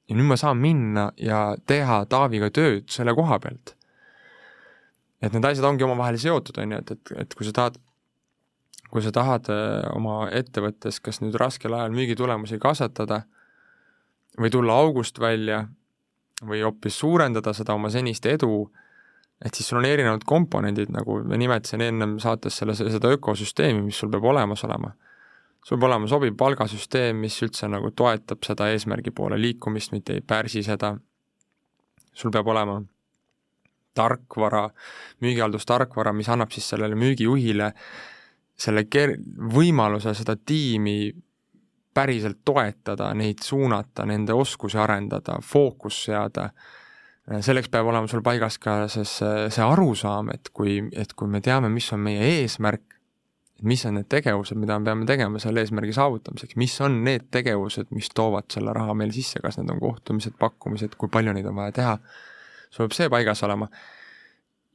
ja 0.08 0.16
nüüd 0.16 0.28
ma 0.30 0.38
saan 0.40 0.60
minna 0.60 1.10
ja 1.20 1.40
teha 1.68 2.02
Taaviga 2.10 2.50
tööd 2.54 2.88
selle 2.92 3.14
koha 3.16 3.38
pealt. 3.42 3.74
et 5.22 5.34
need 5.34 5.44
asjad 5.44 5.66
ongi 5.66 5.82
omavahel 5.82 6.16
seotud, 6.20 6.60
on 6.62 6.72
ju, 6.72 6.78
et, 6.78 6.90
et, 6.94 7.12
et 7.24 7.32
kui 7.34 7.46
sa 7.46 7.52
tahad, 7.52 7.78
kui 8.88 9.02
sa 9.02 9.10
tahad 9.12 9.48
äh, 9.50 9.88
oma 9.96 10.28
ettevõttes 10.30 11.00
kas 11.02 11.18
nüüd 11.20 11.34
raskel 11.40 11.74
ajal 11.74 11.90
müügitulemusi 11.96 12.60
kasvatada 12.62 13.24
või 14.38 14.52
tulla 14.54 14.76
august 14.78 15.18
välja 15.18 15.64
või 16.46 16.62
hoopis 16.62 17.00
suurendada 17.02 17.52
seda 17.52 17.74
oma 17.74 17.90
senist 17.90 18.26
edu, 18.30 18.68
et 19.44 19.54
siis 19.54 19.68
sul 19.70 19.78
on 19.78 19.86
erinevad 19.86 20.24
komponendid, 20.26 20.90
nagu 20.90 21.20
ma 21.24 21.36
nimetasin 21.38 21.84
ennem 21.86 22.16
saates 22.22 22.58
selle, 22.58 22.74
seda 22.74 23.12
ökosüsteemi, 23.14 23.84
mis 23.86 23.98
sul 24.00 24.10
peab 24.10 24.26
olemas 24.32 24.64
olema 24.66 24.94
sul 25.64 25.76
peab 25.76 25.90
olema 25.90 26.08
sobiv 26.08 26.36
palgasüsteem, 26.38 27.18
mis 27.24 27.36
üldse 27.44 27.68
nagu 27.68 27.90
toetab 27.96 28.46
seda 28.46 28.70
eesmärgi 28.72 29.12
poole 29.14 29.38
liikumist, 29.40 29.92
mitte 29.92 30.16
ei 30.16 30.22
pärsi 30.24 30.62
seda. 30.64 30.96
sul 32.18 32.32
peab 32.34 32.48
olema 32.50 32.80
tarkvara, 33.94 34.64
müügihaldustarkvara, 35.22 36.12
mis 36.12 36.28
annab 36.28 36.50
siis 36.50 36.66
sellele 36.72 36.96
müügijuhile 36.98 37.72
selle 38.58 38.84
ker-, 38.90 39.16
võimaluse 39.54 40.14
seda 40.18 40.34
tiimi 40.36 41.12
päriselt 41.94 42.40
toetada, 42.44 43.12
neid 43.14 43.42
suunata, 43.42 44.06
nende 44.06 44.34
oskusi 44.34 44.78
arendada, 44.78 45.38
fookus 45.42 46.02
seada, 46.08 46.48
selleks 47.44 47.68
peab 47.72 47.88
olema 47.90 48.08
sul 48.08 48.22
paigas 48.24 48.56
ka 48.62 48.80
see, 48.90 49.04
see 49.04 49.64
arusaam, 49.64 50.30
et 50.32 50.48
kui, 50.56 50.78
et 50.96 51.12
kui 51.16 51.28
me 51.30 51.42
teame, 51.44 51.70
mis 51.72 51.88
on 51.92 52.00
meie 52.04 52.24
eesmärk, 52.38 52.96
mis 53.68 53.82
on 53.88 53.98
need 53.98 54.08
tegevused, 54.10 54.56
mida 54.60 54.78
me 54.78 54.86
peame 54.86 55.06
tegema 55.08 55.40
selle 55.42 55.64
eesmärgi 55.64 55.92
saavutamiseks, 55.96 56.56
mis 56.60 56.76
on 56.84 57.00
need 57.04 57.26
tegevused, 57.34 57.90
mis 57.94 58.10
toovad 58.14 58.46
selle 58.54 58.72
raha 58.76 58.94
meil 58.96 59.12
sisse, 59.14 59.42
kas 59.44 59.58
need 59.58 59.72
on 59.74 59.80
kohtumised, 59.82 60.36
pakkumised, 60.38 60.94
kui 61.00 61.10
palju 61.12 61.34
neid 61.34 61.48
on 61.50 61.58
vaja 61.58 61.74
teha, 61.80 61.96
sul 62.70 62.86
peab 62.86 62.96
see 62.96 63.10
paigas 63.12 63.42
olema. 63.48 63.68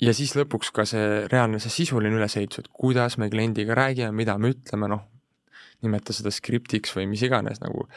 ja 0.03 0.11
siis 0.13 0.33
lõpuks 0.35 0.73
ka 0.75 0.83
see 0.89 1.23
reaalne, 1.31 1.61
see 1.63 1.71
sisuline 1.71 2.17
ülesehitus, 2.17 2.65
et 2.65 2.71
kuidas 2.75 3.15
me 3.21 3.29
kliendiga 3.31 3.77
räägime, 3.77 4.11
mida 4.11 4.35
me 4.37 4.51
ütleme, 4.51 4.89
noh, 4.91 5.05
nimeta 5.83 6.15
seda 6.15 6.31
skriptiks 6.33 6.91
või 6.97 7.07
mis 7.11 7.23
iganes 7.23 7.61
nagu 7.63 7.87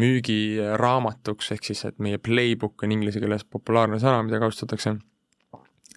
müügiraamatuks, 0.00 1.52
ehk 1.56 1.66
siis 1.68 1.84
et 1.88 1.98
meie 2.02 2.18
playbook 2.18 2.84
on 2.86 2.94
inglise 2.94 3.20
keeles 3.20 3.44
populaarne 3.44 4.00
sõna, 4.00 4.22
mida 4.26 4.40
kasutatakse 4.42 4.96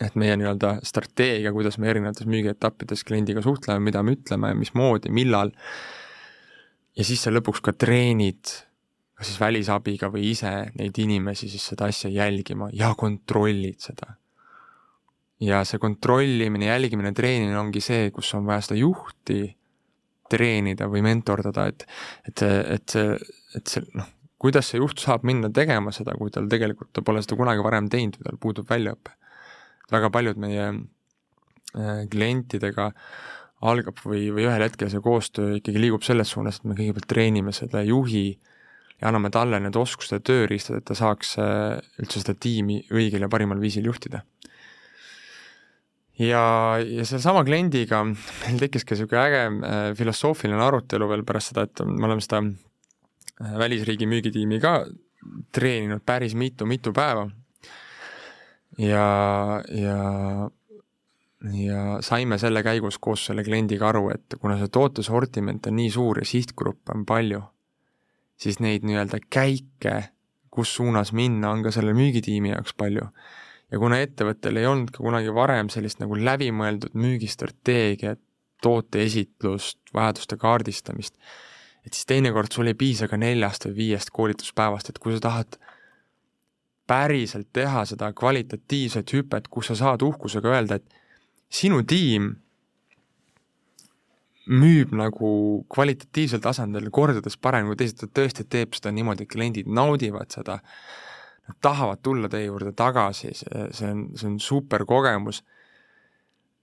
et 0.03 0.15
meie 0.19 0.35
nii-öelda 0.35 0.73
strateegia, 0.83 1.53
kuidas 1.55 1.77
me 1.79 1.87
erinevates 1.87 2.27
müügietappides 2.27 3.05
kliendiga 3.07 3.43
suhtleme, 3.45 3.79
mida 3.87 4.01
me 4.03 4.17
ütleme, 4.17 4.51
mismoodi, 4.59 5.11
millal, 5.15 5.53
ja 6.95 7.05
siis 7.07 7.23
sa 7.23 7.31
lõpuks 7.31 7.63
ka 7.63 7.71
treenid 7.79 8.51
kas 9.15 9.29
siis 9.31 9.39
välisabiga 9.39 10.09
või 10.11 10.29
ise 10.33 10.51
neid 10.75 10.97
inimesi 10.99 11.47
siis 11.51 11.63
seda 11.71 11.87
asja 11.91 12.11
jälgima 12.11 12.69
ja 12.75 12.91
kontrollid 12.97 13.79
seda. 13.79 14.15
ja 15.39 15.63
see 15.67 15.79
kontrollimine, 15.79 16.67
jälgimine, 16.67 17.11
treenimine 17.13 17.57
ongi 17.59 17.81
see, 17.83 18.11
kus 18.11 18.33
on 18.35 18.45
vaja 18.47 18.67
seda 18.67 18.79
juhti 18.79 19.39
treenida 20.31 20.87
või 20.91 21.03
mentordada, 21.05 21.67
et 21.71 21.85
et 22.27 22.41
et 22.45 22.95
see, 22.95 23.19
et 23.55 23.67
see 23.67 23.85
noh, 23.93 24.07
kuidas 24.41 24.71
see 24.71 24.81
juht 24.81 24.99
saab 24.99 25.23
minna 25.27 25.49
tegema 25.53 25.93
seda, 25.95 26.15
kui 26.17 26.31
tal 26.33 26.49
tegelikult, 26.51 26.91
ta 26.93 27.03
pole 27.05 27.21
seda 27.23 27.37
kunagi 27.39 27.63
varem 27.63 27.89
teinud 27.89 28.19
või 28.19 28.29
tal 28.29 28.41
puudub 28.41 28.69
väljaõpe 28.69 29.15
väga 29.91 30.09
paljud 30.13 30.39
meie 30.41 30.65
äh, 30.71 32.03
klientidega 32.11 32.89
algab 33.65 34.01
või, 34.03 34.27
või 34.33 34.45
ühel 34.47 34.65
hetkel 34.65 34.91
see 34.91 35.03
koostöö 35.03 35.59
ikkagi 35.59 35.81
liigub 35.81 36.03
selles 36.05 36.33
suunas, 36.33 36.59
et 36.59 36.67
me 36.69 36.77
kõigepealt 36.77 37.07
treenime 37.09 37.53
selle 37.55 37.85
juhi 37.87 38.27
ja 38.99 39.09
anname 39.09 39.31
talle 39.33 39.59
need 39.61 39.77
oskused 39.79 40.17
ja 40.17 40.23
tööriistad, 40.23 40.79
et 40.79 40.87
ta 40.87 40.97
saaks 40.97 41.35
äh, 41.41 41.79
üldse 42.01 42.21
seda 42.23 42.35
tiimi 42.39 42.81
õigel 42.93 43.25
ja 43.25 43.31
parimal 43.31 43.61
viisil 43.61 43.87
juhtida. 43.89 44.23
Ja, 46.19 46.43
ja 46.79 47.05
sellesama 47.05 47.43
kliendiga 47.47 48.03
meil 48.05 48.59
tekkis 48.61 48.85
ka 48.85 48.95
niisugune 48.95 49.23
äge 49.23 49.41
äh, 49.45 49.87
filosoofiline 49.97 50.63
arutelu 50.63 51.09
veel 51.09 51.25
pärast 51.27 51.53
seda, 51.53 51.67
et 51.67 51.85
me 51.85 52.07
oleme 52.07 52.23
seda 52.23 52.43
välisriigi 53.59 54.07
müügitiimi 54.07 54.61
ka 54.63 54.77
treeninud 55.55 56.03
päris 56.05 56.35
mitu-mitu 56.37 56.93
päeva 56.95 57.25
ja, 58.79 59.07
ja 59.71 59.97
ja 61.53 61.97
saime 62.01 62.37
selle 62.41 62.63
käigus 62.63 62.97
koos 62.97 63.25
selle 63.27 63.43
kliendiga 63.43 63.89
aru, 63.89 64.09
et 64.13 64.37
kuna 64.41 64.57
see 64.59 64.71
tootesortiment 64.71 65.67
on 65.69 65.75
nii 65.77 65.91
suur 65.93 66.21
ja 66.21 66.25
sihtgruppe 66.25 66.95
on 66.95 67.05
palju, 67.05 67.41
siis 68.39 68.59
neid 68.63 68.85
nii-öelda 68.87 69.19
käike, 69.29 69.95
kus 70.49 70.75
suunas 70.75 71.11
minna, 71.13 71.51
on 71.51 71.63
ka 71.65 71.73
selle 71.75 71.93
müügitiimi 71.93 72.53
jaoks 72.53 72.73
palju. 72.77 73.09
Ja 73.71 73.81
kuna 73.81 73.99
ettevõttel 74.03 74.59
ei 74.61 74.67
olnud 74.69 74.91
ka 74.93 75.03
kunagi 75.03 75.33
varem 75.33 75.71
sellist 75.73 76.01
nagu 76.03 76.17
läbimõeldud 76.19 76.95
müügistrateegiat, 76.97 78.21
tooteesitlust, 78.63 79.79
vajaduste 79.93 80.37
kaardistamist, 80.41 81.17
et 81.85 81.93
siis 81.93 82.07
teinekord 82.09 82.53
sul 82.53 82.71
ei 82.71 82.77
piisa 82.77 83.09
ka 83.11 83.17
neljast 83.19 83.67
või 83.67 83.75
viiest 83.81 84.13
koolituspäevast, 84.15 84.89
et 84.89 85.01
kui 85.01 85.13
sa 85.15 85.21
tahad 85.27 85.59
päriselt 86.87 87.49
teha 87.53 87.83
seda 87.89 88.11
kvalitatiivset 88.13 89.13
hüpet, 89.13 89.49
kus 89.49 89.71
sa 89.71 89.77
saad 89.77 90.05
uhkusega 90.05 90.53
öelda, 90.53 90.79
et 90.79 90.97
sinu 91.49 91.81
tiim 91.87 92.35
müüb 94.45 94.93
nagu 94.93 95.29
kvalitatiivsel 95.73 96.41
tasandil 96.43 96.91
kordades 96.93 97.37
parem 97.41 97.69
kui 97.69 97.79
teised, 97.79 97.97
ta 98.01 98.21
tõesti 98.21 98.45
teeb 98.49 98.77
seda 98.77 98.93
niimoodi, 98.93 99.25
et 99.25 99.31
kliendid 99.31 99.69
naudivad 99.69 100.29
seda, 100.33 100.59
nad 101.47 101.57
tahavad 101.61 102.01
tulla 102.03 102.29
teie 102.29 102.47
juurde 102.47 102.73
tagasi, 102.77 103.33
see, 103.37 103.65
see 103.75 103.89
on, 103.91 104.05
see 104.17 104.29
on 104.31 104.39
super 104.41 104.85
kogemus, 104.85 105.43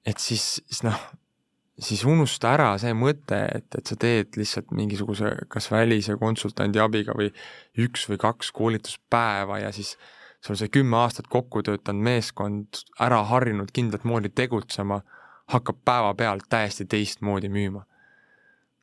et 0.07 0.19
siis, 0.19 0.57
siis 0.67 0.83
noh, 0.87 0.99
siis 1.79 2.05
unusta 2.09 2.53
ära 2.57 2.73
see 2.81 2.95
mõte, 2.97 3.39
et, 3.55 3.69
et 3.79 3.87
sa 3.89 3.97
teed 4.01 4.37
lihtsalt 4.39 4.73
mingisuguse 4.77 5.31
kas 5.53 5.71
välise 5.73 6.17
konsultandi 6.21 6.83
abiga 6.83 7.15
või 7.17 7.31
üks 7.81 8.09
või 8.11 8.21
kaks 8.21 8.53
koolituspäeva 8.57 9.63
ja 9.63 9.73
siis 9.75 9.97
sul 10.43 10.59
see 10.59 10.73
kümme 10.75 10.99
aastat 10.99 11.31
kokku 11.31 11.63
töötanud 11.63 12.03
meeskond, 12.03 12.83
ära 13.01 13.23
harjunud 13.31 13.71
kindlat 13.75 14.05
moodi 14.09 14.33
tegutsema, 14.35 15.01
hakkab 15.53 15.81
päevapealt 15.87 16.49
täiesti 16.51 16.87
teistmoodi 16.91 17.51
müüma. 17.53 17.87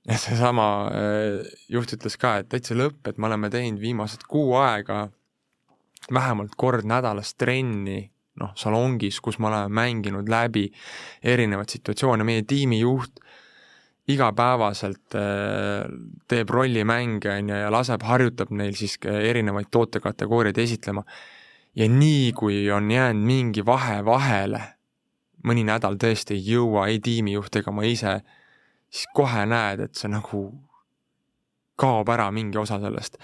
ja 0.07 0.17
seesama 0.17 0.65
äh, 0.87 1.47
juht 1.69 1.91
ütles 1.93 2.15
ka, 2.17 2.37
et 2.39 2.49
täitsa 2.49 2.75
lõpp, 2.75 3.03
et 3.07 3.17
me 3.17 3.27
oleme 3.27 3.49
teinud 3.51 3.81
viimased 3.81 4.23
kuu 4.31 4.55
aega 4.57 5.09
vähemalt 6.13 6.55
kord 6.57 6.87
nädalas 6.87 7.35
trenni 7.35 8.11
noh, 8.39 8.53
salongis, 8.55 9.19
kus 9.21 9.39
me 9.39 9.49
oleme 9.49 9.69
mänginud 9.81 10.29
läbi 10.31 10.67
erinevaid 11.23 11.75
situatsioone, 11.75 12.23
meie 12.27 12.45
tiimijuht 12.47 13.19
igapäevaselt 14.09 15.15
äh, 15.15 15.85
teeb 16.27 16.49
rollimänge, 16.49 17.29
on 17.29 17.51
ju, 17.51 17.59
ja 17.61 17.69
laseb, 17.73 18.03
harjutab 18.07 18.53
neil 18.55 18.73
siis 18.77 18.97
erinevaid 19.05 19.69
tootekategooriaid 19.71 20.57
esitlema. 20.57 21.03
ja 21.75 21.85
nii, 21.89 22.31
kui 22.33 22.71
on 22.71 22.91
jäänud 22.91 23.25
mingi 23.25 23.65
vahe 23.65 23.99
vahele, 24.05 24.61
mõni 25.45 25.63
nädal 25.63 25.99
tõesti 26.01 26.35
ei 26.35 26.41
jõua 26.55 26.87
ei 26.89 26.99
tiimijuht 26.99 27.55
ega 27.61 27.71
ma 27.71 27.85
ise, 27.85 28.19
siis 28.89 29.05
kohe 29.13 29.45
näed, 29.45 29.85
et 29.85 29.95
see 29.95 30.09
nagu 30.09 30.41
kaob 31.79 32.09
ära 32.09 32.31
mingi 32.31 32.57
osa 32.57 32.79
sellest. 32.81 33.17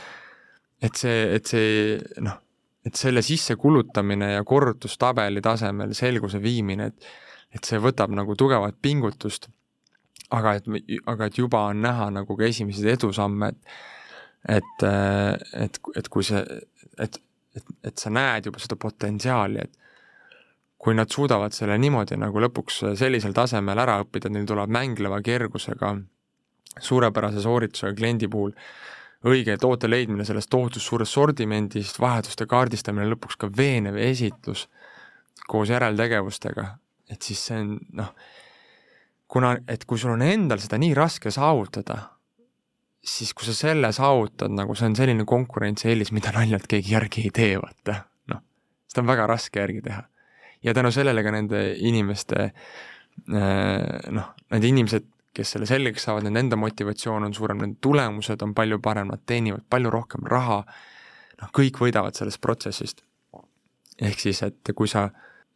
et 0.82 0.96
see, 0.96 1.36
et 1.36 1.50
see 1.50 1.98
noh, 2.22 2.45
et 2.86 2.96
selle 2.96 3.22
sissekulutamine 3.26 4.32
ja 4.36 4.44
korrutustabeli 4.46 5.42
tasemel 5.42 5.94
selguse 5.98 6.42
viimine, 6.42 6.92
et 6.92 7.14
et 7.56 7.64
see 7.64 7.80
võtab 7.80 8.12
nagu 8.12 8.34
tugevat 8.36 8.76
pingutust, 8.84 9.48
aga 10.36 10.58
et, 10.58 10.66
aga 11.08 11.30
et 11.30 11.38
juba 11.40 11.62
on 11.70 11.80
näha 11.86 12.10
nagu 12.12 12.36
ka 12.36 12.50
esimesed 12.50 12.90
edusamme, 12.98 13.54
et 13.54 13.78
et, 14.58 14.84
et, 15.58 15.80
et 15.98 16.10
kui 16.14 16.26
see, 16.26 16.42
et, 17.02 17.16
et, 17.58 17.72
et 17.90 17.98
sa 17.98 18.12
näed 18.14 18.46
juba 18.50 18.62
seda 18.62 18.78
potentsiaali, 18.78 19.64
et 19.64 19.80
kui 20.78 20.94
nad 20.94 21.10
suudavad 21.10 21.56
selle 21.56 21.80
niimoodi 21.82 22.18
nagu 22.22 22.44
lõpuks 22.44 22.84
sellisel 23.00 23.34
tasemel 23.34 23.80
ära 23.82 23.98
õppida, 24.04 24.30
neil 24.30 24.46
tuleb 24.46 24.70
mängleva 24.70 25.18
kergusega 25.26 25.96
suurepärase 26.78 27.42
sooritusega 27.42 27.96
kliendi 27.98 28.30
puhul 28.30 28.54
õige 29.26 29.58
toote 29.62 29.90
leidmine 29.90 30.26
sellest 30.28 30.50
tohutust 30.54 30.86
suurest 30.86 31.16
sordimendist, 31.16 32.00
vajaduste 32.02 32.48
kaardistamine, 32.50 33.08
lõpuks 33.14 33.40
ka 33.42 33.50
veenev 33.58 33.98
esitlus 34.02 34.68
koos 35.50 35.70
järeltegevustega, 35.70 36.66
et 37.12 37.22
siis 37.26 37.42
see 37.50 37.62
on 37.62 37.76
noh, 37.98 38.12
kuna, 39.30 39.56
et 39.70 39.86
kui 39.86 40.02
sul 40.02 40.16
on 40.16 40.26
endal 40.26 40.62
seda 40.62 40.80
nii 40.82 40.94
raske 40.98 41.34
saavutada, 41.34 42.00
siis 43.06 43.34
kui 43.38 43.48
sa 43.48 43.54
selle 43.58 43.92
saavutad, 43.94 44.54
nagu 44.54 44.76
see 44.78 44.90
on 44.90 44.98
selline 44.98 45.26
konkurentsieelis, 45.30 46.12
mida 46.16 46.34
naljalt 46.36 46.66
keegi 46.70 46.96
järgi 46.96 47.28
ei 47.28 47.34
tee, 47.36 47.54
vaata, 47.62 48.00
noh, 48.34 48.42
seda 48.90 49.06
on 49.06 49.12
väga 49.14 49.30
raske 49.30 49.62
järgi 49.62 49.86
teha. 49.86 50.04
ja 50.66 50.74
tänu 50.74 50.92
sellele 50.92 51.22
ka 51.24 51.32
nende 51.34 51.60
inimeste 51.78 52.48
äh, 52.50 54.12
noh, 54.12 54.32
need 54.54 54.66
inimesed, 54.72 55.06
kes 55.36 55.56
selle 55.56 55.68
selgeks 55.70 56.08
saavad, 56.08 56.28
nende 56.32 56.58
motivatsioon 56.60 57.28
on 57.28 57.36
suurem, 57.36 57.60
nende 57.64 57.82
tulemused 57.84 58.42
on 58.46 58.54
palju 58.58 58.80
parem, 58.84 59.12
nad 59.12 59.24
teenivad 59.28 59.66
palju 59.70 59.92
rohkem 59.94 60.26
raha, 60.32 60.62
noh, 61.42 61.52
kõik 61.56 61.82
võidavad 61.84 62.18
sellest 62.18 62.42
protsessist. 62.44 63.04
ehk 64.02 64.20
siis, 64.20 64.42
et 64.44 64.74
kui 64.76 64.90
sa, 64.92 65.10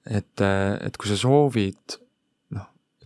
et, 0.07 0.41
et 0.41 0.97
kui 0.97 1.09
sa 1.09 1.17
soovid 1.19 1.99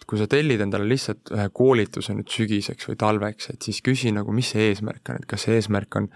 et 0.04 0.06
kui 0.10 0.20
sa 0.20 0.28
tellid 0.28 0.60
endale 0.62 0.86
lihtsalt 0.90 1.32
ühe 1.32 1.46
koolituse 1.56 2.14
nüüd 2.18 2.28
sügiseks 2.32 2.90
või 2.90 2.98
talveks, 3.00 3.50
et 3.54 3.64
siis 3.64 3.80
küsi 3.86 4.12
nagu, 4.12 4.34
mis 4.36 4.50
see 4.52 4.68
eesmärk 4.72 5.14
on, 5.14 5.22
et 5.22 5.28
kas 5.30 5.46
see 5.48 5.56
eesmärk 5.56 5.96
on 5.96 6.10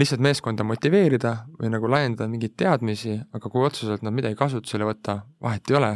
lihtsalt 0.00 0.24
meeskonda 0.24 0.66
motiveerida 0.66 1.34
või 1.60 1.70
nagu 1.70 1.90
laiendada 1.92 2.26
mingeid 2.32 2.56
teadmisi, 2.58 3.18
aga 3.32 3.52
kui 3.52 3.62
otseselt 3.68 4.02
nad 4.02 4.16
midagi 4.16 4.38
kasutusele 4.40 4.88
võtta, 4.88 5.20
vahet 5.44 5.70
ei 5.70 5.78
ole, 5.78 5.92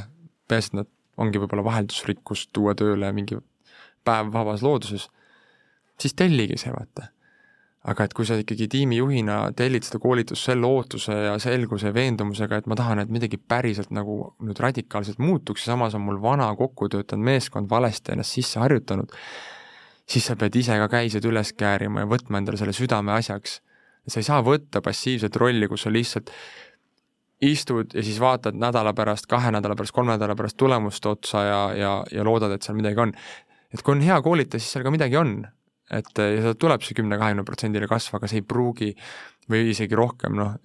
peaasi, 0.47 0.71
et 0.71 0.79
nad 0.83 0.93
ongi 1.25 1.41
võib-olla 1.43 1.65
vaheldusrikkust 1.67 2.53
tuua 2.55 2.77
tööle 2.79 3.11
mingi 3.17 3.41
päev 4.07 4.33
vabas 4.35 4.65
looduses, 4.65 5.09
siis 6.01 6.17
tellige 6.17 6.59
see, 6.61 6.73
vaata 6.73 7.11
aga 7.87 8.07
et 8.07 8.15
kui 8.19 8.27
sa 8.27 8.35
ikkagi 8.41 8.67
tiimijuhina 8.71 9.39
tellid 9.57 9.87
seda 9.87 10.01
koolitust 10.03 10.49
selle 10.49 10.67
ootuse 10.67 11.15
ja 11.15 11.37
selguse 11.43 11.91
ja 11.91 11.95
veendumusega, 11.95 12.59
et 12.59 12.67
ma 12.71 12.79
tahan, 12.79 13.05
et 13.05 13.13
midagi 13.15 13.39
päriselt 13.39 13.93
nagu 13.95 14.19
nüüd 14.43 14.59
radikaalselt 14.63 15.23
muutuks 15.23 15.67
ja 15.67 15.75
samas 15.75 15.95
on 15.95 16.03
mul 16.07 16.19
vana 16.23 16.49
kokku 16.59 16.89
töötanud 16.91 17.29
meeskond 17.31 17.71
valesti 17.71 18.17
ennast 18.17 18.35
sisse 18.35 18.59
harjutanud, 18.63 19.15
siis 20.11 20.27
sa 20.27 20.35
pead 20.39 20.59
ise 20.59 20.79
ka 20.83 20.91
käised 20.97 21.31
üles 21.31 21.55
käärima 21.55 22.03
ja 22.03 22.11
võtma 22.11 22.43
endale 22.43 22.59
selle 22.59 22.75
südameasjaks. 22.75 23.61
sa 24.07 24.21
ei 24.21 24.27
saa 24.27 24.43
võtta 24.43 24.83
passiivset 24.83 25.37
rolli, 25.37 25.67
kus 25.69 25.83
sa 25.87 25.91
lihtsalt 25.91 26.31
istud 27.43 27.95
ja 27.95 28.03
siis 28.03 28.21
vaatad 28.21 28.55
nädala 28.59 28.95
pärast, 28.95 29.27
kahe 29.31 29.51
nädala 29.51 29.77
pärast, 29.77 29.95
kolme 29.95 30.15
nädala 30.15 30.37
pärast 30.37 30.57
tulemuste 30.57 31.09
otsa 31.09 31.43
ja, 31.45 31.63
ja, 31.77 31.93
ja 32.13 32.25
loodad, 32.25 32.55
et 32.55 32.63
seal 32.63 32.79
midagi 32.79 33.03
on. 33.03 33.13
Et 33.77 33.85
kui 33.85 33.97
on 33.97 34.05
hea 34.05 34.17
koolitaja, 34.25 34.63
siis 34.63 34.77
seal 34.77 34.87
ka 34.87 34.93
midagi 34.95 35.19
on. 35.21 35.39
Et 35.95 36.19
ja 36.19 36.43
sealt 36.43 36.59
tuleb 36.59 36.83
see 36.83 36.97
kümne-kahekümne 36.99 37.45
protsendine 37.47 37.87
kasv, 37.87 38.17
aga 38.19 38.31
see 38.31 38.41
ei 38.41 38.47
pruugi 38.47 38.89
või 39.53 39.69
isegi 39.71 39.95
rohkem, 39.95 40.35
noh, 40.35 40.57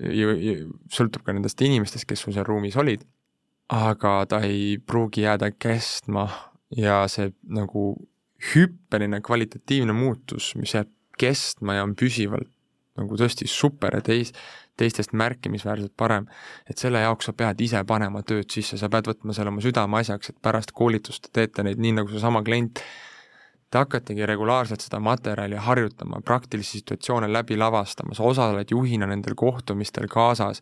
sõltub 0.89 1.25
ka 1.27 1.35
nendest 1.35 1.61
inimestest, 1.61 2.07
kes 2.09 2.23
sul 2.25 2.33
seal 2.33 2.47
ruumis 2.47 2.77
olid, 2.81 3.03
aga 3.71 4.15
ta 4.31 4.39
ei 4.47 4.79
pruugi 4.81 5.27
jääda 5.27 5.51
kestma 5.53 6.25
ja 6.73 7.03
see 7.11 7.29
nagu 7.53 7.91
hüppeline 8.51 9.21
kvalitatiivne 9.21 9.93
muutus, 9.93 10.55
mis 10.57 10.73
jääb 10.73 10.89
kestma 11.21 11.77
ja 11.77 11.85
on 11.85 11.93
püsivalt 11.99 12.49
nagu 12.97 13.17
tõesti 13.19 13.47
super 13.47 13.99
ja 13.99 14.01
teis-, 14.03 14.33
teistest 14.81 15.13
märkimisväärselt 15.17 15.93
parem, 15.97 16.27
et 16.69 16.81
selle 16.81 17.03
jaoks 17.03 17.29
sa 17.29 17.35
pead 17.37 17.61
ise 17.61 17.83
panema 17.87 18.23
tööd 18.25 18.49
sisse, 18.51 18.79
sa 18.81 18.89
pead 18.91 19.07
võtma 19.11 19.37
selle 19.37 19.53
oma 19.53 19.63
südameasjaks, 19.63 20.33
et 20.33 20.41
pärast 20.41 20.73
koolitust 20.77 21.31
teete 21.33 21.65
neid 21.67 21.81
nii, 21.81 21.95
nagu 22.01 22.13
seesama 22.13 22.43
klient 22.45 22.83
te 23.71 23.79
hakkategi 23.79 24.25
regulaarselt 24.27 24.83
seda 24.83 24.99
materjali 24.99 25.55
harjutama, 25.55 26.19
praktilisi 26.25 26.81
situatsioone 26.81 27.29
läbi 27.31 27.57
lavastama, 27.57 28.15
sa 28.17 28.27
osaled 28.27 28.71
juhina 28.71 29.07
nendel 29.07 29.37
kohtumistel 29.39 30.09
kaasas, 30.11 30.59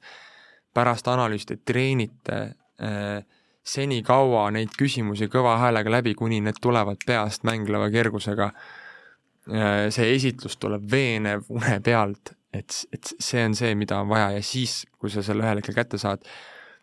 pärast 0.74 1.08
analüüsite, 1.10 1.58
treenite 1.66 2.40
äh, 2.46 3.24
senikaua 3.66 4.50
neid 4.54 4.76
küsimusi 4.78 5.30
kõva 5.32 5.58
häälega 5.62 5.98
läbi, 6.00 6.14
kuni 6.18 6.42
need 6.46 6.62
tulevad 6.62 7.02
peast 7.06 7.46
mängleva 7.48 7.90
kergusega 7.94 8.52
äh,. 8.52 9.90
see 9.90 10.14
esitlus 10.14 10.58
tuleb 10.62 10.86
veenev 10.92 11.50
une 11.50 11.80
pealt, 11.86 12.36
et, 12.54 12.86
et 12.94 13.12
see 13.20 13.44
on 13.46 13.56
see, 13.58 13.74
mida 13.78 14.00
on 14.02 14.10
vaja 14.10 14.32
ja 14.38 14.46
siis, 14.46 14.84
kui 15.00 15.12
sa 15.14 15.24
selle 15.26 15.46
ühel 15.46 15.62
hetkel 15.62 15.78
kätte 15.78 16.00
saad, 16.02 16.24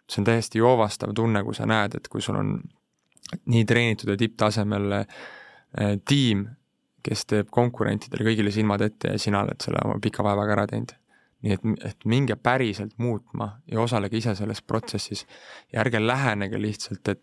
see 0.06 0.22
on 0.22 0.28
täiesti 0.28 0.62
joovastav 0.62 1.14
tunne, 1.16 1.42
kui 1.44 1.56
sa 1.56 1.66
näed, 1.68 1.96
et 1.98 2.08
kui 2.08 2.22
sul 2.22 2.38
on 2.38 2.52
nii 3.50 3.64
treenitud 3.66 4.12
ja 4.12 4.18
tipptasemel 4.20 5.00
äh, 5.00 5.08
tiim, 6.06 6.46
kes 7.06 7.26
teeb 7.30 7.50
konkurentidele 7.54 8.26
kõigile 8.26 8.52
silmad 8.54 8.82
ette 8.86 9.14
ja 9.14 9.22
sina 9.22 9.42
oled 9.44 9.62
selle 9.62 9.82
oma 9.86 9.98
pika 10.02 10.24
vaevaga 10.26 10.56
ära 10.56 10.68
teinud. 10.70 10.94
nii 11.46 11.52
et, 11.52 11.66
et 11.84 12.06
minge 12.08 12.34
päriselt 12.40 12.94
muutma 12.98 13.50
ja 13.70 13.80
osalege 13.82 14.16
ise 14.16 14.32
selles 14.34 14.62
protsessis 14.62 15.26
ja 15.72 15.82
ärge 15.82 16.00
lähenege 16.00 16.58
lihtsalt, 16.58 17.08
et 17.12 17.20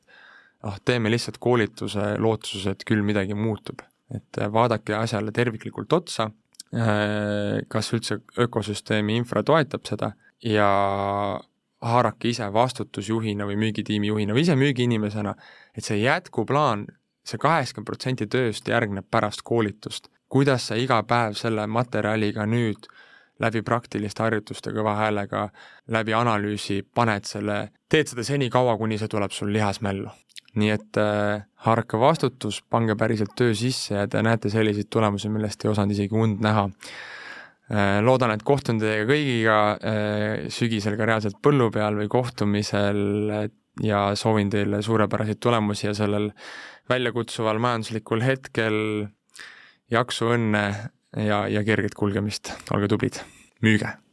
ah, 0.64 0.78
teeme 0.86 1.12
lihtsalt 1.12 1.40
koolituse 1.42 2.14
lootuses, 2.22 2.68
et 2.68 2.86
küll 2.88 3.04
midagi 3.04 3.34
muutub. 3.34 3.82
et 4.14 4.38
äh, 4.40 4.52
vaadake 4.52 4.96
asjale 4.96 5.32
terviklikult 5.32 5.94
otsa, 5.94 6.30
kas 6.74 7.94
üldse 7.94 8.18
ökosüsteemi 8.40 9.20
infra 9.22 9.44
toetab 9.46 9.86
seda 9.86 10.14
ja 10.42 10.70
haarake 11.84 12.32
ise 12.32 12.48
vastutusjuhina 12.54 13.46
või 13.46 13.60
müügitiimi 13.62 14.10
juhina 14.10 14.34
või 14.34 14.46
ise 14.46 14.56
müügiinimesena, 14.58 15.36
et 15.78 15.86
see 15.86 16.00
jätkuplaan 16.02 16.88
see 17.28 17.40
kaheksakümmend 17.40 17.88
protsenti 17.88 18.28
tööst 18.28 18.68
järgneb 18.68 19.08
pärast 19.12 19.44
koolitust. 19.44 20.10
kuidas 20.34 20.68
sa 20.68 20.76
iga 20.76 21.04
päev 21.06 21.36
selle 21.38 21.68
materjaliga 21.68 22.46
nüüd 22.50 22.88
läbi 23.40 23.62
praktiliste 23.62 24.24
harjutuste 24.24 24.72
kõva 24.74 24.96
häälega, 24.98 25.50
läbi 25.88 26.14
analüüsi 26.14 26.82
paned 26.96 27.28
selle, 27.30 27.70
teed 27.90 28.10
seda 28.10 28.24
senikaua, 28.24 28.78
kuni 28.78 28.98
see 28.98 29.08
tuleb 29.08 29.32
sul 29.32 29.54
lihasmällu. 29.54 30.10
Nii 30.60 30.70
et 30.74 31.00
äh, 31.02 31.44
haarake 31.66 32.00
vastutus, 32.00 32.62
pange 32.70 32.96
päriselt 33.00 33.34
töö 33.38 33.56
sisse 33.58 33.96
ja 33.96 34.08
te 34.08 34.22
näete 34.26 34.52
selliseid 34.54 34.90
tulemusi, 34.94 35.32
millest 35.34 35.66
ei 35.66 35.72
osanud 35.72 35.96
isegi 35.96 36.20
und 36.20 36.44
näha 36.46 36.68
äh,. 36.70 38.00
Loodan, 38.04 38.34
et 38.36 38.44
kohtun 38.46 38.78
teiega 38.82 39.08
kõigiga 39.10 39.58
äh, 39.80 40.46
sügisel 40.54 40.98
ka 41.00 41.08
reaalselt 41.10 41.40
põllu 41.42 41.72
peal 41.74 41.98
või 41.98 42.12
kohtumisel 42.12 43.02
ja 43.82 44.04
soovin 44.20 44.52
teile 44.54 44.84
suurepäraseid 44.86 45.42
tulemusi 45.42 45.88
ja 45.88 45.96
sellel 45.98 46.30
väljakutsuval 46.92 47.62
majanduslikul 47.64 48.22
hetkel 48.26 48.78
jaksu, 49.94 50.34
õnne 50.36 50.66
ja, 51.18 51.44
ja 51.48 51.66
kerget 51.66 51.98
kulgemist, 51.98 52.54
olge 52.76 52.92
tublid, 52.92 53.24
müüge! 53.66 54.04